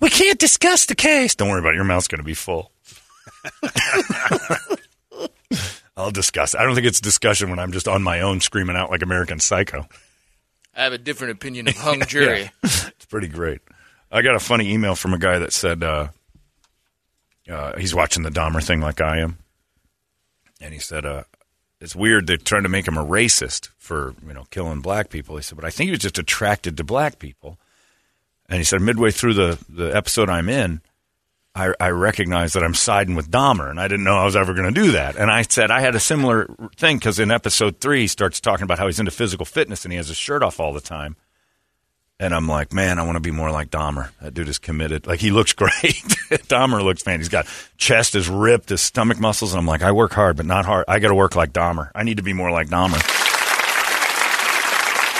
We 0.00 0.10
can't 0.10 0.38
discuss 0.38 0.84
the 0.84 0.94
case. 0.94 1.34
Don't 1.34 1.48
worry 1.48 1.60
about 1.60 1.72
it. 1.72 1.76
Your 1.76 1.84
mouth's 1.84 2.06
going 2.08 2.18
to 2.18 2.24
be 2.24 2.34
full. 2.34 2.70
I'll 5.96 6.10
discuss. 6.10 6.54
I 6.54 6.64
don't 6.64 6.74
think 6.74 6.86
it's 6.86 7.00
discussion 7.00 7.48
when 7.48 7.58
I'm 7.58 7.72
just 7.72 7.88
on 7.88 8.02
my 8.02 8.20
own 8.20 8.40
screaming 8.40 8.76
out 8.76 8.90
like 8.90 9.00
American 9.00 9.40
Psycho. 9.40 9.88
I 10.76 10.82
have 10.82 10.92
a 10.92 10.98
different 10.98 11.32
opinion 11.32 11.68
of 11.68 11.76
hung 11.76 12.00
jury. 12.06 12.50
It's 12.62 13.06
pretty 13.08 13.28
great. 13.28 13.62
I 14.12 14.20
got 14.20 14.34
a 14.34 14.40
funny 14.40 14.70
email 14.74 14.96
from 14.96 15.14
a 15.14 15.18
guy 15.18 15.38
that 15.38 15.52
said 15.54 15.82
uh, 15.82 16.08
uh, 17.50 17.78
he's 17.78 17.94
watching 17.94 18.22
the 18.22 18.30
Dahmer 18.30 18.64
thing 18.64 18.80
like 18.80 19.00
I 19.00 19.18
am, 19.18 19.38
and 20.60 20.72
he 20.72 20.80
said 20.80 21.04
uh, 21.04 21.24
it's 21.80 21.94
weird 21.94 22.26
they're 22.26 22.36
trying 22.36 22.62
to 22.62 22.68
make 22.68 22.88
him 22.88 22.96
a 22.96 23.04
racist 23.04 23.68
for 23.76 24.14
you 24.26 24.32
know 24.32 24.44
killing 24.50 24.80
black 24.80 25.10
people. 25.10 25.36
He 25.36 25.42
said, 25.42 25.56
but 25.56 25.64
I 25.64 25.70
think 25.70 25.88
he 25.88 25.90
was 25.92 26.00
just 26.00 26.18
attracted 26.18 26.76
to 26.76 26.84
black 26.84 27.18
people. 27.18 27.58
And 28.48 28.58
he 28.58 28.64
said 28.64 28.80
midway 28.80 29.10
through 29.10 29.34
the 29.34 29.58
the 29.68 29.94
episode 29.94 30.28
I'm 30.28 30.48
in, 30.48 30.80
I, 31.54 31.72
I 31.78 31.90
recognized 31.90 32.54
that 32.54 32.64
I'm 32.64 32.74
siding 32.74 33.14
with 33.14 33.30
Dahmer, 33.30 33.70
and 33.70 33.78
I 33.78 33.86
didn't 33.86 34.04
know 34.04 34.16
I 34.16 34.24
was 34.24 34.36
ever 34.36 34.54
going 34.54 34.72
to 34.72 34.80
do 34.80 34.92
that. 34.92 35.16
And 35.16 35.30
I 35.30 35.42
said 35.42 35.70
I 35.70 35.80
had 35.80 35.94
a 35.94 36.00
similar 36.00 36.48
thing 36.76 36.96
because 36.96 37.18
in 37.18 37.30
episode 37.30 37.80
three, 37.80 38.02
he 38.02 38.06
starts 38.06 38.40
talking 38.40 38.64
about 38.64 38.78
how 38.78 38.86
he's 38.86 38.98
into 38.98 39.12
physical 39.12 39.46
fitness 39.46 39.84
and 39.84 39.92
he 39.92 39.96
has 39.96 40.08
his 40.08 40.16
shirt 40.16 40.42
off 40.42 40.58
all 40.58 40.72
the 40.72 40.80
time. 40.80 41.16
And 42.20 42.32
I'm 42.32 42.46
like, 42.46 42.72
man, 42.72 42.98
I 42.98 43.02
want 43.02 43.16
to 43.16 43.20
be 43.20 43.32
more 43.32 43.50
like 43.50 43.70
Dahmer. 43.70 44.10
That 44.22 44.34
dude 44.34 44.48
is 44.48 44.58
committed. 44.58 45.06
Like 45.06 45.18
he 45.20 45.30
looks 45.30 45.52
great. 45.54 45.72
Dahmer 46.48 46.82
looks 46.82 47.02
fan. 47.02 47.18
He's 47.20 47.28
got 47.28 47.46
chest 47.76 48.14
is 48.14 48.28
ripped, 48.28 48.68
his 48.68 48.80
stomach 48.82 49.18
muscles. 49.18 49.52
And 49.52 49.58
I'm 49.60 49.66
like, 49.66 49.82
I 49.82 49.92
work 49.92 50.12
hard, 50.12 50.36
but 50.36 50.46
not 50.46 50.64
hard. 50.64 50.84
I 50.86 51.00
got 51.00 51.08
to 51.08 51.14
work 51.14 51.34
like 51.34 51.52
Dahmer. 51.52 51.90
I 51.94 52.04
need 52.04 52.18
to 52.18 52.22
be 52.22 52.32
more 52.32 52.50
like 52.50 52.68
Dahmer. 52.68 53.02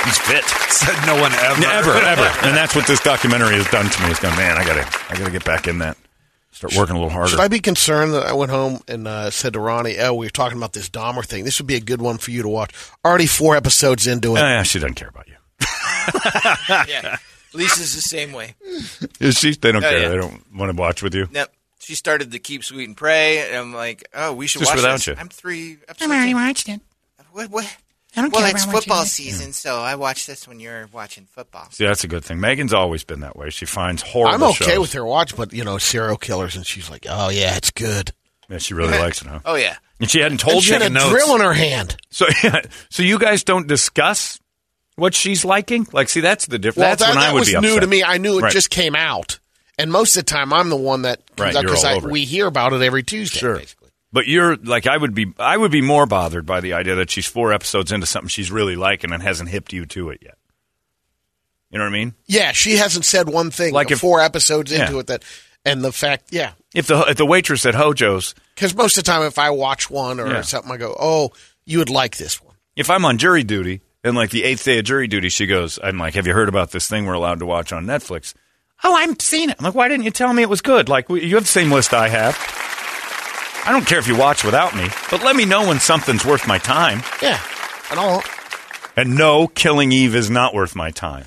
He's 0.04 0.18
fit. 0.18 0.44
Said 0.74 1.06
no 1.06 1.20
one 1.20 1.32
ever. 1.32 1.60
Never, 1.60 1.92
ever. 1.92 2.46
And 2.46 2.56
that's 2.56 2.76
what 2.76 2.86
this 2.86 3.00
documentary 3.00 3.54
has 3.56 3.66
done 3.70 3.88
to 3.88 4.02
me. 4.02 4.10
It's 4.10 4.20
gone, 4.20 4.36
man, 4.36 4.56
I 4.58 4.64
gotta, 4.64 4.86
I 5.10 5.16
gotta 5.18 5.30
get 5.30 5.44
back 5.44 5.66
in 5.66 5.78
that. 5.78 5.96
Start 6.50 6.74
working 6.76 6.94
a 6.94 6.98
little 6.98 7.10
harder. 7.10 7.30
Should 7.30 7.40
I 7.40 7.48
be 7.48 7.58
concerned 7.58 8.12
that 8.12 8.26
I 8.26 8.32
went 8.32 8.50
home 8.52 8.80
and 8.86 9.08
uh, 9.08 9.30
said 9.30 9.54
to 9.54 9.60
Ronnie, 9.60 9.98
"Oh, 9.98 10.14
we 10.14 10.26
were 10.26 10.30
talking 10.30 10.56
about 10.56 10.72
this 10.72 10.88
Dahmer 10.88 11.24
thing. 11.24 11.42
This 11.44 11.58
would 11.58 11.66
be 11.66 11.74
a 11.74 11.80
good 11.80 12.00
one 12.00 12.16
for 12.18 12.30
you 12.30 12.42
to 12.42 12.48
watch." 12.48 12.72
Already 13.04 13.26
four 13.26 13.56
episodes 13.56 14.06
into 14.06 14.36
it. 14.36 14.38
yeah, 14.38 14.62
she 14.62 14.78
doesn't 14.78 14.94
care 14.94 15.08
about 15.08 15.26
you. 15.26 15.34
yeah. 16.88 17.16
Lisa's 17.54 17.94
the 17.94 18.00
same 18.00 18.32
way. 18.32 18.54
Is 19.20 19.38
she? 19.38 19.54
They 19.54 19.70
don't 19.72 19.84
Oh, 19.84 19.88
care. 19.88 20.00
yeah. 20.02 20.08
They 20.08 20.16
don't 20.16 20.42
want 20.54 20.70
to 20.74 20.76
watch 20.80 21.02
with 21.02 21.14
you. 21.14 21.28
Yep. 21.32 21.52
She 21.78 21.94
started 21.94 22.30
the 22.30 22.38
Keep 22.38 22.64
Sweet 22.64 22.88
and 22.88 22.96
Pray, 22.96 23.46
and 23.48 23.56
I'm 23.56 23.74
like, 23.74 24.08
oh, 24.14 24.32
we 24.32 24.46
should 24.46 24.60
Just 24.60 24.70
watch 24.72 24.76
without 24.76 24.92
this. 24.94 25.06
you. 25.06 25.14
I'm 25.18 25.28
three 25.28 25.72
I've 25.82 25.90
episodes 25.90 26.10
already 26.12 26.30
in. 26.30 26.36
watched 26.36 26.68
it. 26.68 26.80
What, 27.32 27.50
what? 27.50 27.76
I 28.16 28.22
don't 28.22 28.32
well, 28.32 28.42
care 28.42 28.50
it's 28.50 28.64
about 28.64 28.74
watching 28.74 28.80
football 28.88 29.02
it. 29.02 29.06
season, 29.08 29.52
so 29.52 29.76
I 29.80 29.96
watch 29.96 30.26
this 30.26 30.46
when 30.48 30.60
you're 30.60 30.88
watching 30.92 31.26
football. 31.26 31.66
See, 31.70 31.84
that's 31.84 32.04
a 32.04 32.08
good 32.08 32.24
thing. 32.24 32.40
Megan's 32.40 32.72
always 32.72 33.02
been 33.04 33.20
that 33.20 33.36
way. 33.36 33.50
She 33.50 33.66
finds 33.66 34.02
horrible 34.02 34.34
I'm 34.46 34.50
okay 34.52 34.64
shows. 34.66 34.78
with 34.78 34.92
her 34.94 35.04
watch, 35.04 35.36
but 35.36 35.52
you 35.52 35.64
know, 35.64 35.78
serial 35.78 36.16
killers, 36.16 36.54
and 36.56 36.64
she's 36.66 36.88
like, 36.88 37.06
"Oh 37.08 37.28
yeah, 37.28 37.56
it's 37.56 37.70
good." 37.72 38.12
Yeah, 38.48 38.58
she 38.58 38.72
really 38.74 38.96
likes 38.98 39.20
it, 39.20 39.26
huh? 39.28 39.40
Oh 39.44 39.56
yeah. 39.56 39.76
And 40.00 40.08
she 40.10 40.18
hadn't 40.20 40.42
And 40.44 40.52
told 40.52 40.62
she 40.62 40.72
you 40.72 40.78
had 40.78 40.82
a 40.82 40.90
notes. 40.90 41.08
drill 41.10 41.34
in 41.34 41.40
her 41.40 41.52
hand. 41.54 41.96
So, 42.10 42.26
yeah, 42.44 42.62
so 42.88 43.02
you 43.02 43.18
guys 43.18 43.42
don't 43.44 43.66
discuss 43.66 44.38
what 44.96 45.14
she's 45.14 45.44
liking? 45.44 45.86
Like, 45.92 46.08
see, 46.08 46.20
that's 46.20 46.46
the 46.46 46.58
difference. 46.58 46.76
Well, 46.82 46.90
that's 46.90 47.02
that, 47.02 47.14
when 47.14 47.18
I 47.24 47.32
would 47.32 47.40
was 47.40 47.48
be 47.52 47.58
new 47.60 47.68
upset. 47.68 47.80
to 47.82 47.86
me. 47.86 48.02
I 48.02 48.18
knew 48.18 48.38
it 48.38 48.42
Right. 48.42 48.52
just 48.52 48.70
came 48.70 48.94
out, 48.94 49.38
and 49.78 49.90
most 49.90 50.16
of 50.16 50.24
the 50.24 50.30
time, 50.30 50.52
I'm 50.52 50.68
the 50.68 50.76
one 50.76 51.02
that 51.02 51.20
comes 51.36 51.58
because 51.58 52.02
we 52.04 52.24
hear 52.24 52.46
about 52.46 52.72
it 52.72 52.82
every 52.82 53.02
Tuesday. 53.02 53.38
Sure. 53.40 53.56
basically. 53.58 53.88
But 54.12 54.28
you're 54.28 54.54
like 54.56 54.86
I 54.86 54.96
would 54.96 55.12
be. 55.14 55.32
I 55.40 55.56
would 55.56 55.72
be 55.72 55.80
more 55.82 56.06
bothered 56.06 56.46
by 56.46 56.60
the 56.60 56.74
idea 56.74 56.94
that 56.96 57.10
she's 57.10 57.26
four 57.26 57.52
episodes 57.52 57.90
into 57.90 58.06
something 58.06 58.28
she's 58.28 58.52
really 58.52 58.76
liking 58.76 59.10
and 59.12 59.20
hasn't 59.22 59.48
hipped 59.48 59.72
you 59.72 59.86
to 59.86 60.10
it 60.10 60.20
yet. 60.22 60.36
You 61.70 61.78
know 61.78 61.84
what 61.86 61.90
I 61.90 61.92
mean? 61.92 62.14
Yeah, 62.26 62.52
she 62.52 62.76
hasn't 62.76 63.04
said 63.04 63.28
one 63.28 63.50
thing 63.50 63.72
Like 63.74 63.90
if- 63.90 63.98
four 63.98 64.20
episodes 64.20 64.70
into 64.70 64.92
Yeah. 64.94 64.98
it 65.00 65.06
that, 65.08 65.24
and 65.64 65.82
the 65.82 65.90
fact, 65.92 66.26
yeah, 66.30 66.52
If 66.72 66.86
the 66.86 67.00
if 67.08 67.16
the 67.16 67.26
waitress 67.26 67.66
at 67.66 67.74
Hojo's, 67.74 68.36
because 68.54 68.72
most 68.76 68.96
of 68.96 69.02
the 69.04 69.10
time, 69.10 69.22
if 69.22 69.36
I 69.38 69.50
watch 69.50 69.90
one 69.90 70.20
or 70.20 70.28
Yeah. 70.28 70.42
something, 70.42 70.70
I 70.70 70.76
go, 70.76 70.96
"Oh, 70.98 71.32
you 71.64 71.78
would 71.78 71.90
like 71.90 72.16
this 72.16 72.40
one." 72.40 72.54
if 72.76 72.90
I'm 72.90 73.04
on 73.04 73.18
jury 73.18 73.42
duty 73.42 73.80
and 74.04 74.14
like 74.14 74.30
the 74.30 74.44
eighth 74.44 74.64
day 74.64 74.78
of 74.78 74.84
jury 74.84 75.08
duty, 75.08 75.30
she 75.30 75.46
goes, 75.46 75.78
I'm 75.82 75.98
like, 75.98 76.14
have 76.14 76.26
you 76.26 76.34
heard 76.34 76.48
about 76.48 76.70
this 76.70 76.86
thing 76.86 77.06
we're 77.06 77.14
allowed 77.14 77.40
to 77.40 77.46
watch 77.46 77.72
on 77.72 77.86
Netflix? 77.86 78.34
Oh, 78.84 78.94
I've 78.94 79.20
seen 79.20 79.50
it. 79.50 79.56
I'm 79.58 79.64
like, 79.64 79.74
why 79.74 79.88
didn't 79.88 80.04
you 80.04 80.10
tell 80.10 80.32
me 80.32 80.42
it 80.42 80.48
was 80.48 80.60
good? 80.60 80.88
Like, 80.88 81.08
you 81.08 81.34
have 81.34 81.44
the 81.44 81.48
same 81.48 81.72
list 81.72 81.94
I 81.94 82.08
have. 82.08 82.36
I 83.66 83.72
don't 83.72 83.86
care 83.86 83.98
if 83.98 84.06
you 84.06 84.16
watch 84.16 84.44
without 84.44 84.76
me, 84.76 84.88
but 85.10 85.24
let 85.24 85.34
me 85.34 85.46
know 85.46 85.66
when 85.66 85.80
something's 85.80 86.24
worth 86.24 86.46
my 86.46 86.58
time. 86.58 87.02
Yeah. 87.22 87.40
And 87.90 87.98
all. 87.98 88.22
And 88.94 89.16
no, 89.16 89.46
Killing 89.46 89.90
Eve 89.90 90.14
is 90.14 90.28
not 90.28 90.54
worth 90.54 90.76
my 90.76 90.90
time. 90.90 91.24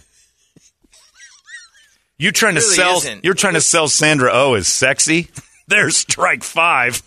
You 2.19 2.31
trying 2.31 2.55
really 2.55 2.67
to 2.67 2.73
sell? 2.73 2.97
Isn't. 2.97 3.25
You're 3.25 3.33
trying 3.33 3.55
to 3.55 3.61
sell 3.61 3.87
Sandra 3.87 4.29
Oh 4.31 4.53
as 4.53 4.67
sexy? 4.67 5.29
There's 5.67 5.97
strike 5.97 6.43
five. 6.43 7.01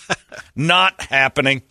not 0.56 1.00
happening. 1.00 1.62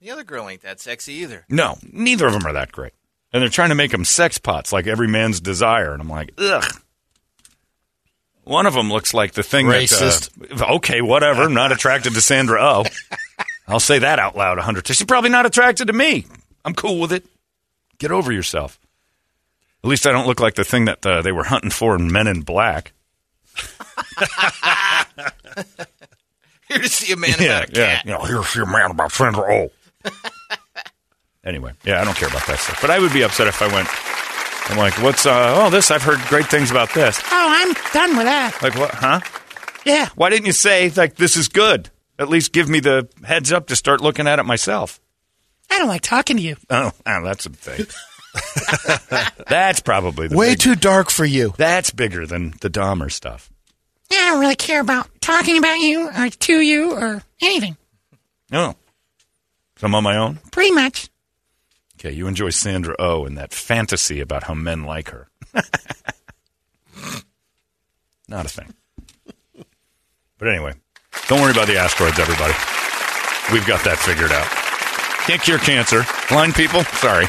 The 0.00 0.10
other 0.10 0.24
girl 0.24 0.48
ain't 0.48 0.62
that 0.62 0.80
sexy 0.80 1.12
either. 1.14 1.44
No, 1.48 1.76
neither 1.92 2.26
of 2.26 2.32
them 2.32 2.46
are 2.46 2.54
that 2.54 2.72
great. 2.72 2.92
And 3.32 3.42
they're 3.42 3.50
trying 3.50 3.68
to 3.68 3.74
make 3.74 3.90
them 3.92 4.04
sex 4.04 4.38
pots 4.38 4.72
like 4.72 4.86
every 4.86 5.06
man's 5.06 5.40
desire. 5.40 5.92
And 5.92 6.00
I'm 6.00 6.08
like, 6.08 6.32
ugh. 6.38 6.64
One 8.44 8.66
of 8.66 8.74
them 8.74 8.90
looks 8.90 9.12
like 9.14 9.32
the 9.32 9.42
thing 9.42 9.66
Racist. 9.66 10.30
that. 10.48 10.62
Uh, 10.62 10.74
okay, 10.76 11.02
whatever. 11.02 11.42
I'm 11.42 11.54
not 11.54 11.70
attracted 11.70 12.14
to 12.14 12.20
Sandra 12.20 12.58
Oh. 12.60 12.84
I'll 13.68 13.78
say 13.78 13.98
that 14.00 14.18
out 14.18 14.36
loud 14.36 14.58
a 14.58 14.62
hundred 14.62 14.86
times. 14.86 14.96
She's 14.96 15.06
probably 15.06 15.30
not 15.30 15.46
attracted 15.46 15.86
to 15.86 15.92
me. 15.92 16.26
I'm 16.64 16.74
cool 16.74 16.98
with 16.98 17.12
it. 17.12 17.24
Get 17.98 18.10
over 18.10 18.32
yourself. 18.32 18.80
At 19.84 19.88
least 19.88 20.06
I 20.06 20.12
don't 20.12 20.26
look 20.26 20.40
like 20.40 20.54
the 20.56 20.64
thing 20.64 20.86
that 20.86 21.04
uh, 21.06 21.22
they 21.22 21.30
were 21.32 21.44
hunting 21.44 21.70
for 21.70 21.94
in 21.94 22.10
Men 22.10 22.26
in 22.26 22.40
Black. 22.40 22.92
Here 26.68 26.78
to 26.78 26.88
see 26.88 27.12
a 27.12 27.16
man 27.16 27.34
yeah, 27.38 27.60
about 27.60 27.68
a 27.68 27.80
yeah. 27.80 27.96
cat. 27.96 28.04
You 28.04 28.10
know, 28.12 28.20
here's 28.20 28.54
your 28.54 28.66
man 28.66 28.90
about 28.90 29.12
Sandra 29.12 29.44
Oh. 29.54 29.70
anyway, 31.44 31.72
yeah, 31.84 32.00
I 32.00 32.04
don't 32.04 32.16
care 32.16 32.28
about 32.28 32.46
that 32.46 32.58
stuff. 32.58 32.80
But 32.80 32.90
I 32.90 32.98
would 32.98 33.12
be 33.12 33.22
upset 33.22 33.46
if 33.46 33.60
I 33.62 33.72
went. 33.72 33.88
I'm 34.70 34.78
like, 34.78 34.94
what's 35.02 35.26
uh? 35.26 35.54
Oh, 35.56 35.70
this. 35.70 35.90
I've 35.90 36.02
heard 36.02 36.18
great 36.28 36.46
things 36.46 36.70
about 36.70 36.94
this. 36.94 37.20
Oh, 37.24 37.48
I'm 37.50 37.72
done 37.92 38.16
with 38.16 38.26
that. 38.26 38.58
Like 38.62 38.76
what? 38.76 38.90
Huh? 38.94 39.20
Yeah. 39.84 40.08
Why 40.14 40.30
didn't 40.30 40.46
you 40.46 40.52
say 40.52 40.90
like 40.90 41.16
this 41.16 41.36
is 41.36 41.48
good? 41.48 41.90
At 42.18 42.28
least 42.28 42.52
give 42.52 42.68
me 42.68 42.80
the 42.80 43.08
heads 43.24 43.52
up 43.52 43.68
to 43.68 43.76
start 43.76 44.00
looking 44.00 44.26
at 44.26 44.38
it 44.38 44.44
myself. 44.44 45.00
I 45.70 45.78
don't 45.78 45.88
like 45.88 46.02
talking 46.02 46.36
to 46.36 46.42
you. 46.42 46.56
Oh, 46.68 46.92
oh 47.06 47.24
that's 47.24 47.46
a 47.46 47.50
thing. 47.50 47.86
that's 49.48 49.80
probably 49.80 50.28
the 50.28 50.36
Way 50.36 50.50
big- 50.50 50.58
too 50.60 50.74
dark 50.74 51.10
for 51.10 51.24
you. 51.24 51.54
That's 51.56 51.90
bigger 51.90 52.26
than 52.26 52.54
the 52.60 52.70
Dahmer 52.70 53.10
stuff. 53.10 53.50
Yeah, 54.10 54.18
I 54.18 54.30
don't 54.30 54.40
really 54.40 54.56
care 54.56 54.80
about 54.80 55.08
talking 55.20 55.56
about 55.58 55.78
you 55.78 56.08
or 56.08 56.28
to 56.28 56.60
you 56.60 56.92
or 56.92 57.22
anything. 57.40 57.76
No. 58.50 58.74
So 59.80 59.86
I'm 59.86 59.94
on 59.94 60.04
my 60.04 60.18
own. 60.18 60.38
Pretty 60.52 60.72
much. 60.72 61.08
Okay, 61.98 62.12
you 62.12 62.26
enjoy 62.26 62.50
Sandra 62.50 62.94
Oh 62.98 63.24
and 63.24 63.38
that 63.38 63.54
fantasy 63.54 64.20
about 64.20 64.42
how 64.42 64.52
men 64.52 64.84
like 64.84 65.08
her. 65.08 65.30
Not 68.28 68.44
a 68.44 68.50
thing. 68.50 68.74
But 70.36 70.48
anyway, 70.48 70.74
don't 71.28 71.40
worry 71.40 71.52
about 71.52 71.66
the 71.66 71.78
asteroids, 71.78 72.18
everybody. 72.18 72.52
We've 73.54 73.66
got 73.66 73.82
that 73.84 73.96
figured 73.98 74.32
out. 74.32 74.46
Can't 75.26 75.40
cure 75.40 75.58
cancer. 75.58 76.02
Blind 76.28 76.54
people, 76.54 76.84
sorry. 76.84 77.24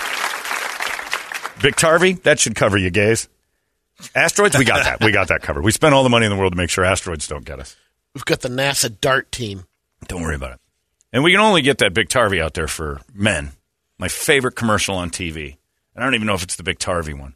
Biktarvy, 1.62 2.22
that 2.24 2.38
should 2.38 2.56
cover 2.56 2.78
you 2.78 2.90
gays. 2.90 3.30
Asteroids, 4.14 4.58
we 4.58 4.66
got 4.66 4.84
that. 4.84 5.00
We 5.00 5.14
got 5.14 5.30
that 5.30 5.42
covered. 5.42 5.64
We 5.64 5.72
spent 5.72 5.94
all 5.94 6.04
the 6.04 6.10
money 6.10 6.26
in 6.26 6.32
the 6.34 6.38
world 6.38 6.52
to 6.52 6.58
make 6.58 6.70
sure 6.70 6.84
asteroids 6.84 7.30
don't 7.30 7.46
get 7.46 7.62
us. 7.62 7.78
We've 8.14 8.26
got 8.26 8.42
the 8.42 8.50
NASA 8.50 9.00
DART 9.00 9.32
team. 9.32 9.64
Don't 10.10 10.22
worry 10.22 10.36
about 10.36 10.54
it. 10.54 10.61
And 11.14 11.24
we 11.24 11.32
can 11.32 11.42
only 11.42 11.62
get 11.62 11.80
that 11.80 11.94
Biktarvy 11.94 12.42
out 12.42 12.54
there 12.54 12.68
for 12.68 13.02
men. 13.14 13.52
My 13.98 14.08
favorite 14.08 14.56
commercial 14.56 14.96
on 14.96 15.10
TV. 15.10 15.58
And 15.94 16.04
I 16.04 16.08
don't 16.08 16.16
even 16.16 16.28
know 16.28 16.34
if 16.34 16.44
it's 16.44 16.56
the 16.56 16.64
Big 16.64 16.80
Tarvy 16.80 17.18
one, 17.18 17.36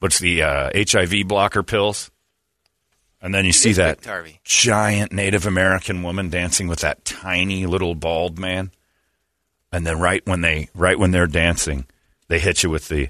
but 0.00 0.06
it's 0.06 0.18
the 0.18 0.42
uh, 0.42 0.70
HIV 0.74 1.28
blocker 1.28 1.62
pills. 1.62 2.10
And 3.22 3.34
then 3.34 3.44
you 3.44 3.52
see 3.52 3.72
that 3.72 4.02
giant 4.44 5.12
Native 5.12 5.46
American 5.46 6.02
woman 6.02 6.28
dancing 6.28 6.68
with 6.68 6.80
that 6.80 7.04
tiny 7.04 7.66
little 7.66 7.94
bald 7.94 8.38
man. 8.38 8.70
And 9.72 9.86
then 9.86 9.98
right 9.98 10.24
when 10.26 10.42
they 10.42 10.68
right 10.74 10.98
when 10.98 11.10
they're 11.10 11.26
dancing, 11.26 11.86
they 12.28 12.38
hit 12.38 12.62
you 12.62 12.70
with 12.70 12.88
the 12.88 13.08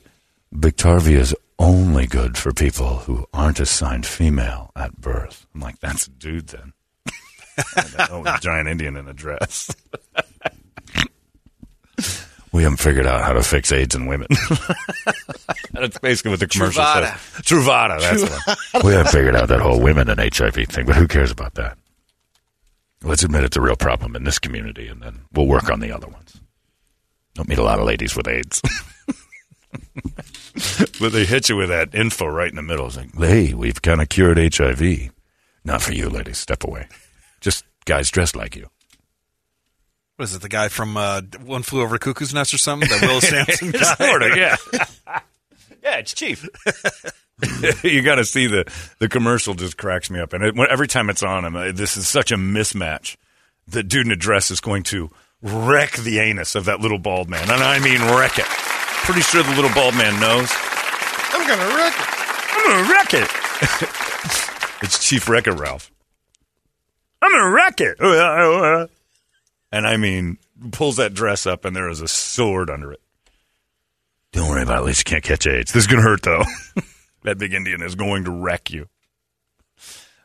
Biktarvy 0.55 1.17
is 1.17 1.35
only 1.59 2.07
good 2.07 2.39
for 2.39 2.53
people 2.53 2.99
who 2.99 3.27
aren't 3.33 3.61
assigned 3.61 4.07
female 4.07 4.71
at 4.77 5.01
birth. 5.01 5.47
I'm 5.55 5.61
like, 5.61 5.81
that's 5.81 6.07
a 6.07 6.11
dude 6.11 6.49
then. 6.49 6.73
oh, 8.11 8.23
a 8.27 8.39
giant 8.41 8.69
Indian 8.69 8.97
in 8.97 9.09
a 9.09 9.13
dress. 9.13 9.75
we 12.53 12.63
haven't 12.63 12.79
figured 12.79 13.07
out 13.07 13.23
how 13.23 13.33
to 13.33 13.43
fix 13.43 13.73
AIDS 13.73 13.95
in 13.95 14.07
women. 14.07 14.29
that's 15.73 15.99
basically 15.99 16.31
what 16.33 16.41
the 16.41 16.47
commercial 16.47 16.83
Truvada. 16.83 17.17
says. 17.17 17.43
Truvada, 17.43 18.01
that's 18.01 18.75
one. 18.75 18.85
We 18.85 18.93
haven't 18.93 19.13
figured 19.13 19.37
out 19.37 19.49
that 19.49 19.61
whole 19.61 19.81
women 19.81 20.09
and 20.09 20.21
HIV 20.21 20.69
thing, 20.69 20.87
but 20.87 20.97
who 20.97 21.09
cares 21.09 21.31
about 21.31 21.55
that? 21.55 21.77
Let's 23.03 23.23
admit 23.23 23.45
it's 23.45 23.57
a 23.57 23.61
real 23.61 23.77
problem 23.77 24.17
in 24.17 24.25
this 24.25 24.39
community, 24.39 24.89
and 24.89 25.03
then 25.03 25.21
we'll 25.33 25.47
work 25.47 25.71
on 25.71 25.81
the 25.81 25.93
other 25.93 26.09
ones. 26.09 26.41
Don't 27.35 27.49
meet 27.49 27.59
a 27.59 27.63
lot 27.63 27.79
of 27.79 27.85
ladies 27.85 28.17
with 28.17 28.27
AIDS. 28.27 28.63
but 31.01 31.13
they 31.13 31.25
hit 31.25 31.49
you 31.49 31.57
with 31.57 31.69
that 31.69 31.95
info 31.95 32.27
right 32.27 32.49
in 32.49 32.57
the 32.57 32.63
middle. 32.63 32.87
It's 32.87 32.97
like, 32.97 33.15
hey, 33.15 33.55
we've 33.55 33.81
kind 33.83 34.01
of 34.01 34.09
cured 34.09 34.39
HIV. 34.39 35.11
Not 35.65 35.83
for 35.83 35.93
you, 35.93 36.09
ladies. 36.09 36.39
Step 36.39 36.65
away. 36.65 36.89
Just 37.47 37.65
guys 37.85 38.11
dressed 38.11 38.35
like 38.35 38.57
you. 38.57 38.67
What 40.17 40.25
is 40.25 40.35
it? 40.35 40.43
The 40.43 40.49
guy 40.49 40.67
from 40.67 40.97
uh, 40.97 41.21
One 41.45 41.63
Flew 41.63 41.81
Over 41.81 41.97
Cuckoo's 41.97 42.35
Nest 42.35 42.53
or 42.53 42.59
something? 42.59 42.89
That 42.89 43.03
Will 43.03 43.21
Sampson 43.21 43.71
guy? 43.71 43.95
sort 43.95 44.23
of, 44.23 44.37
yeah. 44.37 44.57
yeah, 45.81 45.99
it's 45.99 46.13
Chief. 46.13 46.45
you 47.85 48.03
got 48.03 48.17
to 48.17 48.25
see 48.25 48.49
the 48.49 48.65
the 48.99 49.09
commercial. 49.09 49.55
Just 49.55 49.77
cracks 49.77 50.11
me 50.11 50.19
up, 50.19 50.33
and 50.33 50.43
it, 50.43 50.59
every 50.69 50.89
time 50.89 51.09
it's 51.09 51.23
on, 51.23 51.45
I'm, 51.45 51.55
uh, 51.55 51.71
this 51.71 51.97
is 51.97 52.09
such 52.09 52.33
a 52.33 52.37
mismatch. 52.37 53.17
The 53.69 53.85
dude 53.85 54.07
in 54.07 54.11
a 54.11 54.17
dress 54.17 54.51
is 54.51 54.59
going 54.61 54.83
to 54.85 55.09
wreck 55.41 55.93
the 55.93 56.19
anus 56.19 56.57
of 56.57 56.65
that 56.65 56.81
little 56.81 56.99
bald 56.99 57.31
man, 57.31 57.49
and 57.49 57.63
I 57.63 57.79
mean 57.79 58.01
wreck 58.17 58.41
it. 58.41 58.47
Pretty 59.07 59.21
sure 59.21 59.45
the 59.45 59.55
little 59.55 59.73
bald 59.73 59.95
man 59.95 60.19
knows. 60.19 60.51
I'm 61.31 61.47
going 61.47 61.61
to 61.61 61.77
wreck 61.77 61.95
it. 61.97 62.17
I'm 62.57 62.67
gonna 62.67 62.93
wreck 62.93 63.15
it. 63.15 63.31
it's 64.83 65.07
Chief 65.09 65.29
Wreck 65.29 65.47
It 65.47 65.53
Ralph. 65.53 65.93
I'm 67.27 67.33
gonna 67.33 67.51
wreck 67.51 67.81
it. 67.81 67.97
And 69.73 69.87
I 69.87 69.97
mean, 69.97 70.39
pulls 70.73 70.97
that 70.97 71.13
dress 71.13 71.47
up, 71.47 71.65
and 71.65 71.75
there 71.75 71.89
is 71.89 72.01
a 72.01 72.09
sword 72.09 72.71
under 72.71 72.93
it. 72.93 73.01
Don't 74.33 74.49
worry 74.49 74.63
about 74.63 74.77
it. 74.77 74.81
At 74.81 74.85
least 74.85 75.01
you 75.01 75.11
can't 75.11 75.25
catch 75.25 75.47
AIDS. 75.47 75.73
This 75.73 75.85
is 75.85 75.87
gonna 75.87 76.03
hurt 76.03 76.23
though. 76.23 76.45
that 77.25 77.39
big 77.39 77.53
Indian 77.53 77.83
is 77.83 77.95
going 77.95 78.25
to 78.25 78.31
wreck 78.31 78.71
you. 78.71 78.89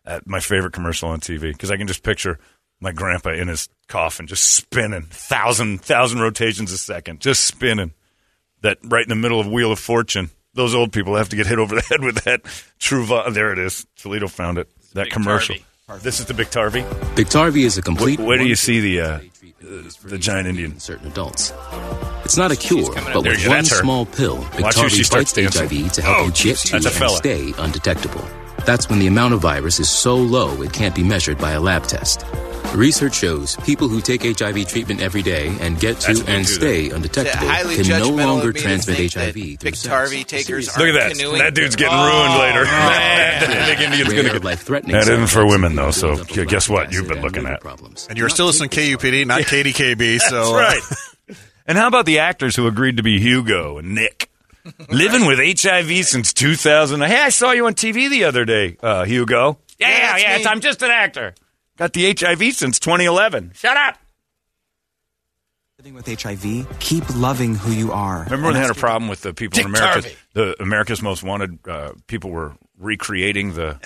Uh, 0.05 0.19
my 0.25 0.39
favorite 0.39 0.73
commercial 0.73 1.09
on 1.09 1.19
TV 1.19 1.51
because 1.51 1.69
I 1.71 1.77
can 1.77 1.87
just 1.87 2.03
picture 2.03 2.39
my 2.79 2.91
grandpa 2.91 3.31
in 3.31 3.47
his 3.47 3.69
coffin 3.87 4.25
just 4.25 4.43
spinning 4.43 5.03
thousand 5.03 5.81
thousand 5.81 6.19
rotations 6.19 6.71
a 6.71 6.77
second, 6.77 7.19
just 7.19 7.45
spinning. 7.45 7.93
That 8.61 8.77
right 8.83 9.03
in 9.03 9.09
the 9.09 9.15
middle 9.15 9.39
of 9.39 9.47
Wheel 9.47 9.71
of 9.71 9.79
Fortune. 9.79 10.29
Those 10.53 10.75
old 10.75 10.91
people 10.91 11.15
have 11.15 11.29
to 11.29 11.35
get 11.35 11.47
hit 11.47 11.57
over 11.57 11.73
the 11.73 11.81
head 11.89 12.03
with 12.03 12.23
that 12.25 12.41
true. 12.77 13.05
Vo- 13.05 13.31
there 13.31 13.51
it 13.51 13.57
is. 13.57 13.87
Toledo 13.95 14.27
found 14.27 14.59
it. 14.59 14.69
That 14.93 15.09
commercial. 15.09 15.55
This 15.99 16.19
is 16.19 16.25
the 16.25 16.33
Big 16.33 16.47
Tarvy. 16.47 16.83
Biktarvy 17.15 17.63
is 17.65 17.77
a 17.77 17.81
complete. 17.81 18.19
Where 18.19 18.37
do 18.37 18.45
you 18.47 18.55
see 18.55 18.79
the, 18.79 19.01
uh, 19.01 19.19
HIV 19.19 20.09
the 20.09 20.17
giant 20.17 20.47
Indian? 20.47 20.71
in 20.73 20.79
certain 20.79 21.07
adults. 21.07 21.53
It's 22.23 22.37
not 22.37 22.51
a 22.51 22.55
cure, 22.55 22.93
but 23.13 23.23
with 23.23 23.45
one 23.47 23.57
her. 23.59 23.63
small 23.65 24.05
pill, 24.05 24.37
Watch 24.59 24.75
who 24.77 24.89
she 24.89 25.01
Biktarvy 25.01 25.11
fights 25.11 25.33
dancing. 25.33 25.67
HIV 25.69 25.91
to 25.93 26.01
help 26.01 26.17
Oh, 26.17 26.25
you 26.27 26.31
get 26.31 26.57
to 26.57 26.75
and 26.77 26.85
fella. 26.85 27.17
stay 27.17 27.53
undetectable. 27.57 28.23
That's 28.65 28.89
when 28.89 28.99
the 28.99 29.07
amount 29.07 29.33
of 29.33 29.41
virus 29.41 29.79
is 29.79 29.89
so 29.89 30.15
low 30.15 30.61
it 30.61 30.71
can't 30.71 30.95
be 30.95 31.03
measured 31.03 31.37
by 31.39 31.51
a 31.51 31.59
lab 31.59 31.83
test. 31.83 32.25
Research 32.75 33.15
shows 33.15 33.57
people 33.57 33.89
who 33.89 33.99
take 33.99 34.23
HIV 34.23 34.65
treatment 34.67 35.01
every 35.01 35.21
day 35.21 35.55
and 35.59 35.77
get 35.79 35.99
to 36.01 36.13
That's 36.13 36.27
and 36.29 36.47
stay 36.47 36.85
Is 36.85 36.93
it 36.93 36.95
undetectable 36.95 37.75
can 37.75 37.99
no 37.99 38.09
longer 38.09 38.49
of 38.49 38.55
me 38.55 38.61
to 38.61 38.65
transmit 38.65 38.97
HIV 39.13 39.13
that 39.13 39.33
through 39.33 39.57
Big 39.57 39.75
sex. 39.75 39.87
Tarvy 39.93 40.25
takers 40.25 40.45
Seriously. 40.71 40.85
Look 40.91 40.95
at 40.95 41.09
that. 41.09 41.17
canoeing? 41.17 41.39
That 41.39 41.53
dude's 41.53 41.75
getting 41.75 41.93
Oh, 41.97 42.05
ruined 42.07 42.39
later. 42.39 42.63
man. 42.63 43.49
that 43.49 43.67
big 43.77 43.85
Indian's 43.85 44.13
Rare 44.13 44.23
going 44.23 44.39
to 44.39 44.45
life-threatening 44.45 44.95
That 44.95 45.03
side 45.05 45.13
isn't 45.13 45.27
for 45.27 45.45
women, 45.45 45.75
though, 45.75 45.91
so 45.91 46.07
buildup 46.15 46.29
of 46.29 46.35
gu- 46.35 46.45
guess 46.45 46.69
what? 46.69 46.93
You've 46.93 47.07
been 47.09 47.21
looking 47.21 47.45
at. 47.45 47.59
problems. 47.59 48.07
And 48.07 48.17
you're 48.17 48.27
Not 48.29 48.33
still 48.35 48.45
listening 48.45 48.69
to 48.69 48.79
KUPD, 48.97 49.27
not 49.27 49.41
KDKB. 49.41 50.19
So 50.29 50.55
uh, 50.55 50.69
That's 50.69 51.07
right. 51.29 51.37
And 51.67 51.77
how 51.77 51.87
about 51.87 52.05
the 52.05 52.19
actors 52.19 52.55
who 52.55 52.67
agreed 52.67 52.97
to 52.97 53.03
be 53.03 53.19
Hugo 53.19 53.79
and 53.79 53.95
Nick? 53.95 54.29
Living 54.89 55.25
with 55.25 55.39
HIV 55.39 56.05
since 56.05 56.33
2000. 56.33 57.01
Hey, 57.01 57.21
I 57.21 57.29
saw 57.29 57.51
you 57.51 57.65
on 57.65 57.73
TV 57.73 58.09
the 58.09 58.23
other 58.25 58.45
day, 58.45 58.77
uh, 58.81 59.03
Hugo. 59.03 59.57
Yeah, 59.77 59.87
Yeah, 59.89 59.97
yeah, 59.97 60.07
that's 60.11 60.21
yeah. 60.23 60.29
me. 60.29 60.35
It's, 60.37 60.45
I'm 60.47 60.61
just 60.61 60.81
an 60.83 60.91
actor. 60.91 61.33
Got 61.81 61.93
the 61.93 62.15
HIV 62.15 62.53
since 62.53 62.79
2011. 62.79 63.53
Shut 63.55 63.75
up. 63.75 63.97
Living 65.79 65.95
with 65.95 66.05
HIV, 66.05 66.79
keep 66.79 67.03
loving 67.15 67.55
who 67.55 67.71
you 67.71 67.91
are. 67.91 68.21
Remember 68.25 68.45
when 68.45 68.53
they 68.53 68.59
had 68.59 68.69
a 68.69 68.75
problem 68.75 69.09
with 69.09 69.21
the 69.21 69.33
people 69.33 69.61
in 69.61 69.65
America? 69.65 70.07
Tarvey. 70.07 70.15
The 70.33 70.61
America's 70.61 71.01
Most 71.01 71.23
Wanted 71.23 71.57
uh, 71.67 71.93
people 72.05 72.29
were 72.29 72.53
recreating 72.77 73.55
the 73.55 73.79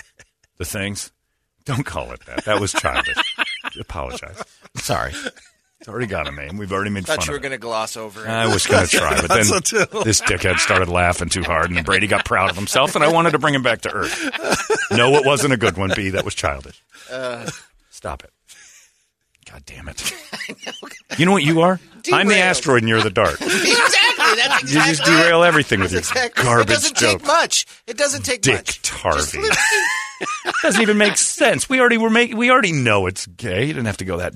the 0.58 0.66
things. 0.66 1.10
Don't 1.64 1.86
call 1.86 2.12
it 2.12 2.20
that. 2.26 2.44
That 2.44 2.60
was 2.60 2.74
childish. 2.74 3.16
Apologize. 3.80 4.42
Sorry. 4.74 5.14
It's 5.80 5.88
already 5.88 6.06
got 6.06 6.28
a 6.28 6.32
name. 6.32 6.58
We've 6.58 6.72
already 6.72 6.90
made 6.90 7.06
Thought 7.06 7.20
fun 7.20 7.26
you 7.28 7.32
were 7.32 7.36
of 7.38 7.44
it. 7.44 7.48
going 7.48 7.58
to 7.58 7.62
gloss 7.62 7.96
over 7.96 8.26
it. 8.26 8.28
I 8.28 8.52
was 8.52 8.66
going 8.66 8.86
to 8.88 8.94
try, 8.94 9.22
but 9.22 9.28
then 9.28 9.44
so, 9.44 9.60
this 10.04 10.20
dickhead 10.20 10.58
started 10.58 10.90
laughing 10.90 11.30
too 11.30 11.44
hard, 11.44 11.70
and 11.70 11.82
Brady 11.82 12.08
got 12.08 12.26
proud 12.26 12.50
of 12.50 12.56
himself, 12.56 12.94
and 12.94 13.02
I 13.02 13.10
wanted 13.10 13.30
to 13.30 13.38
bring 13.38 13.54
him 13.54 13.62
back 13.62 13.80
to 13.82 13.90
earth. 13.90 14.90
No, 14.90 15.14
it 15.14 15.24
wasn't 15.24 15.54
a 15.54 15.56
good 15.56 15.78
one. 15.78 15.92
B, 15.96 16.10
that 16.10 16.26
was 16.26 16.34
childish. 16.34 16.82
Uh, 17.10 17.48
Stop 18.06 18.22
it. 18.22 18.30
God 19.50 19.62
damn 19.66 19.88
it. 19.88 20.12
You 21.18 21.24
know 21.24 21.32
what 21.32 21.44
you 21.44 21.62
are? 21.62 21.80
I'm 22.12 22.28
the 22.28 22.34
Derailed. 22.34 22.50
asteroid, 22.50 22.82
and 22.82 22.88
you're 22.88 23.00
the 23.00 23.10
dart. 23.10 23.32
exactly. 23.40 23.70
That's 23.72 24.62
exactly 24.64 24.70
You 24.70 24.80
just 24.86 25.04
derail 25.04 25.42
everything 25.44 25.80
with 25.80 25.92
your 25.92 26.00
Exactly. 26.00 26.44
garbage 26.44 26.68
It 26.68 26.74
doesn't 26.74 26.96
joke. 26.96 27.10
take 27.20 27.26
much. 27.26 27.66
It 27.86 27.96
doesn't 27.96 28.22
take 28.22 28.42
Dick 28.42 28.54
much. 28.56 28.82
Tarvey. 28.82 29.56
doesn't 30.62 30.82
even 30.82 30.98
make 30.98 31.16
sense. 31.16 31.68
We 31.68 31.80
already 31.80 31.96
were 31.98 32.10
making. 32.10 32.36
We 32.36 32.50
already 32.50 32.72
know 32.72 33.06
it's 33.06 33.26
gay. 33.26 33.62
You 33.62 33.72
didn't 33.72 33.86
have 33.86 33.96
to 33.98 34.04
go 34.04 34.18
that. 34.18 34.34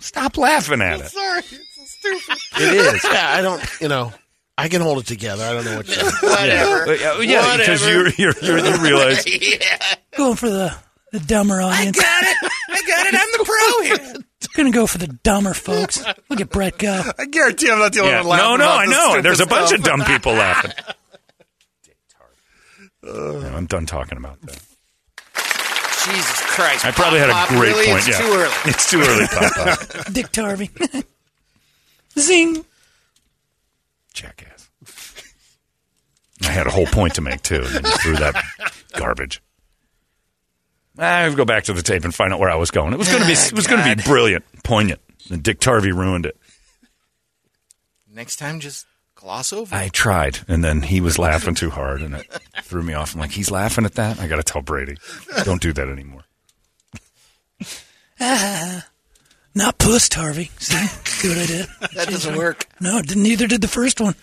Stop 0.00 0.36
laughing 0.36 0.80
at 0.82 1.00
it. 1.00 1.06
Sorry, 1.08 1.38
it's 1.38 1.50
so 1.74 1.84
stupid. 2.18 2.36
It 2.62 2.94
is. 2.94 3.04
Yeah, 3.04 3.34
I 3.36 3.42
don't. 3.42 3.80
You 3.80 3.88
know, 3.88 4.12
I 4.58 4.68
can 4.68 4.80
hold 4.82 4.98
it 4.98 5.06
together. 5.06 5.44
I 5.44 5.52
don't 5.54 5.64
know 5.64 5.76
what. 5.78 5.88
You 5.88 6.02
Whatever. 6.28 6.94
Yeah, 6.94 7.10
uh, 7.12 7.18
yeah, 7.20 7.56
because 7.56 7.80
Whatever. 7.82 8.10
you're, 8.10 8.32
you're, 8.42 8.58
you're, 8.60 8.66
you 8.76 8.82
realize 8.82 9.24
yeah. 9.26 9.78
Going 10.16 10.36
for 10.36 10.50
the, 10.50 10.76
the 11.12 11.20
dumber 11.20 11.60
audience. 11.62 11.98
I 11.98 12.02
got 12.02 12.22
it. 12.24 12.35
I'm 13.66 13.82
the 13.84 13.98
pro 13.98 14.06
here. 14.06 14.14
Gonna 14.54 14.70
go 14.70 14.86
for 14.86 14.98
the 14.98 15.08
dumber 15.08 15.52
folks. 15.54 16.02
Look 16.30 16.40
at 16.40 16.48
Brett 16.50 16.78
go. 16.78 17.02
I 17.18 17.26
guarantee 17.26 17.70
I'm 17.70 17.78
not 17.78 17.92
the 17.92 18.00
only 18.00 18.12
Yeah. 18.12 18.18
one 18.22 18.28
laughing. 18.28 18.46
No, 18.48 18.56
no, 18.56 18.64
about 18.64 18.78
I 18.78 18.86
this 18.86 18.94
know. 18.96 19.08
stupid 19.10 19.24
There's 19.24 19.40
a 19.40 19.46
bunch 19.46 19.66
stuff. 19.68 19.78
of 19.80 19.84
dumb 19.84 20.04
people 20.04 20.32
laughing. 20.32 20.72
No, 23.02 23.52
I'm 23.54 23.66
done 23.66 23.86
talking 23.86 24.18
about 24.18 24.40
that. 24.42 24.58
Jesus 25.36 26.40
Christ. 26.42 26.84
I 26.84 26.90
probably 26.90 27.20
had 27.20 27.30
a 27.30 27.34
Pop, 27.34 27.48
great 27.50 27.72
really? 27.74 27.86
point. 27.86 27.98
It's 27.98 28.08
yeah, 28.08 28.18
too 28.18 28.32
early. 28.32 28.54
It's 28.64 28.90
too 28.90 29.00
early, 29.00 29.26
Papa. 29.32 30.10
Dick 30.12 30.26
Tarvey. 30.32 31.04
Zing. 32.18 32.64
Jackass. 34.12 34.68
I 36.42 36.50
had 36.50 36.66
a 36.66 36.70
whole 36.70 36.86
point 36.86 37.14
to 37.14 37.20
make 37.20 37.42
too, 37.42 37.56
and 37.62 37.66
then 37.66 37.84
you 37.84 37.90
threw 37.98 38.16
that 38.16 38.42
garbage. 38.94 39.40
I 40.98 41.20
have 41.22 41.32
to 41.32 41.36
go 41.36 41.44
back 41.44 41.64
to 41.64 41.72
the 41.72 41.82
tape 41.82 42.04
and 42.04 42.14
find 42.14 42.32
out 42.32 42.40
where 42.40 42.50
I 42.50 42.56
was 42.56 42.70
going. 42.70 42.92
It 42.92 42.98
was 42.98 43.08
going 43.08 43.20
to 43.20 43.26
be 43.26 43.32
it 43.32 43.52
was 43.52 43.66
going 43.66 43.82
to 43.82 43.96
be 43.96 44.02
brilliant, 44.08 44.44
poignant. 44.62 45.00
And 45.30 45.42
Dick 45.42 45.58
Tarvey 45.60 45.94
ruined 45.94 46.26
it. 46.26 46.36
Next 48.12 48.36
time, 48.36 48.60
just 48.60 48.86
gloss 49.14 49.52
over. 49.52 49.74
I 49.74 49.88
tried, 49.88 50.38
and 50.48 50.64
then 50.64 50.82
he 50.82 51.00
was 51.00 51.18
laughing 51.18 51.54
too 51.54 51.70
hard, 51.70 52.00
and 52.00 52.14
it 52.14 52.26
threw 52.62 52.82
me 52.82 52.94
off. 52.94 53.14
I'm 53.14 53.20
like, 53.20 53.32
he's 53.32 53.50
laughing 53.50 53.84
at 53.84 53.94
that. 53.94 54.20
I 54.20 54.26
got 54.26 54.36
to 54.36 54.42
tell 54.42 54.62
Brady, 54.62 54.96
don't 55.44 55.60
do 55.60 55.72
that 55.74 55.88
anymore. 55.88 56.22
Ah, 58.20 58.86
not 59.56 59.78
puss, 59.78 60.12
Harvey. 60.12 60.50
See? 60.58 60.76
See 61.04 61.28
what 61.28 61.38
I 61.38 61.46
did? 61.46 61.66
That 61.96 62.08
doesn't 62.08 62.36
work. 62.36 62.66
No, 62.78 63.00
neither 63.16 63.46
did 63.46 63.62
the 63.62 63.68
first 63.68 64.00
one. 64.02 64.14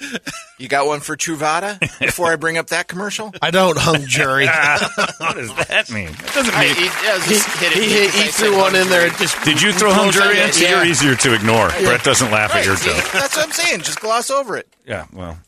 You 0.60 0.68
got 0.68 0.86
one 0.86 1.00
for 1.00 1.18
Truvada 1.18 1.80
before 2.00 2.32
I 2.32 2.36
bring 2.36 2.60
up 2.60 2.68
that 2.68 2.88
commercial? 2.88 3.34
I 3.42 3.50
don't 3.50 3.78
hung 3.78 4.06
jury. 4.06 4.46
what 5.18 5.36
does 5.36 5.54
that 5.56 5.90
mean? 5.90 6.12
That 6.12 6.32
doesn't 6.36 6.56
I, 6.56 6.66
mean. 6.66 6.76
he, 6.76 6.86
yeah, 6.86 7.26
just 7.28 7.50
hit 7.60 7.72
it 7.72 7.84
he, 7.84 7.90
he, 7.90 8.26
he 8.26 8.32
threw 8.32 8.56
one 8.58 8.76
in 8.76 8.88
there. 8.90 9.10
Just 9.10 9.44
Did 9.44 9.60
you 9.60 9.74
throw 9.74 9.92
home 9.92 10.12
close 10.12 10.16
jury 10.16 10.38
on 10.38 10.44
in? 10.44 10.50
it, 10.50 10.54
So 10.54 10.64
yeah. 10.66 10.70
you're 10.78 10.86
easier 10.86 11.16
to 11.16 11.34
ignore. 11.34 11.70
Brett 11.70 12.04
doesn't 12.04 12.30
laugh 12.30 12.54
at 12.54 12.66
your 12.66 12.76
joke. 12.76 13.04
that's 13.12 13.36
what 13.36 13.46
I'm 13.46 13.52
saying. 13.52 13.82
Just 13.82 14.00
gloss 14.00 14.30
over 14.30 14.56
it. 14.56 14.68
Yeah, 14.86 15.08
well, 15.12 15.40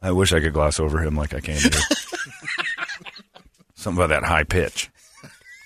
I 0.00 0.12
wish 0.12 0.32
I 0.32 0.38
could 0.38 0.52
gloss 0.52 0.78
over 0.78 1.00
him 1.02 1.16
like 1.16 1.34
I 1.34 1.40
can 1.40 1.58
do. 1.58 1.70
Something 3.74 4.04
about 4.04 4.20
that 4.20 4.28
high 4.28 4.44
pitch 4.44 4.88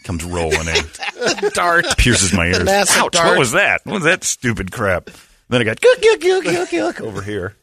comes 0.04 0.24
rolling 0.24 0.68
in, 0.68 1.50
Dart. 1.54 1.86
pierces 1.98 2.32
my 2.32 2.46
ears. 2.46 2.68
Ouch! 2.68 3.12
dart. 3.12 3.30
What 3.30 3.38
was 3.38 3.52
that? 3.52 3.80
What 3.84 3.94
was 3.94 4.04
that 4.04 4.22
stupid 4.24 4.70
crap? 4.70 5.10
Then 5.48 5.60
I 5.60 5.64
got 5.64 5.80
gook, 5.80 5.94
gook, 5.96 6.20
gook, 6.20 6.42
gook, 6.42 6.66
gook 6.68 7.00
over 7.00 7.22
here. 7.22 7.56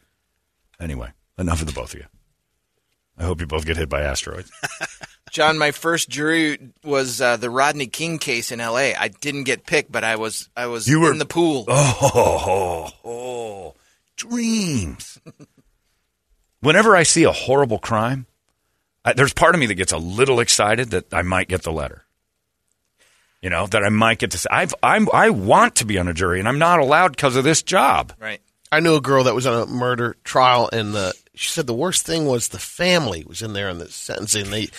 Anyway, 0.79 1.09
enough 1.37 1.61
of 1.61 1.67
the 1.67 1.73
both 1.73 1.93
of 1.93 1.99
you. 1.99 2.05
I 3.17 3.23
hope 3.23 3.39
you 3.39 3.47
both 3.47 3.65
get 3.65 3.77
hit 3.77 3.89
by 3.89 4.01
asteroids. 4.01 4.51
John, 5.31 5.57
my 5.57 5.71
first 5.71 6.09
jury 6.09 6.57
was 6.83 7.21
uh, 7.21 7.37
the 7.37 7.49
Rodney 7.49 7.87
King 7.87 8.17
case 8.19 8.51
in 8.51 8.59
L.A. 8.59 8.95
I 8.95 9.07
didn't 9.07 9.43
get 9.45 9.65
picked, 9.65 9.91
but 9.91 10.03
I 10.03 10.15
was 10.17 10.49
I 10.57 10.65
was 10.67 10.87
You 10.87 10.99
were- 11.01 11.11
in 11.11 11.19
the 11.19 11.25
pool. 11.25 11.65
Oh, 11.67 12.91
oh, 13.05 13.09
oh, 13.09 13.75
dreams. 14.17 15.19
Whenever 16.59 16.95
I 16.95 17.03
see 17.03 17.23
a 17.23 17.31
horrible 17.31 17.79
crime, 17.79 18.25
I, 19.05 19.13
there's 19.13 19.33
part 19.33 19.55
of 19.55 19.59
me 19.59 19.67
that 19.67 19.75
gets 19.75 19.91
a 19.93 19.97
little 19.97 20.39
excited 20.39 20.91
that 20.91 21.13
I 21.13 21.21
might 21.23 21.47
get 21.47 21.63
the 21.63 21.71
letter. 21.71 22.03
You 23.41 23.49
know, 23.49 23.65
that 23.67 23.83
I 23.83 23.89
might 23.89 24.19
get 24.19 24.31
to 24.31 24.37
say, 24.37 24.47
I've, 24.51 24.73
I'm, 24.83 25.07
I 25.13 25.31
want 25.31 25.77
to 25.77 25.85
be 25.85 25.97
on 25.97 26.07
a 26.07 26.13
jury 26.13 26.37
and 26.39 26.47
I'm 26.47 26.59
not 26.59 26.79
allowed 26.79 27.13
because 27.13 27.35
of 27.35 27.43
this 27.43 27.63
job. 27.63 28.13
Right. 28.19 28.39
I 28.71 28.79
knew 28.81 28.95
a 28.95 29.01
girl 29.01 29.23
that 29.23 29.33
was 29.35 29.47
on 29.47 29.63
a 29.63 29.65
murder 29.65 30.15
trial, 30.23 30.69
and 30.71 30.93
the, 30.93 31.13
she 31.33 31.49
said 31.49 31.65
the 31.67 31.73
worst 31.73 32.05
thing 32.05 32.25
was 32.27 32.49
the 32.49 32.59
family 32.59 33.25
was 33.27 33.41
in 33.41 33.53
there 33.53 33.67
in 33.69 33.79
the 33.79 33.89
sentencing. 33.89 34.49
They 34.51 34.69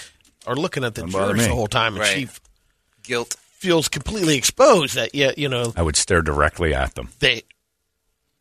are 0.47 0.55
looking 0.57 0.85
at 0.85 0.95
the 0.95 1.03
Don't 1.03 1.13
bother 1.13 1.33
jurors 1.35 1.41
me. 1.43 1.49
the 1.49 1.55
whole 1.55 1.67
time, 1.67 1.97
and 1.97 2.07
she 2.07 2.25
Right. 2.27 2.41
Guilt. 3.03 3.35
feels 3.59 3.89
completely 3.89 4.37
exposed. 4.37 4.95
That 4.95 5.15
yeah, 5.15 5.33
you 5.37 5.49
know 5.49 5.73
I 5.77 5.83
would 5.83 5.97
stare 5.97 6.23
directly 6.23 6.73
at 6.73 6.95
them. 6.95 7.09
they. 7.19 7.43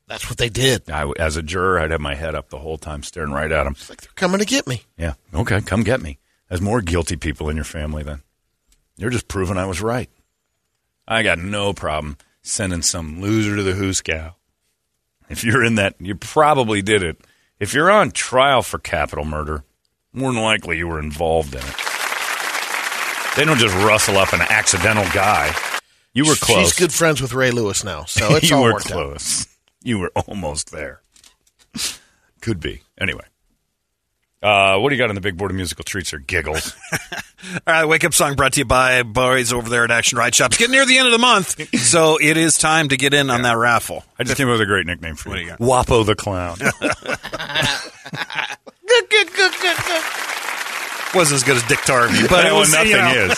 That's 0.07 0.30
what 0.30 0.38
they 0.38 0.49
did. 0.49 0.89
I, 0.89 0.99
w- 1.01 1.15
as 1.17 1.36
a 1.38 1.41
juror, 1.41 1.80
I'd 1.80 1.91
have 1.91 2.01
my 2.01 2.15
head 2.15 2.36
up 2.36 2.49
the 2.49 2.59
whole 2.59 2.78
time 2.78 3.01
staring 3.03 3.32
right 3.32 3.51
at 3.51 3.63
them. 3.63 3.74
It's 3.74 3.89
like 3.89 4.01
they're 4.01 4.11
coming 4.15 4.39
to 4.39 4.45
get 4.45 4.67
me. 4.67 4.84
Yeah. 4.97 5.13
Okay. 5.34 5.61
Come 5.61 5.84
get 5.84 6.01
me. 6.01 6.17
There's 6.49 6.61
more 6.61 6.82
guilty 6.82 7.15
people 7.15 7.49
in 7.49 7.55
your 7.55 7.63
family 7.65 8.03
then. 8.03 8.22
You're 9.01 9.09
just 9.09 9.27
proving 9.27 9.57
I 9.57 9.65
was 9.65 9.81
right. 9.81 10.11
I 11.07 11.23
got 11.23 11.39
no 11.39 11.73
problem 11.73 12.17
sending 12.43 12.83
some 12.83 13.19
loser 13.19 13.55
to 13.55 13.63
the 13.63 13.71
hoosegow. 13.71 14.35
If 15.27 15.43
you're 15.43 15.63
in 15.63 15.75
that, 15.75 15.95
you 15.99 16.13
probably 16.13 16.83
did 16.83 17.01
it. 17.01 17.17
If 17.59 17.73
you're 17.73 17.89
on 17.89 18.11
trial 18.11 18.61
for 18.61 18.77
capital 18.77 19.25
murder, 19.25 19.63
more 20.13 20.31
than 20.31 20.43
likely 20.43 20.77
you 20.77 20.87
were 20.87 20.99
involved 20.99 21.55
in 21.55 21.61
it. 21.61 21.75
They 23.35 23.43
don't 23.43 23.57
just 23.57 23.73
rustle 23.83 24.17
up 24.17 24.33
an 24.33 24.41
accidental 24.41 25.05
guy. 25.13 25.51
You 26.13 26.25
were 26.25 26.35
close. 26.35 26.67
She's 26.67 26.79
good 26.79 26.93
friends 26.93 27.23
with 27.23 27.33
Ray 27.33 27.49
Lewis 27.49 27.83
now, 27.83 28.05
so 28.05 28.35
it's 28.35 28.51
you 28.51 28.55
all 28.57 28.63
were 28.63 28.73
worked 28.73 28.91
out. 28.91 28.93
close. 28.93 29.47
You 29.81 29.97
were 29.97 30.11
almost 30.27 30.71
there. 30.71 31.01
Could 32.39 32.59
be. 32.59 32.83
Anyway. 32.99 33.25
Uh, 34.41 34.79
what 34.79 34.89
do 34.89 34.95
you 34.95 34.99
got 34.99 35.09
on 35.09 35.15
the 35.15 35.21
big 35.21 35.37
board 35.37 35.51
of 35.51 35.55
musical 35.55 35.83
treats 35.83 36.13
or 36.13 36.19
giggles? 36.19 36.75
All 37.13 37.59
right, 37.67 37.85
wake 37.85 38.03
up 38.03 38.13
song 38.13 38.35
brought 38.35 38.53
to 38.53 38.59
you 38.61 38.65
by 38.65 39.03
boys 39.03 39.53
over 39.53 39.69
there 39.69 39.83
at 39.83 39.91
Action 39.91 40.17
Ride 40.17 40.33
Shops. 40.33 40.55
It's 40.55 40.59
getting 40.59 40.71
near 40.73 40.85
the 40.85 40.97
end 40.97 41.07
of 41.07 41.11
the 41.11 41.19
month, 41.19 41.77
so 41.79 42.17
it 42.19 42.37
is 42.37 42.57
time 42.57 42.89
to 42.89 42.97
get 42.97 43.13
in 43.13 43.29
on 43.29 43.43
that 43.43 43.57
raffle. 43.57 44.03
I 44.17 44.23
just 44.23 44.37
came 44.37 44.47
up 44.47 44.53
with 44.53 44.61
a 44.61 44.65
great 44.65 44.85
nickname 44.87 45.15
for 45.15 45.29
What 45.29 45.39
you. 45.39 45.45
do 45.45 45.51
you 45.51 45.57
got? 45.57 45.87
Wapo 45.87 46.05
the 46.05 46.15
Clown. 46.15 46.57
Wasn't 51.13 51.35
as 51.35 51.43
good 51.43 51.57
as 51.57 51.63
Dick 51.63 51.79
Tarvey, 51.79 52.29
but 52.29 52.45
it 52.45 52.53
was 52.53 52.71
nothing 52.71 52.91
you 52.91 52.97
know. 52.97 53.11
is. 53.31 53.37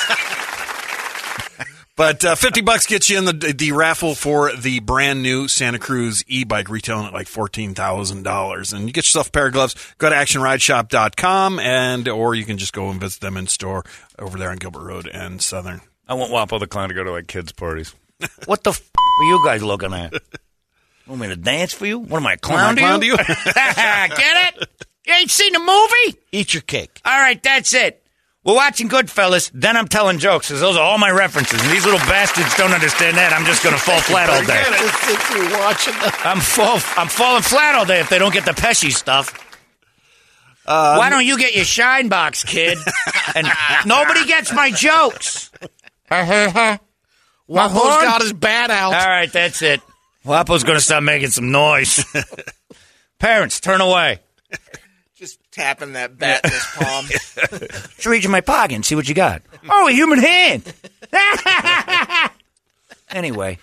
But 1.96 2.26
uh, 2.26 2.34
fifty 2.36 2.62
bucks 2.62 2.88
gets 2.88 3.10
you 3.10 3.20
in 3.20 3.26
the 3.26 3.34
the 3.34 3.72
raffle 3.72 4.16
for 4.16 4.56
the 4.56 4.80
brand 4.80 5.22
new 5.22 5.48
Santa 5.48 5.78
Cruz 5.78 6.24
e-bike, 6.28 6.68
retailing 6.70 7.06
at 7.06 7.14
like 7.14 7.28
fourteen 7.28 7.76
thousand 7.76 8.24
dollars, 8.24 8.74
and 8.74 8.88
you 8.88 8.94
get 8.94 9.06
yourself 9.06 9.28
a 9.28 9.32
pair 9.32 9.48
of 9.48 9.54
gloves. 9.54 9.76
Go 10.00 10.10
to 10.10 10.16
actionrideshop.com 10.16 11.60
and 11.60 12.08
or 12.08 12.34
you 12.34 12.46
can 12.46 12.58
just 12.58 12.74
go 12.74 12.89
and 12.89 13.00
visit 13.00 13.22
them 13.22 13.38
in 13.38 13.46
store 13.46 13.84
over 14.18 14.39
there 14.39 14.50
on 14.50 14.58
Gilbert 14.58 14.84
Road 14.84 15.08
and 15.08 15.39
Southern. 15.41 15.82
I 16.08 16.16
want 16.16 16.32
Wapo 16.32 16.60
the 16.60 16.68
Clown 16.68 16.89
to 16.89 16.96
go 16.96 17.04
to 17.04 17.12
like 17.12 17.28
kids' 17.28 17.52
parties. 17.52 17.94
what 18.46 18.64
the 18.64 18.72
f- 18.72 18.91
are 19.20 19.26
you 19.26 19.41
guys 19.46 19.62
looking 19.62 19.94
at? 19.94 20.14
Want 21.08 21.20
me 21.20 21.28
to 21.28 21.36
dance 21.36 21.74
for 21.74 21.86
you? 21.86 22.00
What 22.00 22.20
am 22.20 22.28
I, 22.28 22.34
a 22.34 22.38
clown, 22.38 22.60
Am 22.60 22.66
I 22.70 22.72
a 22.72 22.76
clown 22.76 23.00
to 23.02 23.06
you? 23.06 23.18
Get 23.18 24.56
it? 24.56 24.70
You 25.06 25.14
ain't 25.14 25.30
seen 25.30 25.52
the 25.52 25.60
movie? 25.60 26.18
Eat 26.32 26.54
your 26.54 26.62
cake. 26.62 27.02
All 27.04 27.20
right, 27.20 27.44
that's 27.44 27.74
it. 27.74 28.03
We're 28.44 28.56
watching 28.56 28.89
Goodfellas, 28.89 29.52
then 29.54 29.78
I'm 29.78 29.88
telling 29.88 30.20
jokes, 30.20 30.50
'cause 30.50 30.60
those 30.60 30.76
are 30.76 30.84
all 30.84 30.98
my 30.98 31.10
references. 31.10 31.62
And 31.62 31.72
these 31.72 31.86
little 31.86 32.00
bastards 32.02 32.54
don't 32.56 32.74
understand 32.74 33.16
that. 33.18 33.32
I'm 33.32 33.46
just 33.46 33.64
going 33.64 33.74
to 33.76 33.82
fall 33.82 34.02
flat 34.02 34.30
all 34.30 34.44
day. 34.44 34.62
Watching 35.58 35.94
I'm 36.26 36.41
fall, 36.41 36.80
I'm 36.98 37.08
falling 37.08 37.41
flat 37.41 37.76
all 37.76 37.86
day 37.86 38.00
if 38.02 38.10
they 38.10 38.20
don't 38.20 38.34
get 38.34 38.44
the 38.46 38.52
Pesci 38.52 38.91
stuff. 38.91 39.34
Um, 40.66 40.98
Why 40.98 41.10
don't 41.10 41.26
you 41.26 41.38
get 41.38 41.56
your 41.56 41.66
shine 41.66 42.10
box, 42.10 42.44
kid? 42.44 42.78
and 43.36 43.48
nobody 43.86 44.26
gets 44.26 44.52
my 44.54 44.72
jokes. 44.72 45.50
Wapo's 47.48 47.78
horn? 47.82 48.04
got 48.04 48.22
his 48.22 48.34
bat 48.34 48.70
out. 48.72 48.94
All 48.94 49.08
right, 49.08 49.32
that's 49.32 49.62
it. 49.62 49.82
Wapo's 50.26 50.64
going 50.64 50.78
to 50.78 50.84
start 50.84 51.04
making 51.04 51.30
some 51.30 51.52
noise. 51.52 52.06
Parents, 53.20 53.60
turn 53.60 53.82
away. 53.82 54.20
Just 55.24 55.40
tapping 55.54 55.94
that 55.94 56.18
bat 56.18 56.42
in 56.44 56.52
his 56.52 56.66
palm. 56.76 57.06
Just 57.96 58.06
reach 58.06 58.26
in 58.26 58.32
my 58.32 58.42
pocket 58.42 58.76
and 58.76 58.86
see 58.86 58.94
what 58.96 59.08
you 59.08 59.16
got. 59.16 59.42
Oh, 59.70 59.88
a 59.88 59.92
human 59.94 60.20
hand. 60.20 60.74
anyway, 63.10 63.58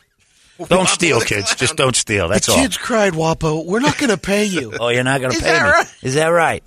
don't 0.69 0.89
steal, 0.89 1.21
kids. 1.21 1.55
Just 1.57 1.77
don't 1.77 1.95
steal. 1.95 2.29
That's 2.29 2.47
the 2.47 2.53
all. 2.53 2.59
kids 2.59 2.79
cried, 2.79 3.13
Wapo, 3.13 3.67
we're 3.67 3.81
not 3.81 3.99
going 3.99 4.09
to 4.09 4.17
pay 4.17 4.47
you. 4.47 4.73
Oh, 4.81 4.89
you're 4.89 5.05
not 5.05 5.21
going 5.21 5.33
to 5.33 5.37
Is 5.37 5.43
pay 5.43 5.51
that 5.51 5.63
me. 5.65 5.71
right? 5.71 5.95
Is 6.03 6.15
that 6.15 6.29
right? 6.29 6.65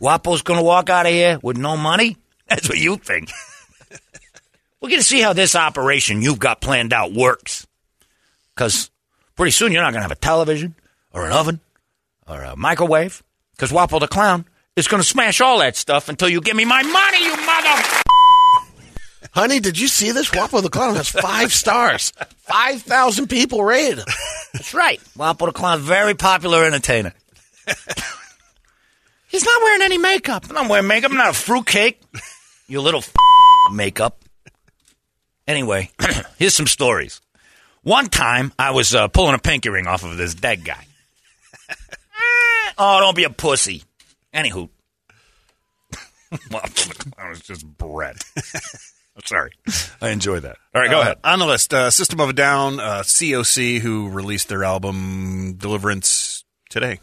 Wapo's 0.00 0.42
going 0.42 0.60
to 0.60 0.64
walk 0.64 0.90
out 0.90 1.06
of 1.06 1.12
here 1.12 1.40
with 1.42 1.56
no 1.56 1.76
money? 1.76 2.16
That's 2.48 2.68
what 2.68 2.78
you 2.78 2.98
think. 2.98 3.30
We're 4.80 4.90
going 4.90 5.00
to 5.00 5.06
see 5.06 5.20
how 5.20 5.32
this 5.32 5.56
operation 5.56 6.22
you've 6.22 6.38
got 6.38 6.60
planned 6.60 6.92
out 6.92 7.12
works. 7.12 7.66
Because 8.54 8.90
Pretty 9.34 9.50
soon 9.52 9.72
you're 9.72 9.82
not 9.82 9.92
going 9.92 10.00
to 10.00 10.08
have 10.08 10.12
a 10.12 10.16
television 10.20 10.74
or 11.14 11.24
an 11.26 11.32
oven 11.32 11.60
or 12.28 12.42
a 12.42 12.54
microwave 12.56 13.22
because 13.60 13.76
Wapo 13.76 14.00
the 14.00 14.08
Clown 14.08 14.46
is 14.74 14.88
going 14.88 15.02
to 15.02 15.06
smash 15.06 15.42
all 15.42 15.58
that 15.58 15.76
stuff 15.76 16.08
until 16.08 16.30
you 16.30 16.40
give 16.40 16.56
me 16.56 16.64
my 16.64 16.82
money, 16.82 17.22
you 17.22 17.36
mother. 17.44 17.82
Honey, 19.32 19.60
did 19.60 19.78
you 19.78 19.86
see 19.86 20.12
this? 20.12 20.30
Wapo 20.30 20.62
the 20.62 20.70
Clown 20.70 20.94
has 20.96 21.10
five 21.10 21.52
stars. 21.52 22.10
5,000 22.38 23.28
people 23.28 23.62
rated. 23.62 23.98
Him. 23.98 24.06
That's 24.54 24.72
right. 24.72 24.98
Wapo 25.14 25.44
the 25.44 25.52
Clown, 25.52 25.80
very 25.80 26.14
popular 26.14 26.64
entertainer. 26.64 27.12
He's 29.28 29.44
not 29.44 29.62
wearing 29.62 29.82
any 29.82 29.98
makeup. 29.98 30.46
I'm 30.48 30.54
not 30.54 30.70
wearing 30.70 30.86
makeup. 30.86 31.10
I'm 31.10 31.18
not 31.18 31.28
a 31.28 31.34
fruitcake. 31.34 32.00
You 32.66 32.80
little 32.80 33.00
f- 33.00 33.12
makeup. 33.70 34.24
Anyway, 35.46 35.90
here's 36.38 36.54
some 36.54 36.66
stories. 36.66 37.20
One 37.82 38.08
time, 38.08 38.54
I 38.58 38.70
was 38.70 38.94
uh, 38.94 39.08
pulling 39.08 39.34
a 39.34 39.38
pinky 39.38 39.68
ring 39.68 39.86
off 39.86 40.02
of 40.02 40.16
this 40.16 40.34
dead 40.34 40.64
guy. 40.64 40.86
Oh, 42.80 43.00
don't 43.00 43.14
be 43.16 43.24
a 43.24 43.30
pussy. 43.30 43.82
Anywho. 44.34 44.68
well, 46.50 46.62
I 47.18 47.28
was 47.28 47.40
just 47.40 47.66
Brett. 47.66 48.16
I'm 49.16 49.22
sorry. 49.24 49.52
I 50.00 50.10
enjoy 50.10 50.40
that. 50.40 50.56
All 50.74 50.80
right, 50.80 50.90
go 50.90 50.98
Uh, 50.98 51.02
ahead. 51.02 51.18
On 51.24 51.38
the 51.38 51.46
list, 51.46 51.74
uh, 51.74 51.90
System 51.90 52.20
of 52.20 52.28
a 52.30 52.32
Down, 52.32 52.80
uh, 52.80 53.02
COC, 53.04 53.80
who 53.80 54.08
released 54.08 54.48
their 54.48 54.64
album 54.64 55.54
Deliverance 55.58 56.44
today. 56.68 57.00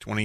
20, 0.00 0.24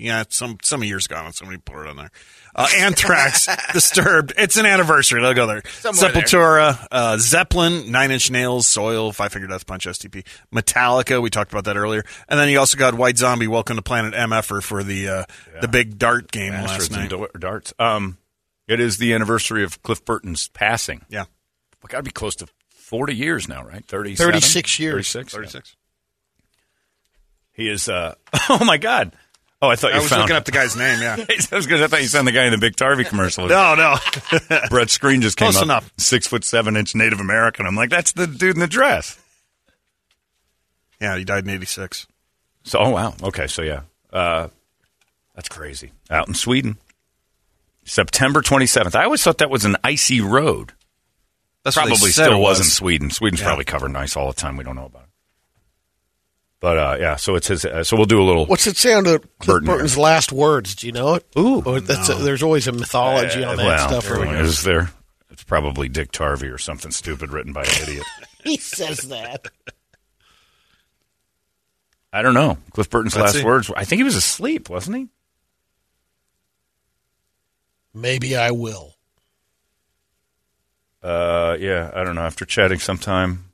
yeah, 0.00 0.24
some, 0.30 0.56
some 0.62 0.82
years 0.84 1.04
ago. 1.06 1.28
Somebody 1.32 1.58
put 1.58 1.84
it 1.84 1.88
on 1.90 1.96
there. 1.96 2.10
Uh, 2.54 2.68
Anthrax, 2.76 3.48
Disturbed. 3.72 4.34
It's 4.36 4.56
an 4.58 4.66
anniversary. 4.66 5.22
They'll 5.22 5.32
go 5.32 5.46
there. 5.46 5.62
Somewhere 5.80 6.12
there. 6.12 6.22
Sepultura, 6.22 6.86
uh, 6.90 7.16
Zeppelin, 7.18 7.90
Nine 7.90 8.10
Inch 8.10 8.30
Nails, 8.30 8.66
Soil, 8.66 9.10
Five 9.12 9.32
Finger 9.32 9.48
Death 9.48 9.66
Punch, 9.66 9.86
STP, 9.86 10.24
Metallica. 10.54 11.22
We 11.22 11.30
talked 11.30 11.50
about 11.50 11.64
that 11.64 11.78
earlier. 11.78 12.04
And 12.28 12.38
then 12.38 12.48
you 12.50 12.58
also 12.58 12.76
got 12.76 12.92
White 12.94 13.16
Zombie, 13.16 13.46
Welcome 13.48 13.76
to 13.76 13.82
Planet 13.82 14.12
MFer 14.12 14.62
for 14.62 14.82
the, 14.82 15.08
uh, 15.08 15.24
the 15.62 15.68
big 15.68 15.98
dart 15.98 16.30
game 16.30 16.52
Masters 16.52 16.90
last 16.90 16.92
night. 16.92 17.12
and 17.12 17.22
da- 17.32 17.38
darts. 17.38 17.72
Um, 17.78 18.18
it 18.68 18.80
is 18.80 18.98
the 18.98 19.14
anniversary 19.14 19.64
of 19.64 19.82
Cliff 19.82 20.04
Burton's 20.04 20.48
passing. 20.48 21.06
Yeah. 21.08 21.24
We 21.82 21.88
got 21.88 21.98
to 21.98 22.02
be 22.02 22.10
close 22.10 22.36
to 22.36 22.46
40 22.70 23.14
years 23.16 23.48
now, 23.48 23.64
right? 23.64 23.84
30, 23.86 24.14
36 24.14 24.78
years. 24.78 25.10
36? 25.12 25.32
36. 25.32 25.76
He 27.54 27.68
is, 27.68 27.88
uh, 27.88 28.14
oh 28.50 28.64
my 28.64 28.76
God. 28.76 29.16
Oh, 29.64 29.68
I 29.68 29.76
thought 29.76 29.92
you 29.92 29.98
I 29.98 30.00
was 30.00 30.08
found 30.10 30.22
looking 30.22 30.34
up 30.34 30.44
the 30.44 30.50
guy's 30.50 30.74
name, 30.76 31.00
yeah. 31.00 31.14
I 31.52 31.54
was 31.54 31.68
gonna, 31.68 31.84
I 31.84 31.86
thought 31.86 32.02
you 32.02 32.08
found 32.08 32.26
the 32.26 32.32
guy 32.32 32.46
in 32.46 32.58
the 32.58 32.66
Biktarvy 32.66 33.06
commercial. 33.06 33.46
No, 33.46 33.76
no. 33.76 33.96
Brett 34.70 34.90
screen 34.90 35.22
just 35.22 35.36
came 35.36 35.46
Close 35.46 35.58
up. 35.58 35.62
enough. 35.62 35.92
Six 35.98 36.26
foot 36.26 36.42
seven 36.44 36.76
inch 36.76 36.96
Native 36.96 37.20
American. 37.20 37.64
I'm 37.66 37.76
like, 37.76 37.88
that's 37.90 38.10
the 38.12 38.26
dude 38.26 38.56
in 38.56 38.60
the 38.60 38.66
dress. 38.66 39.16
Yeah, 41.00 41.16
he 41.16 41.24
died 41.24 41.44
in 41.44 41.50
86. 41.50 42.06
So, 42.64 42.78
oh 42.80 42.90
wow. 42.90 43.14
Okay, 43.22 43.46
so 43.46 43.62
yeah, 43.62 43.82
uh, 44.12 44.48
that's 45.36 45.48
crazy. 45.48 45.92
Out 46.10 46.26
in 46.28 46.34
Sweden, 46.34 46.76
September 47.84 48.42
27th. 48.42 48.94
I 48.96 49.04
always 49.04 49.22
thought 49.22 49.38
that 49.38 49.50
was 49.50 49.64
an 49.64 49.76
icy 49.84 50.20
road. 50.20 50.72
That's 51.64 51.76
what 51.76 51.84
they 51.84 51.90
probably 51.90 52.10
said 52.10 52.24
still 52.24 52.38
it 52.38 52.42
was. 52.42 52.58
in. 52.58 52.64
Sweden. 52.66 53.10
Sweden's 53.10 53.40
Yeah. 53.40 53.46
probably 53.46 53.64
covered 53.64 53.90
in 53.90 53.96
ice 53.96 54.16
all 54.16 54.26
the 54.26 54.34
time. 54.40 54.56
We 54.56 54.64
don't 54.64 54.74
know 54.74 54.86
about 54.86 55.02
it. 55.02 55.08
But 56.62 56.78
uh, 56.78 56.96
yeah, 57.00 57.16
so 57.16 57.34
it's 57.34 57.48
his. 57.48 57.64
Uh, 57.64 57.82
so 57.82 57.96
we'll 57.96 58.06
do 58.06 58.22
a 58.22 58.24
little. 58.24 58.46
What's 58.46 58.68
it 58.68 58.76
say 58.76 58.94
on 58.94 59.02
the 59.02 59.18
Cliff 59.18 59.46
Burton 59.46 59.66
here. 59.66 59.76
Burton's 59.78 59.98
last 59.98 60.30
words? 60.30 60.76
Do 60.76 60.86
you 60.86 60.92
know 60.92 61.16
it? 61.16 61.26
Ooh, 61.36 61.60
Or 61.60 61.80
that's 61.80 62.06
there's 62.22 62.42
always 62.42 62.68
a 62.68 62.72
mythology 62.72 63.42
on 63.42 63.56
that 63.56 63.66
well, 63.66 63.88
stuff. 63.88 64.04
there 64.04 64.20
we 64.20 64.26
go. 64.26 64.32
Is 64.44 64.62
there? 64.62 64.90
It's 65.32 65.42
probably 65.42 65.88
Dick 65.88 66.12
Tarvey 66.12 66.54
or 66.54 66.58
something 66.58 66.92
stupid 66.92 67.32
written 67.32 67.52
by 67.52 67.62
an 67.64 67.82
idiot. 67.82 68.06
He 68.44 68.56
says 68.56 68.98
that. 69.02 69.46
I 72.12 72.22
don't 72.22 72.34
know. 72.34 72.58
Cliff 72.72 72.90
Burton's 72.90 73.14
Let's 73.14 73.34
last 73.34 73.40
see. 73.40 73.44
words. 73.44 73.70
I 73.76 73.84
think 73.84 74.00
he 74.00 74.04
was 74.04 74.16
asleep, 74.16 74.68
wasn't 74.68 74.96
he? 74.96 75.08
Maybe 77.94 78.36
I 78.36 78.50
will. 78.50 78.94
Uh, 81.04 81.56
yeah, 81.60 81.92
I 81.94 82.02
don't 82.02 82.16
know. 82.16 82.22
After 82.22 82.44
chatting 82.44 82.80
some 82.80 82.98
time, 82.98 83.51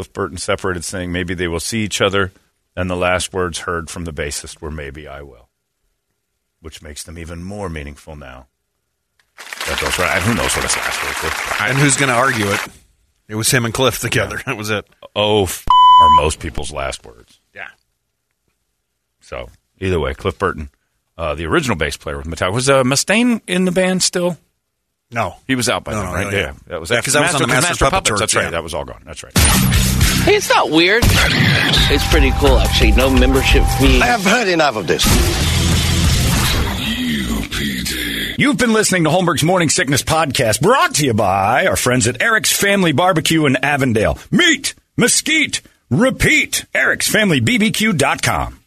Cliff 0.00 0.14
Burton 0.14 0.38
separated, 0.38 0.82
saying 0.82 1.12
maybe 1.12 1.34
they 1.34 1.46
will 1.46 1.60
see 1.60 1.80
each 1.84 2.00
other, 2.00 2.32
and 2.74 2.88
the 2.88 2.96
last 2.96 3.34
words 3.34 3.58
heard 3.58 3.90
from 3.90 4.06
the 4.06 4.14
bassist 4.14 4.62
were 4.62 4.70
"Maybe 4.70 5.06
I 5.06 5.20
will," 5.20 5.50
which 6.62 6.80
makes 6.80 7.02
them 7.02 7.18
even 7.18 7.44
more 7.44 7.68
meaningful 7.68 8.16
now. 8.16 8.46
That 9.66 9.78
those 9.78 9.98
right. 9.98 10.22
Who 10.22 10.32
knows 10.34 10.56
what 10.56 10.64
his 10.64 10.74
last 10.74 11.04
words 11.04 11.22
were? 11.22 11.66
And 11.66 11.76
who's 11.76 11.98
going 11.98 12.08
to 12.08 12.14
argue 12.14 12.46
it? 12.46 12.60
It 13.28 13.34
was 13.34 13.50
him 13.50 13.66
and 13.66 13.74
Cliff 13.74 13.98
together. 13.98 14.40
That 14.46 14.56
was 14.56 14.70
it. 14.70 14.88
Oh, 15.14 15.42
f- 15.42 15.66
are 15.68 16.10
most 16.16 16.40
people's 16.40 16.72
last 16.72 17.04
words. 17.04 17.38
Yeah. 17.54 17.68
So 19.20 19.50
either 19.80 20.00
way, 20.00 20.14
Cliff 20.14 20.38
Burton, 20.38 20.70
uh, 21.18 21.34
the 21.34 21.44
original 21.44 21.76
bass 21.76 21.98
player 21.98 22.16
with 22.16 22.26
Metallica, 22.26 22.54
was 22.54 22.70
uh, 22.70 22.84
Mustaine 22.84 23.42
in 23.46 23.66
the 23.66 23.70
band 23.70 24.02
still? 24.02 24.38
No. 25.12 25.34
He 25.46 25.54
was 25.56 25.68
out 25.68 25.82
by 25.84 25.92
No, 25.92 25.98
then, 26.02 26.06
no, 26.06 26.14
right? 26.14 26.24
no, 26.24 26.30
yeah. 26.30 26.38
yeah. 26.44 26.52
that 26.68 26.80
was 26.80 26.90
Yeah, 26.90 26.98
after 26.98 27.06
'cause 27.08 27.14
that 27.14 27.22
was 27.32 27.34
on 27.34 27.40
the 27.42 27.46
Master 27.48 27.68
Master 27.70 27.84
Puppet 27.86 27.92
Puppets. 27.94 28.08
Tour, 28.08 28.18
That's 28.18 28.34
yeah. 28.34 28.40
right. 28.42 28.50
That 28.52 28.62
was 28.62 28.74
all 28.74 28.84
gone. 28.84 29.02
That's 29.04 29.22
right. 29.24 29.36
Hey, 30.24 30.36
it's 30.36 30.48
not 30.50 30.70
weird. 30.70 31.02
It's 31.04 32.06
pretty 32.10 32.30
cool, 32.38 32.58
actually. 32.58 32.92
No 32.92 33.10
membership 33.10 33.64
fee. 33.80 34.00
I 34.00 34.06
have 34.06 34.22
heard 34.24 34.46
enough 34.48 34.76
of 34.76 34.86
this. 34.86 35.04
You've 38.38 38.56
been 38.56 38.72
listening 38.72 39.04
to 39.04 39.10
Holmberg's 39.10 39.42
Morning 39.42 39.68
Sickness 39.68 40.02
Podcast, 40.02 40.62
brought 40.62 40.94
to 40.94 41.04
you 41.04 41.12
by 41.12 41.66
our 41.66 41.76
friends 41.76 42.06
at 42.08 42.22
Eric's 42.22 42.52
Family 42.52 42.92
Barbecue 42.92 43.44
in 43.46 43.56
Avondale. 43.62 44.16
Meet, 44.30 44.74
mesquite, 44.96 45.60
repeat. 45.90 46.64
Eric'sFamilyBBQ.com. 46.74 48.59